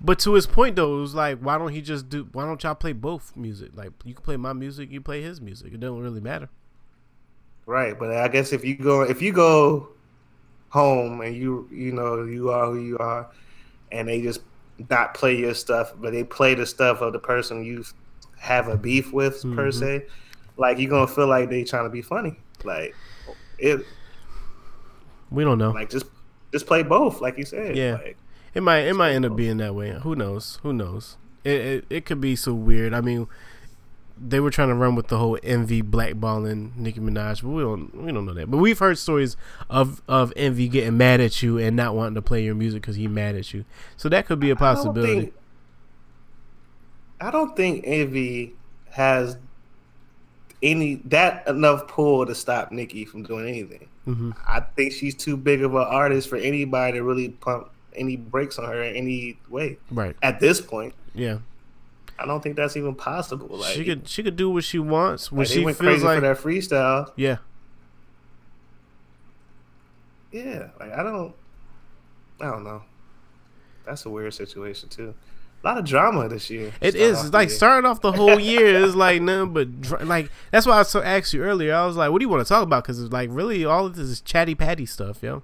But 0.00 0.18
to 0.20 0.32
his 0.34 0.46
point 0.46 0.76
though, 0.76 0.96
it 0.96 1.00
was 1.00 1.14
like, 1.14 1.38
why 1.40 1.58
don't 1.58 1.72
he 1.72 1.80
just 1.82 2.08
do? 2.08 2.26
Why 2.32 2.44
don't 2.46 2.62
y'all 2.64 2.74
play 2.74 2.92
both 2.92 3.36
music? 3.36 3.70
Like 3.74 3.92
you 4.04 4.14
can 4.14 4.24
play 4.24 4.36
my 4.38 4.52
music, 4.54 4.90
you 4.90 5.00
play 5.00 5.20
his 5.22 5.40
music. 5.40 5.74
It 5.74 5.80
don't 5.80 6.00
really 6.02 6.20
matter. 6.22 6.48
right. 7.66 7.96
But 7.98 8.10
I 8.12 8.28
guess 8.28 8.52
if 8.52 8.64
you 8.64 8.74
go, 8.76 9.02
if 9.02 9.20
you 9.22 9.32
go 9.32 9.88
home 10.72 11.20
and 11.20 11.36
you, 11.36 11.68
you 11.70 11.92
know, 11.92 12.24
you 12.24 12.50
are 12.50 12.66
who 12.72 12.80
you 12.80 12.96
are, 12.98 13.28
and 13.90 14.08
they 14.08 14.22
just 14.22 14.40
not 14.90 15.12
play 15.12 15.36
your 15.36 15.52
stuff, 15.54 15.92
but 16.00 16.12
they 16.12 16.24
play 16.24 16.54
the 16.54 16.64
stuff 16.64 17.02
of 17.02 17.12
the 17.12 17.18
person 17.18 17.62
you 17.64 17.84
have 18.38 18.68
a 18.68 18.76
beef 18.76 19.12
with 19.12 19.42
per 19.54 19.68
Mhm. 19.70 19.74
se, 19.74 20.06
like 20.56 20.78
you're 20.78 20.88
gonna 20.90 21.06
feel 21.06 21.26
like 21.28 21.50
they 21.50 21.62
trying 21.62 21.84
to 21.84 21.90
be 21.90 22.00
funny. 22.02 22.40
Like 22.64 22.94
it, 23.58 23.84
We 25.30 25.44
don't 25.44 25.58
know. 25.58 25.70
like 25.72 25.90
just 25.90 26.06
just 26.52 26.66
play 26.66 26.82
both, 26.82 27.20
like 27.20 27.38
you 27.38 27.44
said. 27.44 27.76
Yeah. 27.76 27.94
Like, 27.94 28.16
It 28.54 28.62
might 28.62 28.80
it 28.80 28.94
might 28.94 29.12
end 29.12 29.24
up 29.24 29.36
being 29.36 29.58
that 29.58 29.74
way. 29.74 29.90
Who 30.02 30.14
knows? 30.16 30.58
Who 30.62 30.72
knows? 30.72 31.16
It, 31.44 31.60
it 31.60 31.84
it 31.90 32.04
could 32.06 32.20
be 32.20 32.34
so 32.36 32.54
weird. 32.54 32.92
I 32.94 33.00
mean, 33.00 33.26
they 34.24 34.38
were 34.40 34.50
trying 34.50 34.68
to 34.68 34.74
run 34.74 34.94
with 34.94 35.08
the 35.08 35.18
whole 35.18 35.38
Envy 35.42 35.82
blackballing 35.82 36.76
Nicki 36.76 37.00
Minaj, 37.00 37.42
but 37.42 37.48
we 37.48 37.62
don't 37.62 37.94
we 38.04 38.12
don't 38.12 38.24
know 38.26 38.34
that. 38.34 38.50
But 38.50 38.58
we've 38.58 38.78
heard 38.78 38.96
stories 38.98 39.36
of 39.68 40.00
of 40.08 40.32
Envy 40.36 40.68
getting 40.68 40.96
mad 40.96 41.20
at 41.20 41.42
you 41.42 41.58
and 41.58 41.74
not 41.76 41.94
wanting 41.94 42.14
to 42.14 42.22
play 42.22 42.42
your 42.44 42.54
music 42.54 42.82
because 42.82 42.96
he 42.96 43.08
mad 43.08 43.34
at 43.34 43.52
you. 43.52 43.64
So 43.96 44.08
that 44.10 44.26
could 44.26 44.38
be 44.40 44.50
a 44.50 44.52
I 44.52 44.54
don't 44.54 44.58
possibility. 44.58 45.20
think- 45.20 45.34
I 47.20 47.30
don't 47.30 47.56
think 47.56 47.84
Envy 47.86 48.54
has 48.90 49.36
any 50.62 50.96
that 51.06 51.46
enough 51.48 51.86
pull 51.88 52.26
to 52.26 52.34
stop 52.34 52.72
Nicki 52.72 53.04
from 53.04 53.22
doing 53.22 53.48
anything. 53.48 53.88
hmm 54.04 54.30
I 54.46 54.60
think 54.60 54.92
she's 54.92 55.14
too 55.14 55.36
big 55.36 55.62
of 55.62 55.74
an 55.74 55.82
artist 55.82 56.28
for 56.28 56.36
anybody 56.36 56.98
to 56.98 57.02
really 57.04 57.28
pump 57.30 57.68
any 57.94 58.16
brakes 58.16 58.58
on 58.58 58.64
her 58.64 58.82
in 58.82 58.96
any 58.96 59.38
way. 59.48 59.78
Right? 59.90 60.16
At 60.22 60.40
this 60.40 60.60
point, 60.60 60.94
Yeah. 61.14 61.38
I 62.22 62.26
don't 62.26 62.42
think 62.42 62.56
that's 62.56 62.76
even 62.76 62.94
possible. 62.94 63.56
Like 63.56 63.74
she 63.74 63.84
could 63.84 64.08
she 64.08 64.22
could 64.22 64.36
do 64.36 64.50
what 64.50 64.64
she 64.64 64.78
wants 64.78 65.32
when 65.32 65.40
like, 65.40 65.48
she 65.48 65.64
went 65.64 65.76
feels 65.76 66.02
crazy 66.02 66.04
like 66.04 66.16
for 66.16 66.20
that 66.20 66.38
freestyle. 66.38 67.12
yeah. 67.16 67.38
Yeah, 70.30 70.68
like 70.80 70.92
I 70.92 71.02
don't, 71.02 71.34
I 72.40 72.46
don't 72.46 72.64
know. 72.64 72.82
That's 73.84 74.06
a 74.06 74.10
weird 74.10 74.32
situation 74.32 74.88
too. 74.88 75.14
A 75.62 75.66
lot 75.66 75.78
of 75.78 75.84
drama 75.84 76.28
this 76.28 76.50
year. 76.50 76.72
It 76.80 76.94
is 76.94 77.32
like 77.32 77.50
year. 77.50 77.56
starting 77.56 77.88
off 77.88 78.00
the 78.00 78.12
whole 78.12 78.40
year 78.40 78.76
is 78.76 78.96
like 78.96 79.20
nothing 79.20 79.52
but 79.52 79.80
dr- 79.80 80.06
like 80.06 80.30
that's 80.50 80.66
why 80.66 80.78
I 80.78 80.82
so 80.84 81.02
asked 81.02 81.34
you 81.34 81.42
earlier. 81.42 81.74
I 81.74 81.86
was 81.86 81.96
like, 81.96 82.10
"What 82.10 82.18
do 82.18 82.24
you 82.24 82.28
want 82.28 82.44
to 82.44 82.48
talk 82.48 82.62
about?" 82.62 82.82
Because 82.82 83.00
it's 83.00 83.12
like 83.12 83.28
really 83.30 83.64
all 83.64 83.86
of 83.86 83.94
this 83.94 84.08
is 84.08 84.20
chatty 84.20 84.54
patty 84.54 84.86
stuff, 84.86 85.22
yo. 85.22 85.42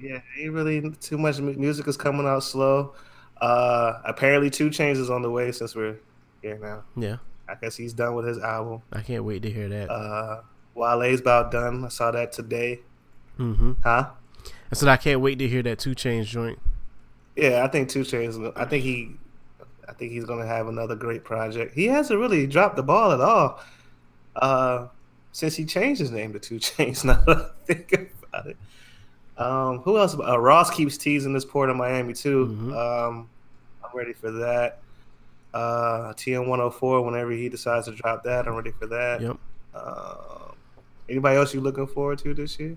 Yeah, 0.00 0.20
ain't 0.38 0.52
really 0.52 0.92
too 1.00 1.18
much 1.18 1.40
music 1.40 1.88
is 1.88 1.96
coming 1.96 2.26
out 2.26 2.44
slow. 2.44 2.94
Uh 3.40 4.00
apparently 4.04 4.50
two 4.50 4.70
Chainz 4.70 4.96
is 4.96 5.10
on 5.10 5.22
the 5.22 5.30
way 5.30 5.52
since 5.52 5.74
we're 5.74 5.96
here 6.42 6.58
now. 6.58 6.82
Yeah, 6.96 7.16
I 7.48 7.54
guess 7.54 7.76
he's 7.76 7.92
done 7.92 8.14
with 8.14 8.26
his 8.26 8.38
album. 8.38 8.82
I 8.92 9.02
can't 9.02 9.24
wait 9.24 9.42
to 9.42 9.50
hear 9.50 9.68
that. 9.68 9.90
Uh 9.90 10.40
Wale's 10.74 11.20
about 11.20 11.50
done. 11.50 11.84
I 11.84 11.88
saw 11.88 12.10
that 12.12 12.32
today. 12.32 12.80
mm-hmm. 13.38 13.72
Huh? 13.82 14.10
I 14.70 14.74
said 14.74 14.88
I 14.88 14.96
can't 14.96 15.20
wait 15.20 15.38
to 15.40 15.48
hear 15.48 15.62
that 15.62 15.78
two 15.78 15.94
Chainz 15.94 16.26
joint. 16.26 16.58
Yeah, 17.36 17.64
I 17.64 17.68
think 17.68 17.88
Two 17.88 18.00
Chainz. 18.00 18.52
I 18.56 18.64
think 18.64 18.82
he, 18.82 19.12
I 19.88 19.92
think 19.92 20.10
he's 20.10 20.24
gonna 20.24 20.44
have 20.46 20.66
another 20.66 20.96
great 20.96 21.22
project. 21.22 21.72
He 21.74 21.84
hasn't 21.86 22.18
really 22.18 22.48
dropped 22.48 22.74
the 22.74 22.82
ball 22.82 23.12
at 23.12 23.20
all, 23.20 23.60
uh, 24.34 24.88
since 25.30 25.54
he 25.54 25.64
changed 25.64 26.00
his 26.00 26.10
name 26.10 26.32
to 26.32 26.40
Two 26.40 26.56
Chainz. 26.56 27.04
Now 27.04 27.22
that 27.26 27.38
I 27.38 27.72
think 27.72 28.12
about 28.28 28.46
it, 28.48 28.56
um, 29.38 29.78
who 29.78 29.96
else? 29.98 30.16
Uh, 30.18 30.38
Ross 30.38 30.70
keeps 30.70 30.96
teasing 30.98 31.32
this 31.32 31.44
port 31.44 31.70
of 31.70 31.76
Miami 31.76 32.12
too. 32.12 32.46
Mhm. 32.60 32.76
Um, 33.08 33.28
I'm 33.84 33.96
ready 33.96 34.12
for 34.12 34.30
that. 34.32 34.80
Uh, 35.54 36.12
TM104. 36.14 37.04
Whenever 37.04 37.30
he 37.30 37.48
decides 37.48 37.86
to 37.86 37.92
drop 37.94 38.22
that, 38.24 38.46
I'm 38.46 38.54
ready 38.54 38.72
for 38.72 38.86
that. 38.88 39.20
Yep. 39.20 39.36
Um, 39.74 40.54
anybody 41.08 41.36
else 41.36 41.54
you 41.54 41.60
looking 41.60 41.86
forward 41.86 42.18
to 42.18 42.34
this 42.34 42.58
year 42.58 42.76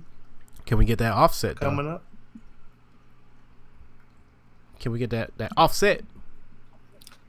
Can 0.66 0.78
we 0.78 0.86
get 0.86 0.99
that 0.99 1.12
offset? 1.14 1.59
Though? 1.59 1.68
coming 1.70 1.88
up? 1.89 2.03
Can 4.80 4.91
we 4.91 4.99
get 4.99 5.09
that 5.12 5.32
that 5.38 5.51
offset? 5.57 6.03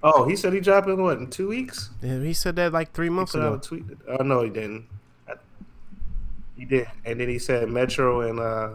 Oh, 0.02 0.24
he 0.28 0.34
said 0.36 0.52
he 0.52 0.60
dropping 0.60 1.00
what 1.00 1.18
in 1.18 1.28
two 1.30 1.48
weeks. 1.48 1.90
Yeah, 2.02 2.18
he 2.20 2.32
said 2.32 2.56
that 2.56 2.72
like 2.72 2.92
three 2.92 3.08
months 3.08 3.34
ago. 3.34 3.58
tweet. 3.62 3.84
Oh 4.08 4.22
no, 4.22 4.42
he 4.42 4.50
didn't. 4.50 4.86
I- 5.28 5.34
He 6.56 6.64
did, 6.64 6.88
and 7.04 7.20
then 7.20 7.28
he 7.28 7.38
said 7.38 7.68
Metro 7.68 8.22
and 8.22 8.38
uh, 8.40 8.68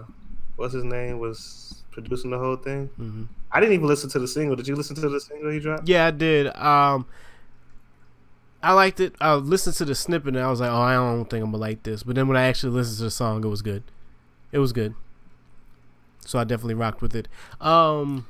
what's 0.58 0.74
his 0.74 0.84
name 0.84 1.20
was 1.20 1.84
producing 1.92 2.32
the 2.32 2.38
whole 2.38 2.58
thing. 2.58 2.88
hmm 2.98 3.24
I 3.52 3.62
didn't 3.62 3.74
even 3.76 3.88
listen 3.88 4.10
to 4.10 4.20
the 4.20 4.28
single. 4.28 4.56
Did 4.58 4.68
you 4.68 4.76
listen 4.76 4.96
to 4.98 5.08
the 5.08 5.22
single 5.22 5.50
he 5.50 5.60
dropped? 5.60 5.88
Yeah, 5.88 6.08
I 6.08 6.12
did. 6.12 6.54
Um, 6.58 7.06
I 8.62 8.74
liked 8.74 9.00
it. 9.00 9.16
I 9.22 9.36
listened 9.36 9.78
to 9.78 9.86
the 9.86 9.96
snippet 9.96 10.36
and 10.36 10.44
I 10.44 10.50
was 10.50 10.60
like, 10.60 10.70
"Oh, 10.70 10.82
I 10.82 10.94
don't 10.96 11.30
think 11.30 11.44
I'm 11.44 11.52
gonna 11.52 11.62
like 11.62 11.84
this." 11.84 12.04
But 12.04 12.16
then 12.16 12.28
when 12.28 12.36
I 12.36 12.44
actually 12.44 12.74
listened 12.74 12.98
to 12.98 13.04
the 13.06 13.12
song, 13.12 13.44
it 13.44 13.48
was 13.48 13.62
good. 13.62 13.84
It 14.52 14.60
was 14.60 14.74
good. 14.74 14.96
So 16.26 16.38
I 16.40 16.44
definitely 16.44 16.74
rocked 16.74 17.02
with 17.02 17.16
it. 17.16 17.30
Um, 17.62 18.28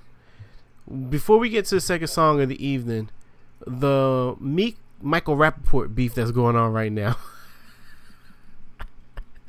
before 1.09 1.39
we 1.39 1.49
get 1.49 1.65
to 1.65 1.75
the 1.75 1.81
second 1.81 2.07
song 2.09 2.39
of 2.39 2.49
the 2.49 2.63
evening, 2.63 3.09
the 3.65 4.35
Meek 4.39 4.77
Michael 5.01 5.35
Rappaport 5.35 5.95
beef 5.95 6.13
that's 6.13 6.31
going 6.31 6.55
on 6.55 6.71
right 6.73 6.91
now. 6.91 7.17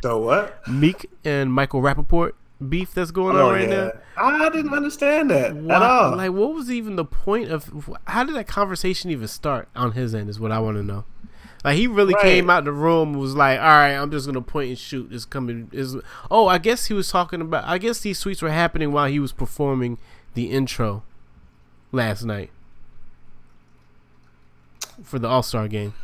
So 0.02 0.18
what? 0.18 0.66
Meek 0.68 1.10
and 1.24 1.52
Michael 1.52 1.82
Rappaport 1.82 2.32
beef 2.66 2.92
that's 2.92 3.10
going 3.10 3.36
on 3.36 3.42
oh, 3.42 3.52
right 3.52 3.68
now. 3.68 3.92
I 4.16 4.48
didn't 4.48 4.74
understand 4.74 5.30
that 5.30 5.54
Why- 5.54 5.76
at 5.76 5.82
all. 5.82 6.16
Like, 6.16 6.32
what 6.32 6.54
was 6.54 6.70
even 6.70 6.96
the 6.96 7.04
point 7.04 7.50
of? 7.50 7.88
How 8.06 8.24
did 8.24 8.34
that 8.34 8.46
conversation 8.48 9.10
even 9.10 9.28
start 9.28 9.68
on 9.76 9.92
his 9.92 10.14
end? 10.14 10.28
Is 10.28 10.40
what 10.40 10.50
I 10.52 10.58
want 10.58 10.76
to 10.76 10.82
know. 10.82 11.04
Like, 11.64 11.76
he 11.76 11.86
really 11.86 12.14
Right. 12.14 12.22
came 12.22 12.50
out 12.50 12.64
the 12.64 12.72
room 12.72 13.10
and 13.10 13.20
was 13.20 13.34
like, 13.34 13.58
"All 13.58 13.66
right, 13.66 13.94
I'm 13.94 14.10
just 14.10 14.26
gonna 14.26 14.40
point 14.40 14.68
and 14.70 14.78
shoot. 14.78 15.10
This 15.10 15.24
coming 15.24 15.68
is." 15.72 15.96
Oh, 16.30 16.46
I 16.46 16.58
guess 16.58 16.86
he 16.86 16.94
was 16.94 17.08
talking 17.10 17.40
about. 17.40 17.64
I 17.64 17.78
guess 17.78 18.00
these 18.00 18.22
tweets 18.22 18.42
were 18.42 18.50
happening 18.50 18.92
while 18.92 19.08
he 19.08 19.18
was 19.18 19.32
performing 19.32 19.98
the 20.34 20.50
intro 20.50 21.02
last 21.90 22.24
night 22.24 22.50
for 25.02 25.18
the 25.18 25.28
All 25.28 25.42
Star 25.42 25.68
game. 25.68 25.94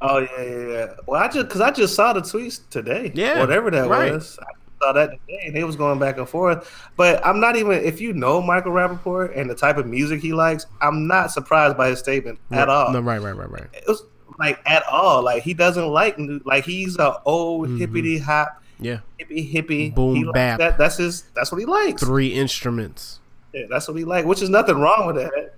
oh 0.00 0.18
yeah, 0.18 0.42
yeah, 0.42 0.66
yeah. 0.68 0.86
Well, 1.06 1.22
I 1.22 1.28
just 1.28 1.48
because 1.48 1.60
I 1.60 1.70
just 1.70 1.94
saw 1.94 2.12
the 2.12 2.20
tweets 2.20 2.60
today. 2.70 3.10
Yeah, 3.14 3.40
whatever 3.40 3.70
that 3.72 3.88
right. 3.88 4.12
was. 4.12 4.38
I 4.40 4.46
saw 4.84 4.92
that 4.92 5.10
today, 5.10 5.42
and 5.46 5.56
they 5.56 5.64
was 5.64 5.76
going 5.76 5.98
back 5.98 6.18
and 6.18 6.28
forth. 6.28 6.70
But 6.96 7.24
I'm 7.26 7.40
not 7.40 7.56
even. 7.56 7.72
If 7.72 8.00
you 8.00 8.12
know 8.12 8.40
Michael 8.42 8.72
Rappaport 8.72 9.36
and 9.36 9.48
the 9.48 9.54
type 9.54 9.76
of 9.78 9.86
music 9.86 10.20
he 10.20 10.32
likes, 10.32 10.66
I'm 10.80 11.06
not 11.06 11.30
surprised 11.30 11.76
by 11.76 11.88
his 11.88 11.98
statement 11.98 12.38
at 12.50 12.68
all. 12.68 12.92
No, 12.92 13.00
right, 13.00 13.20
right, 13.20 13.36
right, 13.36 13.50
right. 13.50 13.64
it 13.72 13.84
was 13.88 14.02
like 14.38 14.60
at 14.66 14.84
all. 14.86 15.22
Like 15.22 15.42
he 15.42 15.54
doesn't 15.54 15.86
like 15.88 16.18
new- 16.18 16.40
like 16.44 16.64
he's 16.64 16.98
a 16.98 17.20
old 17.24 17.68
Mhm. 17.68 17.78
hippity 17.78 18.18
hop 18.18 18.62
Yeah, 18.80 18.98
hippie 19.20 19.52
hippie. 19.52 19.94
Boom 19.94 20.30
bap. 20.32 20.58
That 20.58 20.78
that's 20.78 20.96
his. 20.98 21.22
That's 21.34 21.50
what 21.52 21.58
he 21.58 21.66
likes. 21.66 22.02
three 22.02 22.28
instruments. 22.28 23.20
Yeah, 23.52 23.66
that's 23.70 23.86
what 23.88 23.96
he 23.96 24.04
like. 24.04 24.24
Which 24.26 24.42
is 24.42 24.50
nothing 24.50 24.80
wrong 24.80 25.06
with 25.06 25.16
that. 25.16 25.54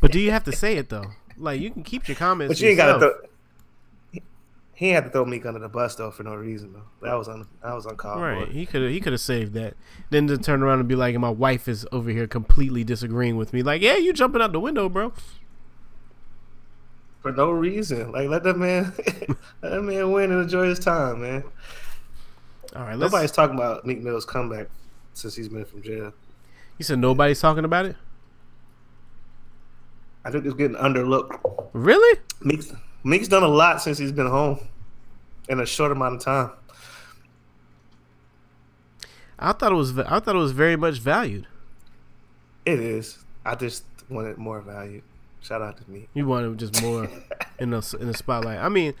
But 0.00 0.12
do 0.12 0.20
you 0.20 0.30
have 0.30 0.44
to 0.44 0.52
say 0.52 0.76
it 0.76 0.90
though? 0.90 1.06
Like, 1.36 1.60
you 1.60 1.70
can 1.70 1.82
keep 1.82 2.06
your 2.06 2.14
comments. 2.16 2.50
But 2.54 2.60
you 2.60 2.68
ain't 2.68 2.76
got 2.76 2.92
to 2.92 2.98
throw. 3.00 3.12
He, 4.76 4.90
had 4.90 5.04
to 5.04 5.10
throw 5.10 5.24
Meek 5.24 5.46
under 5.46 5.60
the 5.60 5.68
bus 5.68 5.94
though 5.94 6.10
for 6.10 6.22
no 6.24 6.34
reason 6.34 6.72
though. 6.72 7.06
That 7.06 7.14
was 7.14 7.28
un, 7.28 7.46
that 7.62 7.72
was 7.74 7.86
uncalled 7.86 8.20
Right, 8.20 8.46
for. 8.46 8.52
he 8.52 8.66
could 8.66 8.90
he 8.90 9.00
could 9.00 9.12
have 9.12 9.20
saved 9.20 9.54
that. 9.54 9.74
Then 10.10 10.26
to 10.26 10.36
turn 10.36 10.62
around 10.62 10.80
and 10.80 10.88
be 10.88 10.96
like, 10.96 11.16
"My 11.16 11.30
wife 11.30 11.68
is 11.68 11.86
over 11.92 12.10
here 12.10 12.26
completely 12.26 12.82
disagreeing 12.84 13.36
with 13.36 13.52
me." 13.52 13.62
Like, 13.62 13.82
yeah, 13.82 13.96
you 13.96 14.12
jumping 14.12 14.42
out 14.42 14.52
the 14.52 14.60
window, 14.60 14.88
bro. 14.88 15.12
For 17.22 17.32
no 17.32 17.50
reason. 17.50 18.12
Like 18.12 18.28
let 18.28 18.42
that 18.42 18.56
man 18.58 18.92
let 19.62 19.70
that 19.70 19.82
man 19.82 20.12
win 20.12 20.30
and 20.32 20.42
enjoy 20.42 20.66
his 20.66 20.78
time, 20.78 21.22
man. 21.22 21.44
All 22.76 22.82
right. 22.82 22.98
Nobody's 22.98 23.30
talking 23.32 23.56
about 23.56 23.86
Meek 23.86 24.00
Mill's 24.02 24.24
comeback 24.24 24.66
since 25.14 25.36
he's 25.36 25.48
been 25.48 25.64
from 25.64 25.82
jail. 25.82 26.12
You 26.78 26.84
said 26.84 26.98
nobody's 26.98 27.40
talking 27.40 27.64
about 27.64 27.86
it. 27.86 27.96
I 30.24 30.30
think 30.30 30.44
it's 30.44 30.54
getting 30.54 30.76
underlooked. 30.76 31.38
Really? 31.72 32.18
Meek's 32.40 32.72
Meek's 33.04 33.28
done 33.28 33.42
a 33.42 33.48
lot 33.48 33.82
since 33.82 33.98
he's 33.98 34.12
been 34.12 34.26
home 34.26 34.58
in 35.48 35.60
a 35.60 35.66
short 35.66 35.92
amount 35.92 36.16
of 36.16 36.22
time. 36.22 36.50
I 39.38 39.52
thought 39.52 39.72
it 39.72 39.74
was. 39.74 39.98
I 39.98 40.20
thought 40.20 40.34
it 40.34 40.38
was 40.38 40.52
very 40.52 40.76
much 40.76 40.98
valued. 40.98 41.46
It 42.64 42.80
is. 42.80 43.18
I 43.44 43.56
just 43.56 43.84
wanted 44.08 44.38
more 44.38 44.60
value. 44.62 45.02
Shout 45.42 45.60
out 45.60 45.76
to 45.76 45.90
me. 45.90 46.08
You 46.14 46.26
wanted 46.26 46.58
just 46.58 46.80
more 46.82 47.08
in 47.58 47.70
the 47.70 47.96
in 48.00 48.06
the 48.06 48.14
spotlight. 48.14 48.58
I 48.58 48.70
mean, 48.70 48.94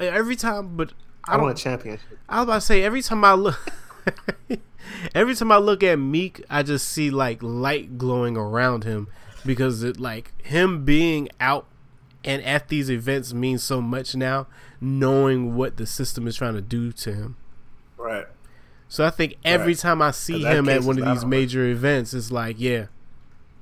every 0.00 0.34
time, 0.34 0.76
but 0.76 0.92
I, 1.28 1.34
I 1.34 1.36
want 1.36 1.56
a 1.56 1.62
championship. 1.62 2.18
I 2.28 2.38
was 2.38 2.44
about 2.44 2.54
to 2.54 2.60
say 2.62 2.82
every 2.82 3.02
time 3.02 3.24
I 3.24 3.34
look, 3.34 3.72
every 5.14 5.36
time 5.36 5.52
I 5.52 5.58
look 5.58 5.84
at 5.84 5.96
Meek, 5.98 6.44
I 6.50 6.64
just 6.64 6.88
see 6.88 7.10
like 7.10 7.40
light 7.40 7.98
glowing 7.98 8.36
around 8.36 8.82
him 8.82 9.06
because 9.46 9.84
it 9.84 10.00
like 10.00 10.32
him 10.42 10.84
being 10.84 11.28
out 11.38 11.66
and 12.24 12.42
at 12.42 12.68
these 12.68 12.90
events 12.90 13.32
means 13.32 13.62
so 13.62 13.80
much 13.80 14.14
now, 14.14 14.46
knowing 14.80 15.54
what 15.54 15.76
the 15.76 15.86
system 15.86 16.26
is 16.26 16.36
trying 16.36 16.54
to 16.54 16.60
do 16.62 16.92
to 16.92 17.12
him. 17.12 17.36
Right. 17.96 18.26
So 18.88 19.04
I 19.04 19.10
think 19.10 19.36
every 19.44 19.72
Right. 19.72 19.78
time 19.78 20.02
I 20.02 20.10
see 20.12 20.42
him 20.42 20.68
at 20.68 20.82
one 20.82 20.98
of 21.02 21.04
these 21.06 21.24
major 21.24 21.64
events, 21.66 22.14
it's 22.14 22.30
like, 22.30 22.56
yeah, 22.58 22.86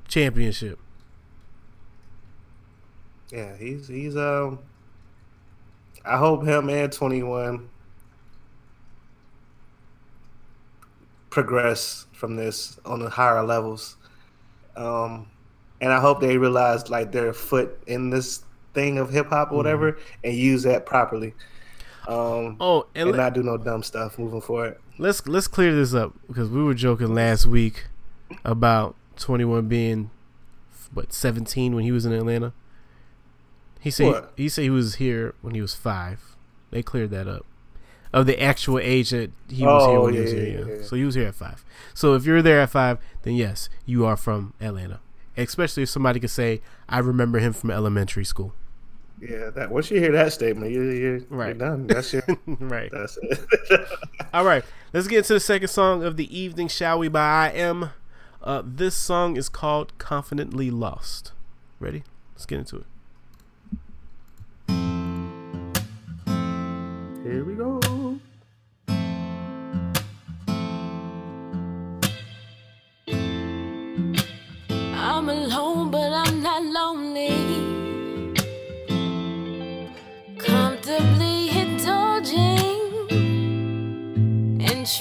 championship. 0.09 0.79
Yeah, 3.31 3.57
he's 3.57 3.89
he's 3.89 4.17
um. 4.17 4.59
I 6.05 6.17
hope 6.19 6.45
him 6.45 6.69
and 6.69 6.93
Twenty 6.93 7.23
One 7.23 7.69
progress 11.31 12.07
from 12.13 12.37
this 12.37 12.79
on 12.85 13.01
the 13.01 13.09
higher 13.09 13.43
levels, 13.43 13.97
um, 14.77 15.29
and 15.81 15.93
I 15.93 16.01
hope 16.01 16.21
they 16.21 16.37
realize 16.37 16.91
like 16.91 17.13
their 17.13 17.33
foot 17.33 17.83
in 17.87 18.11
this 18.11 18.45
thing 18.75 18.99
of 18.99 19.11
hip 19.11 19.29
hop 19.29 19.53
or 19.53 19.57
whatever 19.57 19.99
and 20.25 20.35
use 20.35 20.63
that 20.65 20.87
properly. 20.87 21.35
Um, 22.09 22.57
Oh, 22.61 22.87
and, 22.95 23.09
and 23.09 23.11
let, 23.13 23.17
not 23.19 23.35
do 23.35 23.43
no 23.43 23.57
dumb 23.57 23.83
stuff 23.83 24.19
moving 24.19 24.41
forward. 24.41 24.77
let's 24.99 25.27
let's 25.27 25.47
clear 25.47 25.75
this 25.75 25.95
up 25.95 26.13
because 26.27 26.49
we 26.49 26.63
were 26.63 26.75
joking 26.75 27.15
last 27.15 27.47
week 27.47 27.87
about 28.45 28.97
Twenty 29.17 29.45
One 29.45 29.69
being 29.69 30.11
what 30.93 31.13
seventeen 31.13 31.75
when 31.75 31.85
he 31.85 31.93
was 31.93 32.05
in 32.05 32.13
Atlanta. 32.13 32.53
He 33.81 33.91
said 33.91 34.07
What? 34.07 34.33
he 34.37 34.49
said 34.49 34.63
he 34.63 34.71
was 34.71 34.97
here 34.97 35.35
when 35.43 35.55
he 35.55 35.61
was 35.61 35.75
five. 35.75 36.37
They 36.71 36.83
cleared 36.83 37.11
that 37.11 37.29
up 37.29 37.45
of 38.13 38.27
the 38.27 38.41
actual 38.43 38.79
age 38.79 39.11
that 39.11 39.31
he 39.49 39.65
was 39.65 39.87
here 39.87 39.97
Oh, 39.99 40.05
when 40.05 40.15
he 40.15 40.21
was 40.21 40.33
here. 40.33 40.45
yeah, 40.45 40.67
Yeah. 40.67 40.75
yeah. 40.79 40.83
So 40.85 40.97
he 40.97 41.05
was 41.05 41.15
here 41.15 41.29
at 41.29 41.35
five. 41.35 41.65
So 41.95 42.15
if 42.15 42.25
you're 42.27 42.43
there 42.43 42.61
at 42.61 42.71
five, 42.71 42.99
then 43.23 43.35
yes, 43.35 43.69
you 43.87 44.05
are 44.05 44.17
from 44.17 44.55
Atlanta. 44.61 45.01
Especially 45.37 45.83
if 45.85 45.89
somebody 45.89 46.21
could 46.21 46.31
say, 46.31 46.61
"I 46.89 46.99
remember 46.99 47.39
him 47.39 47.53
from 47.55 47.71
elementary 47.71 48.25
school." 48.25 48.55
Yeah, 49.23 49.51
that 49.51 49.71
once 49.71 49.89
you 49.89 50.01
hear 50.01 50.11
that 50.13 50.33
statement, 50.33 50.73
you 50.73 50.83
you're, 50.83 51.19
you're 51.19 51.55
done. 51.55 51.87
That's 51.87 52.13
your 52.13 52.25
right. 52.47 52.91
that's 52.91 53.17
it. 53.23 53.89
All 54.35 54.45
right, 54.45 54.65
let's 54.93 55.07
get 55.07 55.19
into 55.19 55.35
the 55.35 55.41
second 55.41 55.69
song 55.69 56.03
of 56.03 56.17
the 56.17 56.37
evening, 56.37 56.67
shall 56.67 56.99
we? 56.99 57.07
By 57.09 57.21
I 57.21 57.49
Am. 57.51 57.91
Uh, 58.43 58.63
this 58.65 58.97
song 58.97 59.37
is 59.37 59.49
called 59.49 59.97
"Confidently 59.99 60.73
Lost." 60.73 61.31
Ready? 61.79 62.03
Let's 62.35 62.47
get 62.47 62.59
into 62.59 62.79
it. 62.79 62.87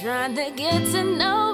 Trying 0.01 0.33
to 0.33 0.49
get 0.55 0.83
to 0.85 1.03
know 1.03 1.50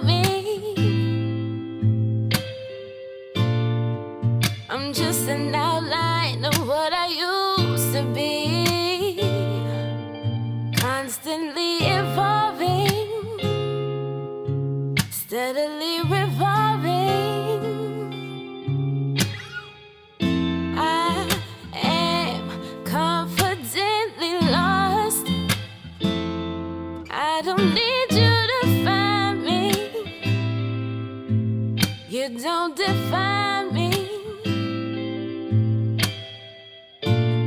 don't 32.43 32.75
define 32.75 33.73
me. 33.73 34.09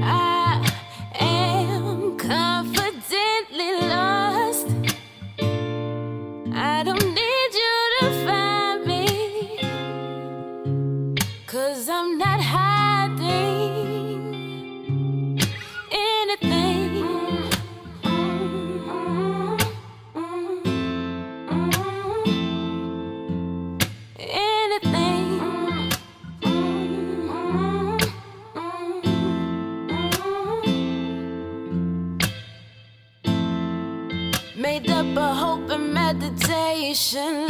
I 0.03 0.69
am 1.15 2.19
confidently 2.19 3.73
lost. 3.89 4.67
I 6.53 6.83
don't 6.85 7.07
need 7.21 7.51
you 7.63 7.77
to 8.01 8.27
find 8.27 8.87
me. 8.87 9.59
Cause 11.47 11.89
I'm 11.89 12.19
not 12.19 12.41
hiding 12.41 12.80
meditation, 36.91 37.50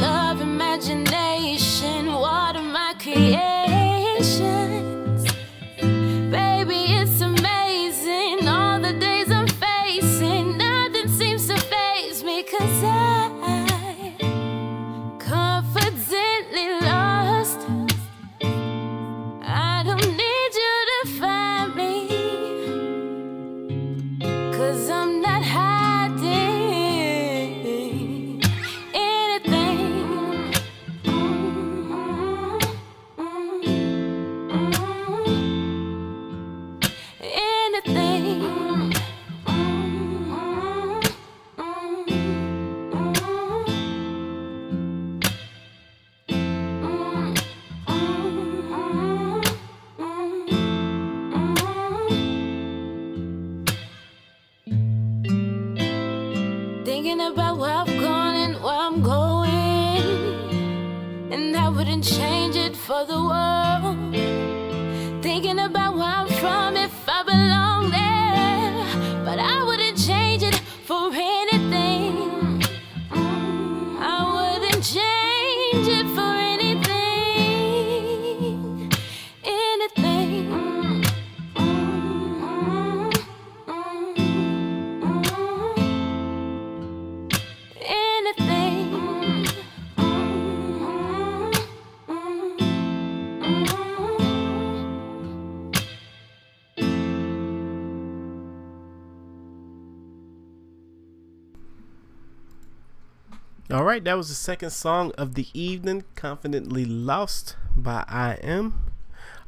right, 103.91 104.05
that 104.05 104.17
was 104.17 104.29
the 104.29 104.37
second 104.37 104.71
song 104.71 105.11
of 105.19 105.35
the 105.35 105.49
evening, 105.53 106.05
Confidently 106.15 106.85
Lost 106.85 107.57
by 107.75 108.05
I 108.07 108.35
Am. 108.35 108.93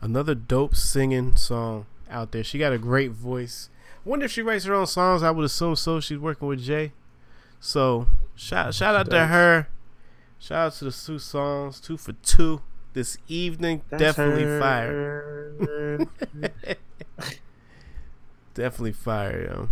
Another 0.00 0.34
dope 0.34 0.74
singing 0.74 1.36
song 1.36 1.86
out 2.10 2.32
there. 2.32 2.42
She 2.42 2.58
got 2.58 2.72
a 2.72 2.78
great 2.78 3.12
voice. 3.12 3.70
Wonder 4.04 4.24
if 4.24 4.32
she 4.32 4.42
writes 4.42 4.64
her 4.64 4.74
own 4.74 4.88
songs. 4.88 5.22
I 5.22 5.30
would 5.30 5.44
assume 5.44 5.76
so. 5.76 6.00
She's 6.00 6.18
working 6.18 6.48
with 6.48 6.60
Jay. 6.60 6.90
So 7.60 8.08
shout 8.34 8.74
shout 8.74 8.96
out 8.96 9.10
to 9.10 9.26
her. 9.26 9.68
Shout 10.40 10.66
out 10.66 10.72
to 10.74 10.86
the 10.86 10.90
two 10.90 11.20
songs, 11.20 11.80
two 11.80 11.96
for 11.96 12.12
two 12.14 12.62
this 12.94 13.18
evening. 13.28 13.82
That's 13.90 14.02
Definitely 14.02 14.42
her. 14.42 14.60
fire. 14.60 15.98
Definitely 18.54 18.92
fire, 18.92 19.44
yo. 19.44 19.68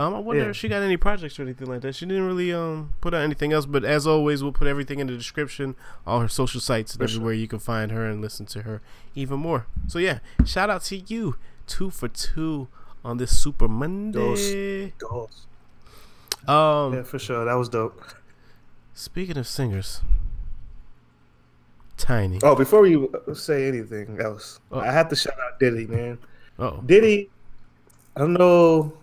Um, 0.00 0.14
I 0.14 0.18
wonder 0.18 0.44
Yeah. 0.44 0.48
if 0.50 0.56
she 0.56 0.68
got 0.68 0.82
any 0.82 0.96
projects 0.96 1.38
or 1.38 1.42
anything 1.42 1.68
like 1.68 1.82
that. 1.82 1.94
She 1.94 2.06
didn't 2.06 2.26
really 2.26 2.52
um 2.54 2.94
put 3.02 3.12
out 3.12 3.20
anything 3.20 3.52
else, 3.52 3.66
but 3.66 3.84
as 3.84 4.06
always, 4.06 4.42
we'll 4.42 4.50
put 4.52 4.66
everything 4.66 4.98
in 4.98 5.06
the 5.08 5.12
description, 5.16 5.76
all 6.06 6.20
her 6.20 6.28
social 6.28 6.60
sites 6.60 6.94
and 6.94 7.02
everywhere 7.02 7.34
you 7.34 7.46
can 7.46 7.58
find 7.58 7.92
her 7.92 8.06
and 8.06 8.22
listen 8.22 8.46
to 8.46 8.62
her 8.62 8.80
even 9.14 9.38
more. 9.40 9.66
So 9.88 9.98
yeah, 9.98 10.20
shout 10.46 10.70
out 10.70 10.82
to 10.84 10.96
you, 10.96 11.36
two 11.66 11.90
for 11.90 12.08
two 12.08 12.68
on 13.04 13.18
this 13.18 13.38
Super 13.38 13.68
Monday. 13.68 14.94
Goals. 14.98 15.46
Um, 16.48 16.94
Yeah, 16.94 17.02
for 17.02 17.18
sure. 17.18 17.44
That 17.44 17.54
was 17.54 17.68
dope. 17.68 18.02
speaking 18.94 19.36
of 19.36 19.46
singers, 19.46 20.00
Tiny. 21.98 22.38
Oh, 22.42 22.54
before 22.56 22.80
we 22.80 23.06
say 23.34 23.68
anything 23.68 24.18
else, 24.18 24.60
Oh. 24.72 24.80
I 24.80 24.86
have 24.90 25.10
to 25.10 25.16
shout 25.16 25.34
out 25.38 25.60
Diddy, 25.60 25.86
man. 25.86 26.16
Oh, 26.58 26.82
Diddy, 26.86 27.28
I 28.16 28.20
don't 28.20 28.32
know 28.32 28.94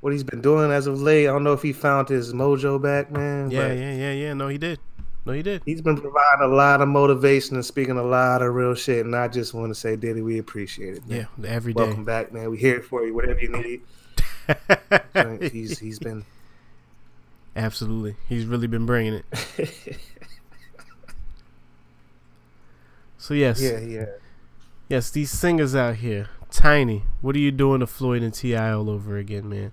what 0.00 0.12
he's 0.12 0.24
been 0.24 0.40
doing 0.40 0.70
as 0.70 0.86
of 0.86 1.00
late. 1.00 1.28
I 1.28 1.32
don't 1.32 1.44
know 1.44 1.52
if 1.52 1.62
he 1.62 1.72
found 1.72 2.08
his 2.08 2.32
mojo 2.32 2.80
back, 2.80 3.10
man. 3.10 3.50
yeah, 3.50 3.72
yeah, 3.72 3.92
yeah, 3.92 4.12
yeah. 4.12 4.34
No, 4.34 4.48
he 4.48 4.58
did. 4.58 4.78
No, 5.26 5.32
he 5.32 5.42
did. 5.42 5.62
He's 5.66 5.82
been 5.82 6.00
providing 6.00 6.44
a 6.44 6.54
lot 6.54 6.80
of 6.80 6.88
motivation 6.88 7.56
and 7.56 7.64
speaking 7.64 7.98
a 7.98 8.02
lot 8.02 8.40
of 8.40 8.54
real 8.54 8.74
shit. 8.74 9.04
And 9.04 9.14
I 9.14 9.28
just 9.28 9.52
want 9.52 9.68
to 9.68 9.74
say, 9.74 9.94
Diddy, 9.96 10.22
we 10.22 10.38
appreciate 10.38 10.96
it. 10.96 11.06
Man. 11.06 11.28
Yeah, 11.38 11.48
every 11.48 11.74
day. 11.74 11.82
Welcome 11.82 12.04
back, 12.04 12.32
man. 12.32 12.50
We 12.50 12.58
here 12.58 12.80
for 12.80 13.04
you, 13.04 13.14
whatever 13.14 13.38
you 13.38 13.50
need. 13.50 13.82
he's 15.52 15.78
he's 15.78 15.98
been 15.98 16.24
Absolutely, 17.54 18.16
he's 18.28 18.46
really 18.46 18.66
been 18.66 18.86
bringing 18.86 19.14
it. 19.14 19.98
So 23.20 23.34
yes, 23.34 23.60
yeah, 23.60 23.78
yeah. 23.80 24.06
yes, 24.88 25.10
these 25.10 25.30
singers 25.30 25.74
out 25.74 25.96
here, 25.96 26.30
Tiny. 26.50 27.04
What 27.20 27.36
are 27.36 27.38
you 27.38 27.50
doing 27.50 27.80
to 27.80 27.86
Floyd 27.86 28.22
and 28.22 28.32
T.I. 28.32 28.72
all 28.72 28.88
over 28.88 29.18
again, 29.18 29.46
man? 29.46 29.72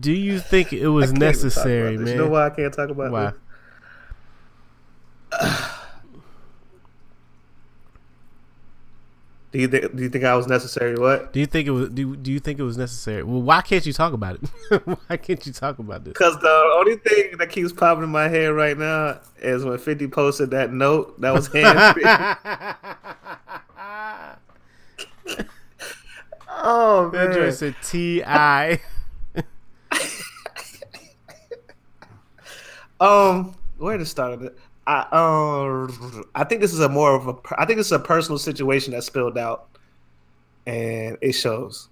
Do 0.00 0.12
you 0.12 0.40
think 0.40 0.72
it 0.72 0.88
was 0.88 1.12
can't 1.12 1.18
even 1.18 1.20
talk 1.20 1.22
about 1.22 1.44
necessary, 1.44 1.96
man? 1.98 2.06
You 2.08 2.14
know 2.16 2.28
why 2.28 2.46
I 2.46 2.50
can't 2.50 2.74
talk 2.74 2.90
about 2.90 3.06
it. 3.06 3.12
Why? 3.12 3.32
this? 5.30 5.70
Do 9.52 9.58
you 9.58 9.66
think? 9.66 9.96
Do 9.96 10.02
you 10.04 10.08
think 10.08 10.22
I 10.24 10.36
was 10.36 10.46
necessary? 10.46 10.94
What? 10.94 11.32
Do 11.32 11.40
you 11.40 11.46
think 11.46 11.66
it 11.66 11.72
was? 11.72 11.88
Do, 11.88 12.14
do 12.14 12.30
you 12.30 12.38
think 12.38 12.60
it 12.60 12.62
was 12.62 12.78
necessary? 12.78 13.24
Well, 13.24 13.42
why 13.42 13.60
can't 13.62 13.84
you 13.84 13.92
talk 13.92 14.12
about 14.12 14.36
it? 14.36 14.42
why 15.08 15.16
can't 15.16 15.44
you 15.44 15.52
talk 15.52 15.80
about 15.80 16.04
this? 16.04 16.12
Because 16.12 16.38
the 16.40 16.72
only 16.76 16.94
thing 16.96 17.36
that 17.36 17.50
keeps 17.50 17.72
popping 17.72 18.04
in 18.04 18.10
my 18.10 18.28
head 18.28 18.52
right 18.52 18.78
now 18.78 19.18
is 19.38 19.64
when 19.64 19.76
Fifty 19.78 20.06
posted 20.06 20.50
that 20.52 20.72
note 20.72 21.20
that 21.20 21.34
was 21.34 21.48
handwritten. 21.48 22.04
oh 26.48 27.10
That 27.10 27.28
man! 27.30 27.36
joint 27.36 27.54
said 27.54 27.74
Ti. 27.82 28.22
I. 28.24 28.80
Um, 33.00 33.54
where 33.78 33.96
to 33.96 34.04
start 34.04 34.42
it? 34.42 34.58
I 34.86 35.06
um, 35.12 36.24
I 36.34 36.44
think 36.44 36.60
this 36.60 36.72
is 36.72 36.80
a 36.80 36.88
more 36.88 37.14
of 37.14 37.28
a. 37.28 37.34
I 37.56 37.64
think 37.64 37.80
it's 37.80 37.92
a 37.92 37.98
personal 37.98 38.38
situation 38.38 38.92
that 38.92 39.04
spilled 39.04 39.38
out, 39.38 39.68
and 40.66 41.16
it 41.20 41.32
shows. 41.32 41.88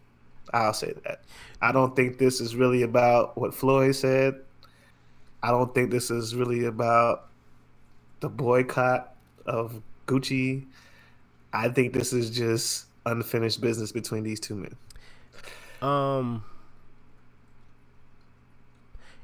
I'll 0.52 0.72
say 0.72 0.94
that. 1.04 1.22
I 1.60 1.72
don't 1.72 1.94
think 1.94 2.18
this 2.18 2.40
is 2.40 2.56
really 2.56 2.82
about 2.82 3.36
what 3.36 3.54
Floyd 3.54 3.94
said. 3.94 4.40
I 5.42 5.50
don't 5.50 5.74
think 5.74 5.90
this 5.90 6.10
is 6.10 6.34
really 6.34 6.64
about 6.64 7.28
the 8.20 8.28
boycott 8.28 9.14
of 9.46 9.80
Gucci. 10.06 10.66
I 11.52 11.68
think 11.68 11.92
this 11.92 12.12
is 12.12 12.30
just 12.30 12.86
unfinished 13.06 13.60
business 13.60 13.92
between 13.92 14.24
these 14.24 14.40
two 14.40 14.56
men. 14.56 14.76
Um, 15.80 16.44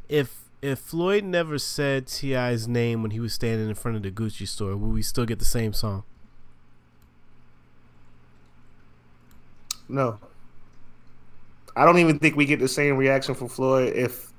if 0.09 0.44
if 0.65 0.79
Floyd 0.79 1.25
never 1.25 1.59
said 1.59 2.07
T.I.'s 2.07 2.67
name 2.67 3.03
when 3.03 3.11
he 3.11 3.21
was 3.21 3.35
standing 3.35 3.69
in 3.69 3.75
front 3.75 3.99
of 3.99 4.03
the 4.03 4.11
Gucci 4.11 4.49
store, 4.49 4.75
would 4.75 4.95
we 4.95 5.03
still 5.03 5.27
get 5.27 5.39
the 5.39 5.45
same 5.45 5.75
song? 5.75 6.05
No. 9.89 10.19
I 11.77 11.85
don't 11.85 11.99
even 11.99 12.19
think 12.19 12.35
we 12.37 12.47
get 12.47 12.61
the 12.61 12.69
same 12.69 12.97
reaction 12.97 13.35
from 13.35 13.49
Floyd 13.49 13.93
if 13.95 14.33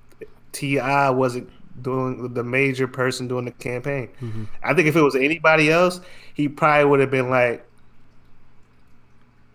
T.I. 0.51 1.11
wasn't 1.11 1.47
doing 1.81 2.33
the 2.33 2.43
major 2.43 2.87
person 2.87 3.27
doing 3.27 3.45
the 3.45 3.51
campaign. 3.51 4.09
Mhm. 4.19 4.47
I 4.63 4.73
think 4.73 4.87
if 4.87 4.95
it 4.95 5.01
was 5.01 5.15
anybody 5.15 5.69
else, 5.69 6.01
he 6.33 6.47
probably 6.47 6.85
would 6.85 7.01
have 7.01 7.11
been 7.11 7.29
like 7.29 7.63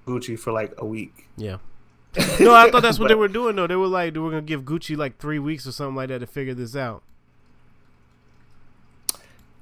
Gucci 0.06 0.38
for 0.38 0.52
like 0.52 0.72
a 0.78 0.86
week. 0.86 1.26
Yeah. 1.36 1.56
No, 2.40 2.54
I 2.54 2.70
thought 2.70 2.82
that's 2.82 2.98
what 2.98 3.08
they 3.08 3.14
were 3.14 3.28
doing 3.28 3.54
though. 3.56 3.66
They 3.66 3.76
were 3.76 3.86
like, 3.86 4.14
they 4.14 4.20
were 4.20 4.30
gonna 4.30 4.42
give 4.42 4.62
Gucci 4.62 4.96
like 4.96 5.18
three 5.18 5.38
weeks 5.38 5.66
or 5.66 5.72
something 5.72 5.94
like 5.96 6.08
that 6.08 6.18
to 6.20 6.26
figure 6.26 6.54
this 6.54 6.74
out. 6.74 7.02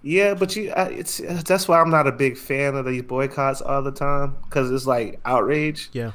Yeah, 0.03 0.35
but 0.35 0.55
you, 0.55 0.71
I, 0.71 0.85
it's 0.91 1.19
that's 1.45 1.67
why 1.67 1.81
I'm 1.81 1.91
not 1.91 2.07
a 2.07 2.13
big 2.13 2.39
fan 2.39 2.77
of 2.77 2.87
these 2.87 3.03
boycotts 3.03 3.61
all 3.61 3.83
the 3.83 3.91
time 3.93 4.37
because 4.45 4.71
it's 4.71 4.87
like 4.87 5.21
outrage. 5.25 5.91
Yeah. 5.93 6.13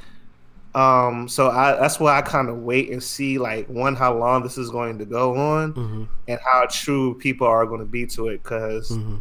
Um, 0.74 1.28
so 1.28 1.52
I 1.52 1.74
that's 1.74 2.00
why 2.00 2.18
I 2.18 2.22
kind 2.22 2.50
of 2.50 2.58
wait 2.60 2.90
and 2.92 3.04
see 3.04 3.38
like 3.38 3.68
one 3.68 3.96
how 3.96 4.18
long 4.18 4.42
this 4.42 4.58
is 4.58 4.70
going 4.72 4.98
to 5.00 5.06
go 5.06 5.36
on 5.36 5.74
Mm-hmm. 5.74 6.04
and 6.30 6.40
how 6.44 6.66
true 6.70 7.16
people 7.20 7.46
are 7.46 7.66
going 7.66 7.82
to 7.82 7.86
be 7.86 8.06
to 8.08 8.30
it. 8.30 8.42
Because 8.42 8.90
Mm-hmm. 8.90 9.18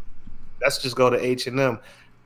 let's 0.63 0.79
just 0.79 0.97
go 0.97 1.11
to 1.11 1.23
H 1.23 1.47
and 1.49 1.59
M. 1.59 1.79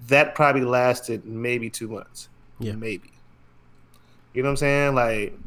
That 0.09 0.35
probably 0.35 0.63
lasted 0.63 1.25
maybe 1.25 1.71
two 1.71 1.89
months. 1.89 2.29
Yeah. 2.61 2.73
maybe. 2.75 3.11
You 4.37 4.43
know 4.43 4.49
what 4.49 4.53
I'm 4.53 4.57
saying? 4.59 4.95
Like, 4.95 5.39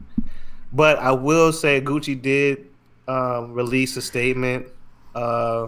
but 0.73 0.97
I 0.97 1.11
will 1.11 1.53
say 1.53 1.79
Gucci 1.79 2.19
did 2.19 2.65
um, 3.07 3.53
release 3.53 3.95
a 3.97 4.01
statement. 4.01 4.65
Uh, 5.13 5.67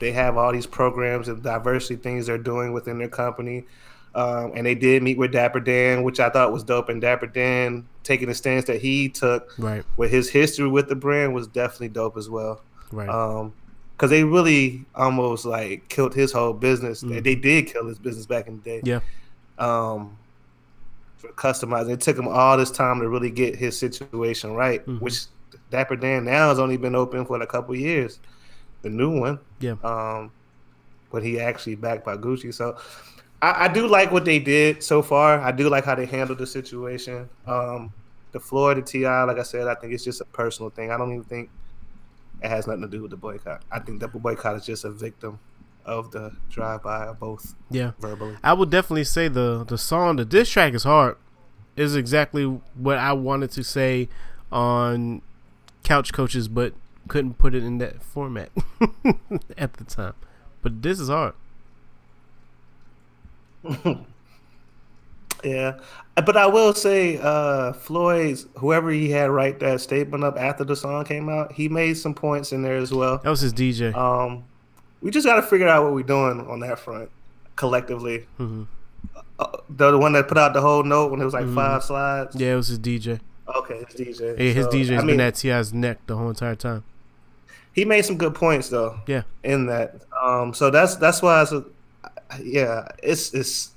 they 0.00 0.10
have 0.12 0.36
all 0.36 0.52
these 0.52 0.66
programs 0.66 1.28
and 1.28 1.42
diversity 1.42 1.96
things 1.96 2.26
they're 2.26 2.36
doing 2.38 2.72
within 2.72 2.98
their 2.98 3.08
company. 3.08 3.64
Um, 4.16 4.52
and 4.54 4.66
they 4.66 4.74
did 4.74 5.02
meet 5.02 5.16
with 5.18 5.32
Dapper 5.32 5.60
Dan, 5.60 6.02
which 6.02 6.18
I 6.20 6.28
thought 6.28 6.52
was 6.52 6.62
dope. 6.64 6.88
And 6.88 7.00
Dapper 7.00 7.26
Dan 7.26 7.86
taking 8.02 8.28
the 8.28 8.34
stance 8.34 8.64
that 8.66 8.80
he 8.80 9.08
took 9.08 9.52
Right. 9.58 9.84
with 9.96 10.10
his 10.10 10.30
history 10.30 10.68
with 10.68 10.88
the 10.88 10.94
brand 10.96 11.34
was 11.34 11.46
definitely 11.46 11.88
dope 11.88 12.16
as 12.16 12.28
well. 12.28 12.60
Right. 12.92 13.08
Um, 13.08 13.52
because 13.96 14.10
they 14.10 14.24
really 14.24 14.84
almost 14.96 15.44
like 15.44 15.88
killed 15.88 16.14
his 16.14 16.32
whole 16.32 16.52
business. 16.52 17.02
Mhm. 17.04 17.22
They 17.22 17.36
did 17.36 17.68
kill 17.68 17.86
his 17.86 17.98
business 18.00 18.26
back 18.26 18.48
in 18.48 18.56
the 18.56 18.62
day. 18.62 18.80
yeah. 18.84 19.00
Um, 19.58 20.16
customizing, 21.32 21.90
it 21.90 22.00
took 22.00 22.16
him 22.18 22.28
all 22.28 22.56
this 22.56 22.70
time 22.70 23.00
to 23.00 23.08
really 23.08 23.30
get 23.30 23.56
his 23.56 23.78
situation 23.78 24.52
right. 24.54 24.84
Mhm. 24.86 25.00
Which 25.00 25.26
Dapper 25.70 25.96
Dan 25.96 26.24
now 26.24 26.48
has 26.50 26.58
only 26.58 26.76
been 26.76 26.94
open 26.94 27.24
for 27.26 27.40
a 27.40 27.46
couple 27.46 27.74
years. 27.74 28.20
The 28.82 28.90
new 28.90 29.18
one, 29.18 29.38
Yeah. 29.60 29.74
um, 29.82 30.30
but 31.10 31.22
he 31.22 31.40
actually 31.40 31.74
backed 31.74 32.04
by 32.04 32.16
Gucci. 32.16 32.52
So 32.52 32.76
I, 33.42 33.64
I 33.64 33.68
do 33.68 33.86
like 33.86 34.12
what 34.12 34.24
they 34.24 34.38
did 34.38 34.82
so 34.82 35.02
far. 35.02 35.40
I 35.40 35.52
do 35.52 35.68
like 35.68 35.84
how 35.84 35.94
they 35.94 36.06
handled 36.06 36.38
the 36.38 36.46
situation. 36.46 37.28
Um, 37.46 37.92
the 38.32 38.40
Floyd 38.40 38.78
and 38.78 38.86
T.I., 38.86 39.24
like 39.24 39.38
I 39.38 39.42
said, 39.42 39.66
I 39.68 39.74
think 39.74 39.92
it's 39.94 40.04
just 40.04 40.20
a 40.20 40.24
personal 40.26 40.70
thing. 40.70 40.90
I 40.90 40.96
don't 40.98 41.10
even 41.12 41.24
think 41.24 41.50
it 42.42 42.48
has 42.48 42.66
nothing 42.66 42.82
to 42.82 42.88
do 42.88 43.02
with 43.02 43.10
the 43.10 43.16
boycott. 43.16 43.62
I 43.72 43.78
think 43.78 44.00
the 44.00 44.08
boycott 44.08 44.56
is 44.56 44.66
just 44.66 44.84
a 44.84 44.90
victim 44.90 45.38
of 45.84 46.10
the 46.12 46.32
drive-by 46.50 47.06
of 47.06 47.18
both 47.20 47.54
Yeah. 47.70 47.92
verbally. 48.00 48.36
I 48.42 48.52
would 48.54 48.70
definitely 48.70 49.04
say 49.04 49.28
the 49.28 49.64
the 49.66 49.78
song, 49.78 50.16
the 50.16 50.24
diss 50.24 50.48
track 50.48 50.74
is 50.74 50.84
hard. 50.84 51.16
Is 51.76 51.96
exactly 51.96 52.44
what 52.76 52.98
I 52.98 53.12
wanted 53.12 53.50
to 53.52 53.64
say 53.64 54.08
on 54.52 55.22
Couch 55.82 56.12
Coaches, 56.12 56.46
but 56.48 56.72
couldn't 57.08 57.34
put 57.38 57.54
it 57.54 57.64
in 57.64 57.78
that 57.78 58.02
format 58.02 58.50
at 59.58 59.74
the 59.74 59.84
time. 59.84 60.14
But 60.62 60.82
this 60.82 61.00
is 61.00 61.08
hard. 61.08 61.34
Yeah, 65.42 65.78
but 66.14 66.38
I 66.38 66.46
will 66.46 66.72
say, 66.72 67.18
uh, 67.20 67.74
Floyd's 67.74 68.46
whoever 68.56 68.90
he 68.90 69.10
had 69.10 69.28
write 69.30 69.60
that 69.60 69.82
statement 69.82 70.24
up 70.24 70.38
after 70.38 70.64
the 70.64 70.74
song 70.74 71.04
came 71.04 71.28
out, 71.28 71.52
he 71.52 71.68
made 71.68 71.94
some 71.98 72.14
points 72.14 72.50
in 72.52 72.62
there 72.62 72.76
as 72.78 72.94
well. 72.94 73.18
That 73.18 73.28
was 73.28 73.40
his 73.42 73.52
DJ. 73.52 73.94
Um, 73.94 74.44
we 75.04 75.10
just 75.12 75.24
got 75.26 75.36
to 75.36 75.42
figure 75.42 75.68
out 75.68 75.84
what 75.84 75.92
we're 75.94 76.02
doing 76.02 76.40
on 76.48 76.58
that 76.60 76.78
front 76.80 77.10
collectively. 77.54 78.26
hmm 78.38 78.64
Uh, 79.38 79.46
the, 79.68 79.90
the 79.92 79.98
one 79.98 80.12
that 80.14 80.26
put 80.28 80.38
out 80.38 80.52
the 80.54 80.60
whole 80.60 80.82
note 80.82 81.10
when 81.10 81.20
it 81.20 81.24
was 81.24 81.34
like 81.34 81.44
Mhm. 81.44 81.54
five 81.54 81.82
slides. 81.84 82.34
Yeah, 82.36 82.54
it 82.54 82.56
was 82.56 82.68
his 82.68 82.78
DJ. 82.78 83.20
Okay, 83.56 83.84
his 83.84 83.94
DJ. 84.20 84.20
Yeah, 84.38 84.52
his 84.52 84.64
So, 84.66 84.70
DJ's 84.72 84.90
I 84.92 84.96
been 84.98 85.06
mean, 85.06 85.20
at 85.20 85.34
T.I.'s 85.34 85.72
neck 85.74 85.98
the 86.06 86.16
whole 86.16 86.28
entire 86.30 86.54
time. 86.54 86.82
he 87.72 87.84
made 87.84 88.04
some 88.04 88.16
good 88.16 88.34
points 88.34 88.68
though. 88.70 89.00
Yeah. 89.06 89.22
in 89.42 89.66
that. 89.66 89.96
Um, 90.22 90.54
so 90.54 90.70
that's 90.70 90.94
that's 90.96 91.20
why 91.22 91.42
it's 91.42 91.52
a, 91.52 91.64
yeah, 92.42 92.88
it's 93.02 93.34
it's. 93.34 93.72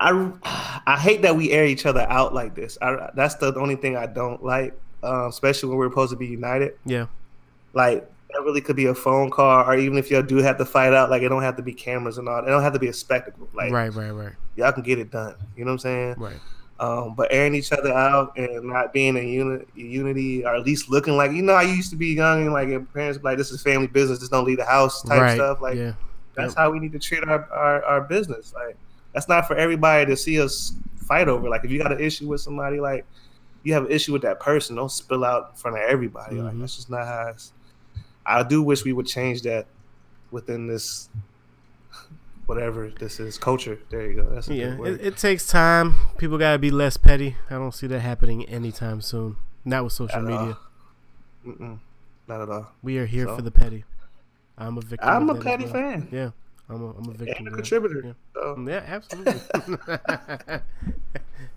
I 0.00 0.32
I 0.86 0.96
hate 0.98 1.22
that 1.22 1.36
we 1.36 1.50
air 1.50 1.66
each 1.66 1.84
other 1.86 2.06
out 2.08 2.32
like 2.34 2.54
this. 2.54 2.78
I, 2.80 3.10
that's 3.14 3.34
the 3.36 3.54
only 3.56 3.76
thing 3.76 3.96
I 3.96 4.06
don't 4.06 4.42
like, 4.44 4.72
uh, 5.02 5.26
especially 5.28 5.68
when 5.70 5.78
we're 5.78 5.90
supposed 5.90 6.10
to 6.12 6.16
be 6.16 6.26
united. 6.26 6.72
Yeah. 6.86 7.06
Like 7.74 8.10
that 8.32 8.42
really 8.42 8.60
could 8.60 8.76
be 8.76 8.86
a 8.86 8.94
phone 8.94 9.30
call, 9.30 9.64
or 9.68 9.76
even 9.76 9.96
if 9.98 10.10
y'all 10.10 10.22
do 10.22 10.36
have 10.38 10.58
to 10.58 10.64
fight 10.64 10.92
out, 10.92 11.08
like 11.10 11.22
it 11.22 11.28
don't 11.28 11.42
have 11.42 11.56
to 11.56 11.62
be 11.62 11.72
cameras 11.72 12.18
and 12.18 12.28
all. 12.28 12.42
It 12.42 12.46
don't 12.46 12.62
have 12.62 12.74
to 12.74 12.78
be 12.78 12.88
a 12.88 12.92
spectacle. 12.92 13.48
Like 13.54 13.72
right, 13.72 13.92
right, 13.94 14.10
right, 14.10 14.32
y'all 14.56 14.72
can 14.72 14.82
get 14.82 14.98
it 14.98 15.10
done. 15.10 15.34
You 15.56 15.64
know 15.64 15.70
what 15.70 15.74
I'm 15.74 15.78
saying? 15.78 16.14
right. 16.18 16.40
Um, 16.80 17.14
but 17.16 17.26
airing 17.32 17.56
each 17.56 17.72
other 17.72 17.92
out 17.92 18.36
and 18.36 18.62
not 18.68 18.92
being 18.92 19.16
in 19.16 19.26
uni- 19.26 19.64
unity, 19.74 20.44
or 20.44 20.54
at 20.54 20.64
least 20.64 20.88
looking 20.88 21.16
like 21.16 21.32
you 21.32 21.42
know, 21.42 21.54
I 21.54 21.62
used 21.62 21.90
to 21.90 21.96
be 21.96 22.08
young 22.14 22.42
and 22.44 22.52
like 22.52 22.68
your 22.68 22.80
parents 22.80 23.18
be 23.18 23.24
like, 23.24 23.36
"This 23.38 23.50
is 23.50 23.60
family 23.62 23.88
business. 23.88 24.20
Just 24.20 24.30
don't 24.30 24.44
leave 24.44 24.58
the 24.58 24.64
house." 24.64 25.02
Type 25.02 25.20
right. 25.20 25.34
stuff. 25.34 25.60
Like 25.60 25.76
yeah. 25.76 25.94
that's 26.36 26.52
Yep. 26.52 26.56
how 26.58 26.70
we 26.70 26.78
need 26.78 26.92
to 26.92 27.00
treat 27.00 27.24
our, 27.24 27.50
our, 27.52 27.82
our 27.84 28.00
business. 28.02 28.52
Like 28.54 28.76
that's 29.12 29.26
not 29.28 29.48
for 29.48 29.56
everybody 29.56 30.06
to 30.06 30.16
see 30.16 30.40
us 30.40 30.74
fight 30.98 31.26
over. 31.28 31.48
Like 31.48 31.64
if 31.64 31.70
you 31.72 31.82
got 31.82 31.90
an 31.90 31.98
issue 32.00 32.28
with 32.28 32.42
somebody, 32.42 32.78
like 32.78 33.04
you 33.64 33.72
have 33.72 33.86
an 33.86 33.90
issue 33.90 34.12
with 34.12 34.22
that 34.22 34.38
person, 34.38 34.76
don't 34.76 34.88
spill 34.92 35.24
out 35.24 35.48
in 35.50 35.56
front 35.56 35.76
of 35.78 35.82
everybody. 35.82 36.36
Like 36.36 36.54
Mhm. 36.54 36.60
that's 36.60 36.76
just 36.76 36.90
not 36.90 37.06
how. 37.06 37.28
It's, 37.34 37.52
I 38.28 38.42
do 38.42 38.62
wish 38.62 38.84
we 38.84 38.92
would 38.92 39.06
change 39.06 39.42
that 39.42 39.66
within 40.30 40.66
this 40.66 41.08
whatever 42.46 42.90
this 42.98 43.20
is 43.20 43.36
culture. 43.38 43.78
There 43.90 44.06
you 44.10 44.16
go. 44.22 44.28
That's 44.30 44.48
a 44.48 44.54
Yeah, 44.54 44.70
good 44.70 44.78
word. 44.78 45.00
it, 45.00 45.06
it 45.06 45.16
takes 45.16 45.46
time. 45.46 45.94
People 46.18 46.38
gotta 46.38 46.58
be 46.58 46.70
less 46.70 46.96
petty. 46.96 47.36
I 47.50 47.54
don't 47.54 47.72
see 47.74 47.86
that 47.88 48.00
happening 48.00 48.44
anytime 48.46 49.00
soon. 49.00 49.36
Not 49.64 49.84
with 49.84 49.92
social 49.92 50.18
all. 50.30 50.56
media. 51.44 51.78
Not 52.26 52.40
at 52.42 52.48
all. 52.48 52.72
We 52.82 52.98
are 52.98 53.06
here 53.06 53.26
So? 53.26 53.36
for 53.36 53.42
the 53.42 53.50
petty. 53.50 53.84
I'm 54.56 54.76
a 54.76 54.80
victim. 54.80 55.08
I'm 55.08 55.28
a 55.28 55.32
of 55.32 55.44
that 55.44 55.46
as 55.62 55.70
petty 55.70 55.72
well. 55.72 55.72
fan 55.92 56.08
Yeah, 56.10 56.30
I'm 56.70 56.82
a, 56.82 56.90
I'm 56.90 57.08
a 57.08 57.12
victim. 57.12 57.46
and 57.46 57.48
a 57.48 57.50
contributor. 57.52 58.02
Yeah. 58.04 58.12
So. 58.34 58.66
Yeah, 58.68 58.82
absolutely. 58.86 59.32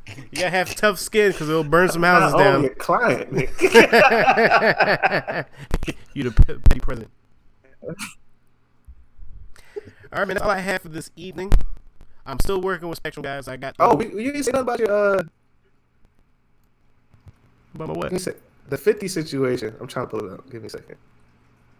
you 0.07 0.23
gotta 0.33 0.49
have 0.49 0.73
tough 0.75 0.99
skin 0.99 1.31
because 1.33 1.49
it'll 1.49 1.65
burn 1.65 1.89
some 1.89 2.03
houses 2.03 2.37
down. 2.37 2.65
a 2.65 2.69
client. 2.69 3.31
you 6.13 6.23
the 6.23 6.31
petty 6.31 6.79
president. 6.79 7.11
All 10.13 10.19
right, 10.19 10.27
man. 10.27 10.35
That's 10.35 10.41
all 10.41 10.49
I 10.49 10.59
have 10.59 10.81
for 10.81 10.89
this 10.89 11.09
evening. 11.15 11.53
I'm 12.25 12.39
still 12.39 12.59
working 12.59 12.89
with 12.89 12.97
Spectrum 12.97 13.23
guys. 13.23 13.47
I 13.47 13.55
got. 13.55 13.75
oh, 13.79 13.99
you 14.01 14.31
didn't 14.31 14.43
say 14.43 14.51
nothing 14.51 14.63
about 14.63 14.79
your 14.79 14.91
uh 14.91 15.23
About 17.75 17.87
my 17.87 17.93
what? 17.93 18.03
Let 18.03 18.11
me 18.11 18.19
say 18.19 18.33
the 18.69 18.77
fifty 18.77 19.07
situation. 19.07 19.73
I'm 19.79 19.87
trying 19.87 20.07
to 20.07 20.09
pull 20.09 20.25
it 20.25 20.33
up. 20.33 20.49
Give 20.49 20.61
me 20.61 20.67
a 20.67 20.69
second. 20.69 20.97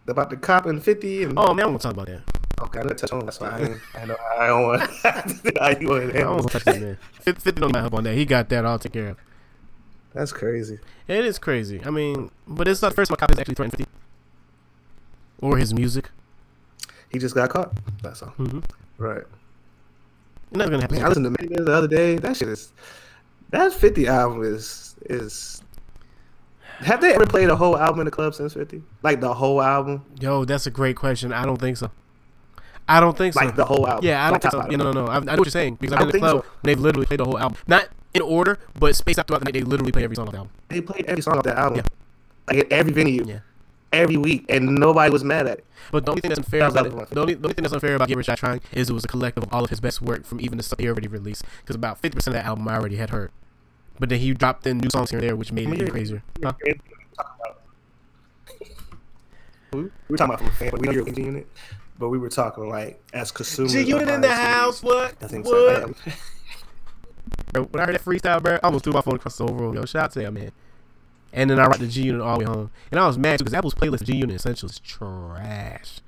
About 0.08 0.30
the 0.30 0.38
cop 0.38 0.66
and 0.66 0.82
fifty 0.82 1.24
and 1.24 1.34
Oh 1.38 1.54
man, 1.54 1.66
I'm 1.66 1.72
gonna 1.72 1.80
talk 1.80 1.94
about 1.94 2.08
that. 2.08 2.41
Okay, 2.64 2.80
I'm 2.80 2.88
gonna 2.88 2.96
touch 2.96 3.12
on. 3.12 3.26
That's 3.26 3.40
why 3.40 3.80
I, 3.96 4.00
I 4.02 4.06
know 4.06 4.18
I 4.40 4.48
don't 4.48 4.64
want. 4.68 4.82
I 5.62 5.78
you 5.80 5.90
want 5.90 6.16
I 6.16 6.20
don't 6.20 6.36
want 6.36 6.48
to 6.48 6.60
touch 6.60 6.64
that 6.66 6.82
man. 6.82 6.98
Fif- 7.22 7.38
Fifty 7.38 7.62
don't 7.62 7.76
help 7.76 7.94
on 7.94 8.04
that. 8.04 8.16
He 8.16 8.26
got 8.26 8.50
that 8.50 8.66
all 8.66 8.80
taken 8.80 9.02
care 9.02 9.10
of. 9.12 9.18
That's 10.14 10.34
crazy. 10.34 10.80
It 11.08 11.26
is 11.26 11.40
crazy. 11.40 11.82
I 11.86 11.90
mean, 11.90 12.32
but 12.48 12.68
it's 12.68 12.82
not 12.82 12.90
the 12.90 12.96
first 12.96 13.10
time 13.10 13.18
cop 13.18 13.30
has 13.32 13.40
actually 13.40 13.56
threatened 13.56 13.78
50. 13.78 13.92
Or 15.42 15.58
his 15.58 15.74
music. 15.74 16.10
He 17.10 17.18
just 17.18 17.34
got 17.34 17.50
caught. 17.50 17.74
That's 18.04 18.22
all. 18.22 18.34
Mm-hmm. 18.38 18.60
Right. 18.98 19.24
Not 20.52 20.70
gonna 20.70 20.82
happen. 20.82 20.98
Man, 20.98 21.06
I 21.06 21.08
listened 21.08 21.26
to 21.26 21.42
Mayday 21.42 21.64
the 21.64 21.74
other 21.74 21.88
day. 21.88 22.18
That 22.18 22.36
shit 22.36 22.50
is. 22.50 22.74
That 23.52 23.74
fifty 23.74 24.08
album 24.08 24.44
is 24.44 24.96
is. 25.06 25.62
Have 26.80 27.00
they 27.00 27.14
ever 27.14 27.26
played 27.26 27.50
a 27.50 27.56
whole 27.56 27.78
album 27.78 28.02
in 28.02 28.06
the 28.06 28.12
club 28.12 28.34
since 28.34 28.54
fifty? 28.54 28.82
Like 29.02 29.22
the 29.22 29.34
whole 29.34 29.62
album, 29.62 30.04
Yo, 30.20 30.46
that's 30.46 30.68
a 30.68 30.72
great 30.72 30.96
question. 30.96 31.32
I 31.32 31.46
don't 31.46 31.60
think 31.60 31.78
so. 31.78 31.92
I 32.98 33.00
don't 33.00 33.18
think 33.18 33.34
so. 33.34 33.40
like 33.46 33.56
the 33.56 33.66
whole 33.66 33.88
album. 33.88 34.06
yeah, 34.06 34.22
I 34.26 34.30
don't 34.30 34.44
Like, 34.44 34.52
think 34.52 34.52
so. 34.72 34.78
know, 34.78 34.92
no, 34.92 35.06
no. 35.06 35.12
I, 35.12 35.16
I 35.18 35.20
know 35.20 35.32
what 35.38 35.46
you're 35.46 35.52
saying 35.52 35.76
because 35.80 35.94
I've 35.94 36.00
been 36.08 36.16
in 36.18 36.22
the 36.22 36.32
club. 36.32 36.36
and 36.46 36.64
They've 36.64 36.80
literally 36.80 37.06
played 37.08 37.20
the 37.20 37.26
whole 37.26 37.38
album, 37.40 37.58
not 37.68 37.88
in 38.14 38.22
order, 38.22 38.60
but 38.78 38.96
spaced 38.96 39.20
out 39.20 39.28
throughout 39.28 39.40
the 39.40 39.46
night. 39.46 39.54
They 39.54 39.62
literally 39.62 39.92
play 39.92 40.04
every 40.04 40.16
song 40.16 40.28
on 40.28 40.32
the 40.34 40.38
album. 40.40 40.54
They 40.70 40.82
played 40.82 41.06
every 41.06 41.22
song 41.22 41.38
of 41.38 41.44
that 41.44 41.58
album. 41.58 41.78
Yeah. 41.78 41.84
Like 42.48 42.58
at 42.66 42.72
every 42.72 42.92
venue, 42.92 43.24
Yeah. 43.26 43.40
every 43.94 44.18
week, 44.18 44.46
and 44.50 44.76
nobody 44.76 45.12
was 45.12 45.24
mad 45.24 45.48
at 45.48 45.60
it. 45.60 45.66
But 45.92 46.06
the 46.06 46.12
only 46.12 46.22
thing 46.22 46.30
that's 46.30 46.40
unfair 46.40 46.68
about 46.68 46.86
it, 46.88 47.10
the 47.10 47.20
only, 47.22 47.34
the 47.36 47.46
only 47.48 47.54
thing 47.54 47.64
that's 47.64 47.74
unfair 47.74 47.96
about 47.96 48.08
Get 48.08 48.18
Rich 48.18 48.30
or 48.30 48.36
Trying 48.36 48.62
is 48.74 48.90
it 48.90 48.94
was 48.94 49.06
a 49.06 49.08
collective 49.08 49.44
of 49.44 49.54
all 49.54 49.64
of 49.64 49.70
his 49.70 49.80
best 49.80 50.02
work 50.02 50.26
from 50.26 50.40
even 50.42 50.58
the 50.58 50.64
stuff 50.64 50.80
he 50.80 50.88
already 50.88 51.08
released. 51.08 51.44
Because 51.62 51.76
about 51.76 51.98
fifty 52.00 52.16
percent 52.16 52.36
of 52.36 52.42
that 52.44 52.48
album 52.48 52.68
I 52.68 52.76
already 52.76 52.98
had 52.98 53.10
heard, 53.12 53.32
but 54.00 54.10
then 54.10 54.20
he 54.20 54.34
dropped 54.34 54.66
in 54.68 54.80
new 54.80 54.90
songs 54.90 55.12
here 55.12 55.20
and 55.20 55.28
there, 55.30 55.36
which 55.36 55.52
made 55.52 55.68
it 55.70 55.76
even 55.76 55.90
crazier. 55.92 56.24
Huh? 56.44 56.54
We're 59.74 60.18
talking 60.18 60.26
about 60.34 60.40
from 60.40 60.48
a 60.48 60.52
fan, 60.52 60.70
but 60.72 60.82
we 60.82 60.88
know 60.88 60.92
you're 60.94 61.08
a 61.08 61.12
unit. 61.14 61.48
But 62.02 62.10
we 62.10 62.18
were 62.18 62.30
talking 62.30 62.68
like 62.68 63.00
as 63.14 63.32
consumers. 63.32 63.74
G 63.74 63.82
Unit 63.84 64.10
in 64.10 64.22
the 64.22 64.34
house. 64.34 64.82
What? 64.82 65.14
and 65.22 65.30
things 65.30 65.46
What? 65.48 65.88
like. 67.56 67.72
When 67.72 67.80
I 67.80 67.86
heard 67.86 67.94
that 67.94 68.04
freestyle, 68.04 68.42
bro, 68.42 68.56
I 68.56 68.60
almost 68.64 68.86
threw 68.86 68.94
my 68.94 69.02
phone 69.02 69.18
across 69.18 69.38
the 69.38 69.46
room. 69.46 69.76
Yo, 69.76 69.86
shout 69.86 70.06
out 70.06 70.12
to 70.14 70.20
that 70.22 70.32
man. 70.32 70.52
And 71.32 71.48
then 71.48 71.60
I 71.60 71.66
rocked 71.68 71.80
the 71.82 71.88
G 71.88 72.02
Unit 72.02 72.22
all 72.22 72.40
the 72.40 72.46
way 72.46 72.52
home, 72.52 72.72
and 72.90 73.00
I 73.00 73.06
was 73.06 73.20
mad 73.20 73.38
because 73.38 73.54
Apple's 73.54 73.76
playlist 73.76 74.04
G 74.04 74.16
Unit 74.16 74.36
Essentials 74.36 74.72
is 74.72 74.80
trash. 74.80 76.00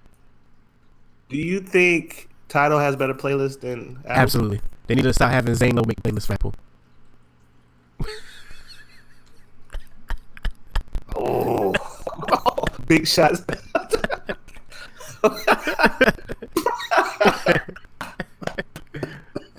Do 1.30 1.38
you 1.38 1.60
think 1.60 2.28
Tidal 2.50 2.80
has 2.80 2.96
better 2.96 3.14
playlists 3.14 3.60
than 3.60 3.98
Apple? 4.00 4.12
Absolutely, 4.12 4.62
they 4.88 4.96
need 4.96 5.04
to 5.04 5.14
stop 5.14 5.30
having 5.32 5.54
Zane 5.54 5.76
make 5.76 6.02
playlists 6.02 6.26
for 6.26 6.34
Apple. 6.34 6.56
Oh, 11.16 11.72
big 12.88 13.08
shots. 13.08 13.44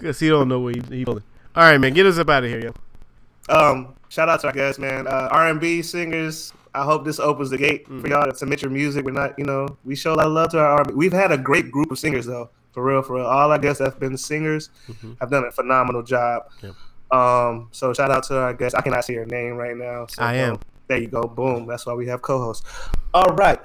Cause 0.03 0.21
he 0.21 0.29
don't 0.29 0.49
know 0.49 0.61
what 0.61 0.75
he, 0.77 0.83
he 0.99 1.05
All 1.07 1.21
right, 1.57 1.79
man, 1.79 1.95
get 1.95 2.05
us 2.07 2.19
up 2.19 2.29
out 2.29 2.45
of 2.45 2.51
here, 2.51 2.61
yo. 2.61 3.55
Um, 3.55 3.95
shout 4.09 4.29
out 4.29 4.41
to 4.41 4.49
our 4.49 4.53
guests, 4.53 4.79
man. 4.79 5.07
Uh, 5.07 5.29
R&B 5.31 5.81
singers. 5.83 6.53
I 6.75 6.83
hope 6.85 7.05
this 7.05 7.19
opens 7.21 7.51
the 7.51 7.57
gate 7.59 7.89
Mm. 7.89 8.01
for 8.03 8.09
y'all 8.09 8.29
to 8.31 8.37
submit 8.37 8.61
your 8.63 8.71
music. 8.71 9.05
We're 9.05 9.13
not, 9.13 9.39
you 9.39 9.45
know, 9.45 9.67
we 9.85 9.95
show 9.95 10.13
a 10.13 10.17
lot 10.17 10.27
of 10.27 10.33
love 10.33 10.51
to 10.51 10.59
our 10.59 10.67
R&B. 10.79 10.93
We've 10.95 11.13
had 11.13 11.33
a 11.33 11.39
great 11.39 11.71
group 11.71 11.91
of 11.91 11.99
singers 11.99 12.27
though, 12.27 12.51
for 12.73 12.85
real, 12.85 13.01
for 13.03 13.15
real. 13.17 13.27
All 13.27 13.51
our 13.51 13.59
guests 13.59 13.81
have 13.83 13.99
been 14.01 14.17
singers. 14.19 14.71
Mhm. 14.91 15.17
Have 15.21 15.31
done 15.31 15.45
a 15.45 15.51
phenomenal 15.53 16.03
job. 16.03 16.43
Yep. 16.63 16.75
Um, 17.11 17.69
so 17.71 17.93
shout 17.95 18.11
out 18.11 18.25
to 18.25 18.37
our 18.39 18.53
guests. 18.55 18.75
I 18.75 18.83
cannot 18.83 19.05
see 19.05 19.13
your 19.13 19.27
name 19.27 19.55
right 19.57 19.77
now. 19.77 20.07
So, 20.09 20.23
I 20.23 20.35
am. 20.35 20.55
um, 20.55 20.61
there 20.89 20.99
you 20.99 21.07
go. 21.07 21.23
Boom. 21.23 21.67
That's 21.67 21.87
why 21.87 21.95
we 21.95 22.07
have 22.09 22.21
co-hosts. 22.23 22.69
All 23.15 23.35
right. 23.37 23.61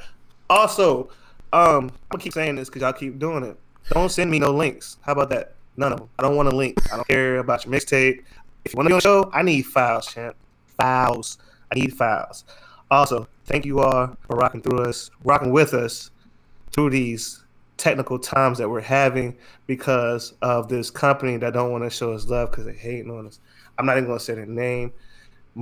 Also, 0.49 1.09
um, 1.51 1.85
I'm 1.85 1.91
gonna 2.11 2.23
keep 2.23 2.33
saying 2.33 2.55
this 2.55 2.69
because 2.69 2.81
y'all 2.81 2.93
keep 2.93 3.19
doing 3.19 3.43
it. 3.43 3.57
Don't 3.91 4.11
send 4.11 4.29
me 4.29 4.39
no 4.39 4.51
links. 4.51 4.97
How 5.01 5.13
about 5.13 5.29
that? 5.29 5.55
None 5.77 5.93
of 5.93 5.99
them. 5.99 6.09
I 6.19 6.23
don't 6.23 6.35
want 6.35 6.49
a 6.49 6.55
link. 6.55 6.77
I 6.91 6.95
don't 6.95 7.07
care 7.07 7.37
about 7.39 7.65
your 7.65 7.73
mixtape. 7.73 8.23
If 8.65 8.73
you 8.73 8.77
want 8.77 8.85
to 8.85 8.89
be 8.89 8.93
on 8.93 8.97
the 8.97 9.01
show, 9.01 9.31
I 9.33 9.41
need 9.41 9.63
files, 9.63 10.07
champ. 10.07 10.35
Files. 10.77 11.37
I 11.71 11.79
need 11.79 11.93
files. 11.93 12.43
Also, 12.91 13.27
thank 13.45 13.65
you 13.65 13.79
all 13.79 14.17
for 14.27 14.35
rocking 14.35 14.61
through 14.61 14.83
us, 14.83 15.09
rocking 15.23 15.51
with 15.51 15.73
us 15.73 16.11
through 16.71 16.89
these 16.89 17.43
technical 17.77 18.19
times 18.19 18.57
that 18.57 18.69
we're 18.69 18.81
having 18.81 19.37
because 19.65 20.33
of 20.41 20.67
this 20.67 20.89
company 20.91 21.37
that 21.37 21.53
don't 21.53 21.71
want 21.71 21.83
to 21.83 21.89
show 21.89 22.13
us 22.13 22.27
love 22.27 22.51
because 22.51 22.65
they 22.65 22.73
hating 22.73 23.09
on 23.09 23.27
us. 23.27 23.39
I'm 23.77 23.85
not 23.85 23.97
even 23.97 24.07
gonna 24.07 24.19
say 24.19 24.35
their 24.35 24.45
name, 24.45 24.91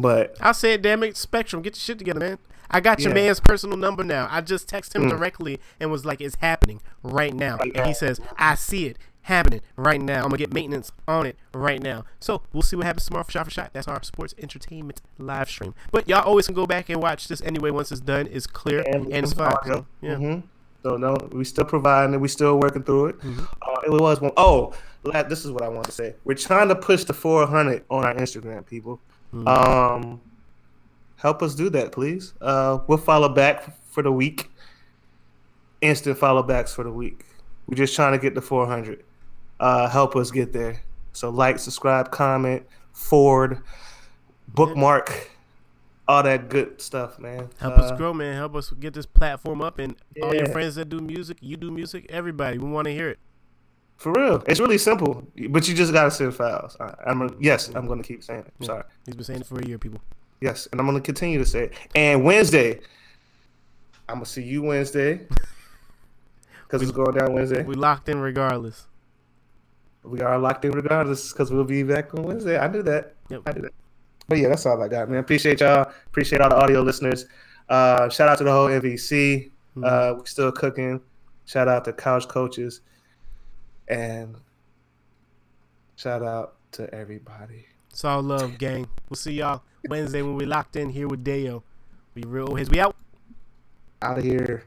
but 0.02 0.36
I 0.39 0.52
said, 0.52 0.82
damn 0.82 1.04
it, 1.04 1.18
Spectrum, 1.18 1.62
get 1.62 1.76
your 1.76 1.80
shit 1.82 1.98
together, 2.00 2.20
man. 2.20 2.38
I 2.70 2.80
got 2.82 3.00
your 3.00 3.10
Yeah. 3.16 3.26
man's 3.26 3.39
personal 3.39 3.78
number 3.78 4.04
now. 4.04 4.28
I 4.30 4.41
just 4.41 4.70
texted 4.70 4.95
him 4.95 5.04
Mm. 5.04 5.10
directly 5.12 5.60
and 5.80 5.89
was 5.91 6.06
like, 6.06 6.20
it's 6.22 6.36
happening 6.41 6.82
right 7.02 7.34
now. 7.34 7.58
And 7.76 7.86
he 7.88 7.93
says, 7.93 8.20
I 8.38 8.56
see 8.56 8.88
it 8.88 8.98
happening 9.22 9.62
right 9.78 10.02
now. 10.02 10.18
I'm 10.18 10.24
gonna 10.30 10.38
get 10.38 10.54
maintenance 10.54 10.91
on 11.08 11.26
it 11.26 11.38
right 11.54 11.82
now. 11.82 12.04
So 12.20 12.41
we'll 12.54 12.62
see 12.64 12.76
what 12.76 12.86
happens 12.86 13.06
tomorrow 13.06 13.24
for 13.24 13.32
shot 13.32 13.45
for 13.45 13.52
shot. 13.52 13.70
That's 13.74 13.88
our 13.88 14.02
sports 14.04 14.34
entertainment 14.38 15.02
live 15.18 15.50
stream. 15.50 15.76
But 15.91 16.08
y'all 16.10 16.24
always 16.24 16.45
can 16.45 16.56
go 16.56 16.66
back 16.66 16.89
and 16.89 17.02
watch 17.02 17.28
this 17.30 17.41
anyway 17.41 17.72
once 17.72 17.91
it's 17.91 18.02
done. 18.02 18.28
It's 18.32 18.48
clear 18.48 18.84
and, 18.88 19.12
it's 19.14 19.34
fine. 19.34 19.56
So, 19.66 19.86
yeah. 20.02 20.16
hmm 20.16 20.39
So 20.84 20.95
no, 20.98 21.18
we 21.32 21.43
still 21.43 21.66
providing 21.66 22.14
it. 22.16 22.22
We 22.22 22.28
still 22.28 22.58
working 22.60 22.84
through 22.84 23.08
it. 23.08 23.20
Mhm. 23.22 23.48
Uh, 23.62 23.82
it 23.86 23.91
was 24.02 24.22
one. 24.22 24.32
Oh, 24.38 24.74
this 25.30 25.43
is 25.45 25.52
what 25.52 25.62
I 25.64 25.68
want 25.70 25.86
to 25.86 25.91
say. 25.91 26.16
We're 26.26 26.34
trying 26.36 26.68
to 26.70 26.76
push 26.76 27.04
the 27.06 27.14
400 27.14 27.84
on 27.89 28.04
our 28.06 28.14
Instagram, 28.14 28.66
people. 28.66 29.00
Mhm. 29.34 29.47
Um, 29.47 30.21
help 31.17 31.41
us 31.43 31.55
do 31.55 31.69
that, 31.71 31.91
please. 31.91 32.34
Uh, 32.41 32.80
we'll 32.88 32.97
follow 32.97 33.30
back 33.30 33.78
for 33.89 34.01
the 34.03 34.11
week. 34.11 34.49
Instant 35.82 36.17
follow 36.17 36.41
backs 36.43 36.73
for 36.73 36.84
the 36.84 36.91
week. 36.91 37.25
We're 37.67 37.75
just 37.75 37.95
trying 37.95 38.13
to 38.13 38.17
get 38.19 38.34
the 38.36 38.41
400. 38.41 39.03
Uh, 39.59 39.89
help 39.89 40.15
us 40.15 40.32
get 40.32 40.53
there. 40.53 40.82
So 41.13 41.30
like, 41.30 41.59
subscribe, 41.59 42.11
comment, 42.11 42.63
forward, 42.93 43.61
bookmark, 44.47 45.30
all 46.07 46.23
that 46.23 46.49
good 46.49 46.82
stuff, 46.82 47.19
man. 47.19 47.49
Help 47.59 47.78
Uh, 47.78 47.82
us 47.82 47.97
grow, 47.97 48.13
man. 48.13 48.36
Help 48.36 48.55
us 48.55 48.71
get 48.71 48.93
this 48.93 49.05
platform 49.05 49.61
up, 49.61 49.78
and 49.80 49.95
all 50.23 50.34
your 50.34 50.45
friends 50.47 50.75
that 50.75 50.89
do 50.89 50.99
music, 50.99 51.38
you 51.41 51.57
do 51.57 51.69
music, 51.69 52.05
everybody. 52.09 52.57
We 52.57 52.69
want 52.69 52.86
to 52.86 52.93
hear 52.93 53.09
it. 53.09 53.19
For 53.98 54.14
real, 54.14 54.43
it's 54.48 54.60
really 54.60 54.78
simple, 54.78 55.28
but 55.50 55.68
you 55.68 55.74
just 55.74 55.91
gotta 55.91 56.12
send 56.12 56.34
files. 56.36 56.78
I, 56.80 56.93
I'm 57.08 57.22
a, 57.24 57.30
yes, 57.39 57.70
I'm 57.74 57.88
gonna 57.88 58.04
keep 58.04 58.24
saying 58.24 58.41
it. 58.41 58.54
Yeah. 58.60 58.66
Sorry. 58.68 58.84
He's 59.06 59.16
been 59.16 59.24
saying 59.24 59.41
it 59.41 59.48
for 59.48 59.60
a 59.60 59.68
year, 59.68 59.80
people. 59.80 60.00
Yes, 60.39 60.68
and 60.72 60.80
I'm 60.80 60.86
gonna 60.86 61.02
continue 61.02 61.39
to 61.39 61.45
say 61.45 61.66
it. 61.66 61.74
And 61.95 62.24
Wednesday, 62.24 62.80
I'm 64.08 64.16
gonna 64.16 64.26
see 64.26 64.43
you 64.43 64.62
Wednesday 64.62 65.22
because 66.64 66.84
it's 66.84 66.91
going 66.91 67.18
down 67.18 67.34
Wednesday. 67.34 67.64
We 67.64 67.74
locked 67.74 68.08
in 68.08 68.20
regardless. 68.20 68.86
We 70.04 70.22
are 70.22 70.38
locked 70.38 70.64
in 70.64 70.72
regardless 70.72 71.34
because 71.34 71.52
we'll 71.52 71.64
be 71.64 71.82
back 71.82 72.14
on 72.14 72.24
Wednesday. 72.24 72.58
I 72.58 72.68
knew 72.68 72.84
that. 72.84 73.16
Yep. 73.30 73.41
I 73.48 73.52
knew 73.54 73.62
that. 73.64 73.74
But 74.28 74.38
yeah, 74.38 74.50
that's 74.50 74.66
all 74.66 74.82
I 74.82 74.88
got, 74.88 75.10
man. 75.10 75.20
Appreciate 75.20 75.62
y'all. 75.62 75.91
Appreciate 76.06 76.41
all 76.41 76.50
the 76.50 76.56
audio 76.56 76.82
listeners. 76.82 77.26
Uh, 77.68 78.10
shout 78.10 78.30
out 78.30 78.38
to 78.38 78.43
the 78.43 78.52
whole 78.52 78.68
MVC. 78.68 79.52
Uh, 79.84 80.16
we're 80.18 80.26
still 80.26 80.52
cooking. 80.52 81.02
Shout 81.45 81.68
out 81.68 81.86
to 81.86 81.93
couch 81.93 82.28
coaches, 82.28 82.82
and 83.88 84.35
shout 85.95 86.23
out 86.23 86.55
to 86.73 86.93
everybody. 86.93 87.65
It's 87.89 88.03
all 88.03 88.21
love, 88.21 88.57
gang. 88.57 88.88
We'll 89.09 89.17
see 89.17 89.33
y'all 89.33 89.63
Wednesday 89.89 90.21
when 90.21 90.35
we 90.35 90.45
locked 90.45 90.75
in 90.75 90.89
here 90.89 91.07
with 91.07 91.23
Deo. 91.23 91.63
We 92.13 92.23
real 92.23 92.55
heads. 92.55 92.69
We 92.69 92.79
out. 92.79 92.95
Out 94.01 94.19
of 94.19 94.23
here. 94.23 94.65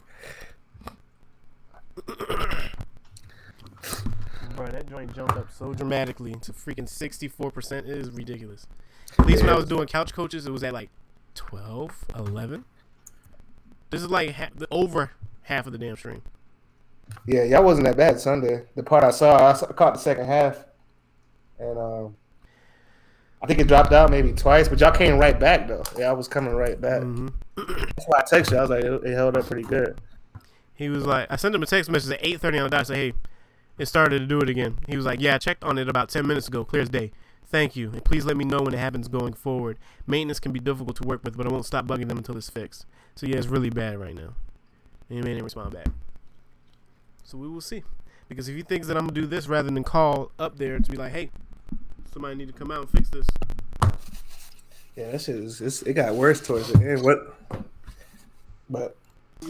Bro, 4.56 4.68
that 4.72 4.88
joint 4.88 5.14
jumped 5.14 5.36
up 5.36 5.50
so 5.52 5.72
dramatically 5.72 6.34
to 6.42 6.52
freaking 6.52 6.88
64%. 6.88 7.72
It 7.78 7.86
is 7.88 8.10
ridiculous. 8.10 8.66
At 9.18 9.26
least 9.26 9.42
when 9.42 9.50
I 9.50 9.56
was 9.56 9.66
doing 9.66 9.86
couch 9.86 10.12
coaches, 10.12 10.46
it 10.46 10.50
was 10.50 10.62
at 10.62 10.72
like 10.72 10.90
12, 11.34 12.06
11. 12.16 12.64
This 13.90 14.02
is 14.02 14.10
like 14.10 14.32
ha- 14.32 14.50
the, 14.54 14.68
over 14.70 15.12
half 15.42 15.66
of 15.66 15.72
the 15.72 15.78
damn 15.78 15.96
stream. 15.96 16.22
Yeah, 17.26 17.44
y'all 17.44 17.64
wasn't 17.64 17.86
that 17.86 17.96
bad 17.96 18.20
Sunday. 18.20 18.64
The 18.74 18.82
part 18.82 19.04
I 19.04 19.10
saw, 19.10 19.50
I 19.50 19.52
saw, 19.52 19.66
caught 19.66 19.94
the 19.94 20.00
second 20.00 20.26
half, 20.26 20.64
and 21.58 21.78
um, 21.78 22.16
I 23.42 23.46
think 23.46 23.60
it 23.60 23.68
dropped 23.68 23.92
out 23.92 24.10
maybe 24.10 24.32
twice, 24.32 24.68
but 24.68 24.80
y'all 24.80 24.92
came 24.92 25.18
right 25.18 25.38
back 25.38 25.68
though. 25.68 25.82
Yeah, 25.96 26.10
I 26.10 26.12
was 26.12 26.28
coming 26.28 26.54
right 26.54 26.80
back. 26.80 27.02
hmm 27.02 27.28
That's 27.56 28.06
why 28.06 28.18
I 28.18 28.22
texted 28.22 28.52
you. 28.52 28.58
I 28.58 28.60
was 28.62 28.70
like, 28.70 28.84
it, 28.84 29.04
it 29.04 29.14
held 29.14 29.36
up 29.36 29.46
pretty 29.46 29.62
good. 29.62 29.98
He 30.74 30.88
was 30.88 31.04
like, 31.04 31.26
I 31.30 31.36
sent 31.36 31.54
him 31.54 31.62
a 31.62 31.66
text 31.66 31.90
message 31.90 32.12
at 32.12 32.22
8:30 32.22 32.58
on 32.58 32.64
the 32.64 32.68
dot. 32.70 32.86
Say, 32.86 32.94
hey, 32.94 33.12
it 33.78 33.86
started 33.86 34.18
to 34.20 34.26
do 34.26 34.40
it 34.40 34.48
again. 34.48 34.78
He 34.88 34.96
was 34.96 35.06
like, 35.06 35.20
yeah, 35.20 35.34
I 35.34 35.38
checked 35.38 35.64
on 35.64 35.78
it 35.78 35.88
about 35.88 36.08
10 36.08 36.26
minutes 36.26 36.48
ago. 36.48 36.64
Clear 36.64 36.82
as 36.82 36.88
day. 36.88 37.12
Thank 37.46 37.74
you, 37.74 37.90
and 37.90 38.04
please 38.04 38.24
let 38.24 38.36
me 38.36 38.44
know 38.44 38.60
when 38.60 38.74
it 38.74 38.78
happens 38.78 39.08
going 39.08 39.32
forward. 39.32 39.76
Maintenance 40.06 40.38
can 40.38 40.52
be 40.52 40.60
difficult 40.60 40.96
to 40.98 41.02
work 41.08 41.24
with, 41.24 41.36
but 41.36 41.46
I 41.46 41.50
won't 41.50 41.66
stop 41.66 41.84
bugging 41.84 42.06
them 42.08 42.18
until 42.18 42.36
it's 42.36 42.48
fixed. 42.48 42.86
So 43.16 43.26
yeah, 43.26 43.36
it's 43.38 43.48
really 43.48 43.70
bad 43.70 43.98
right 43.98 44.14
now. 44.14 44.34
And 45.08 45.18
he 45.18 45.20
didn't 45.20 45.42
respond 45.42 45.72
back. 45.72 45.88
So 47.30 47.38
we 47.38 47.46
will 47.46 47.60
see. 47.60 47.84
Because 48.28 48.48
if 48.48 48.56
he 48.56 48.62
thinks 48.62 48.88
that 48.88 48.96
I'm 48.96 49.04
gonna 49.04 49.20
do 49.20 49.24
this 49.24 49.46
rather 49.46 49.70
than 49.70 49.84
call 49.84 50.32
up 50.40 50.58
there 50.58 50.80
to 50.80 50.90
be 50.90 50.96
like, 50.96 51.12
hey, 51.12 51.30
somebody 52.12 52.34
need 52.34 52.48
to 52.48 52.52
come 52.52 52.72
out 52.72 52.80
and 52.80 52.90
fix 52.90 53.08
this. 53.08 53.24
Yeah, 54.96 55.12
that 55.12 55.20
shit 55.20 55.36
is. 55.36 55.60
It's, 55.60 55.82
it 55.82 55.92
got 55.92 56.12
worse 56.16 56.44
towards 56.44 56.72
the 56.72 56.80
end. 56.80 57.04
What? 57.04 57.36
But 58.68 58.96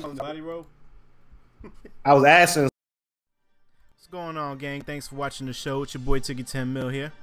On 0.04 0.14
the 0.14 0.22
body 0.22 0.42
roll. 0.42 0.66
I 2.04 2.12
was 2.12 2.24
asking. 2.24 2.64
What's 2.64 4.08
going 4.10 4.36
on, 4.36 4.58
gang? 4.58 4.82
Thanks 4.82 5.08
for 5.08 5.14
watching 5.14 5.46
the 5.46 5.54
show. 5.54 5.82
It's 5.82 5.94
your 5.94 6.02
boy 6.02 6.20
Tiggy 6.20 6.46
10 6.46 6.70
Mil 6.70 6.90
here. 6.90 7.14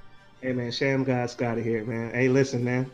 Hey 0.41 0.53
man, 0.53 0.71
Sham 0.71 1.03
God 1.03 1.29
Scotty 1.29 1.61
here, 1.61 1.85
man. 1.85 2.11
Hey, 2.15 2.29
listen, 2.29 2.63
man. 2.63 2.89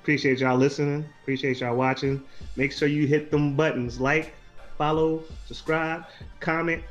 Appreciate 0.00 0.38
y'all 0.38 0.56
listening. 0.56 1.04
Appreciate 1.22 1.58
y'all 1.58 1.74
watching. 1.74 2.22
Make 2.54 2.70
sure 2.70 2.86
you 2.86 3.08
hit 3.08 3.32
them 3.32 3.56
buttons 3.56 3.98
like, 3.98 4.32
follow, 4.78 5.24
subscribe, 5.46 6.04
comment, 6.38 6.84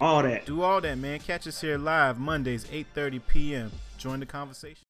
all 0.00 0.22
that. 0.22 0.46
Do 0.46 0.62
all 0.62 0.80
that, 0.80 0.98
man. 0.98 1.20
Catch 1.20 1.46
us 1.46 1.60
here 1.60 1.78
live 1.78 2.18
Mondays, 2.18 2.64
8:30 2.66 3.20
p.m. 3.26 3.72
Join 3.98 4.20
the 4.20 4.26
conversation. 4.26 4.83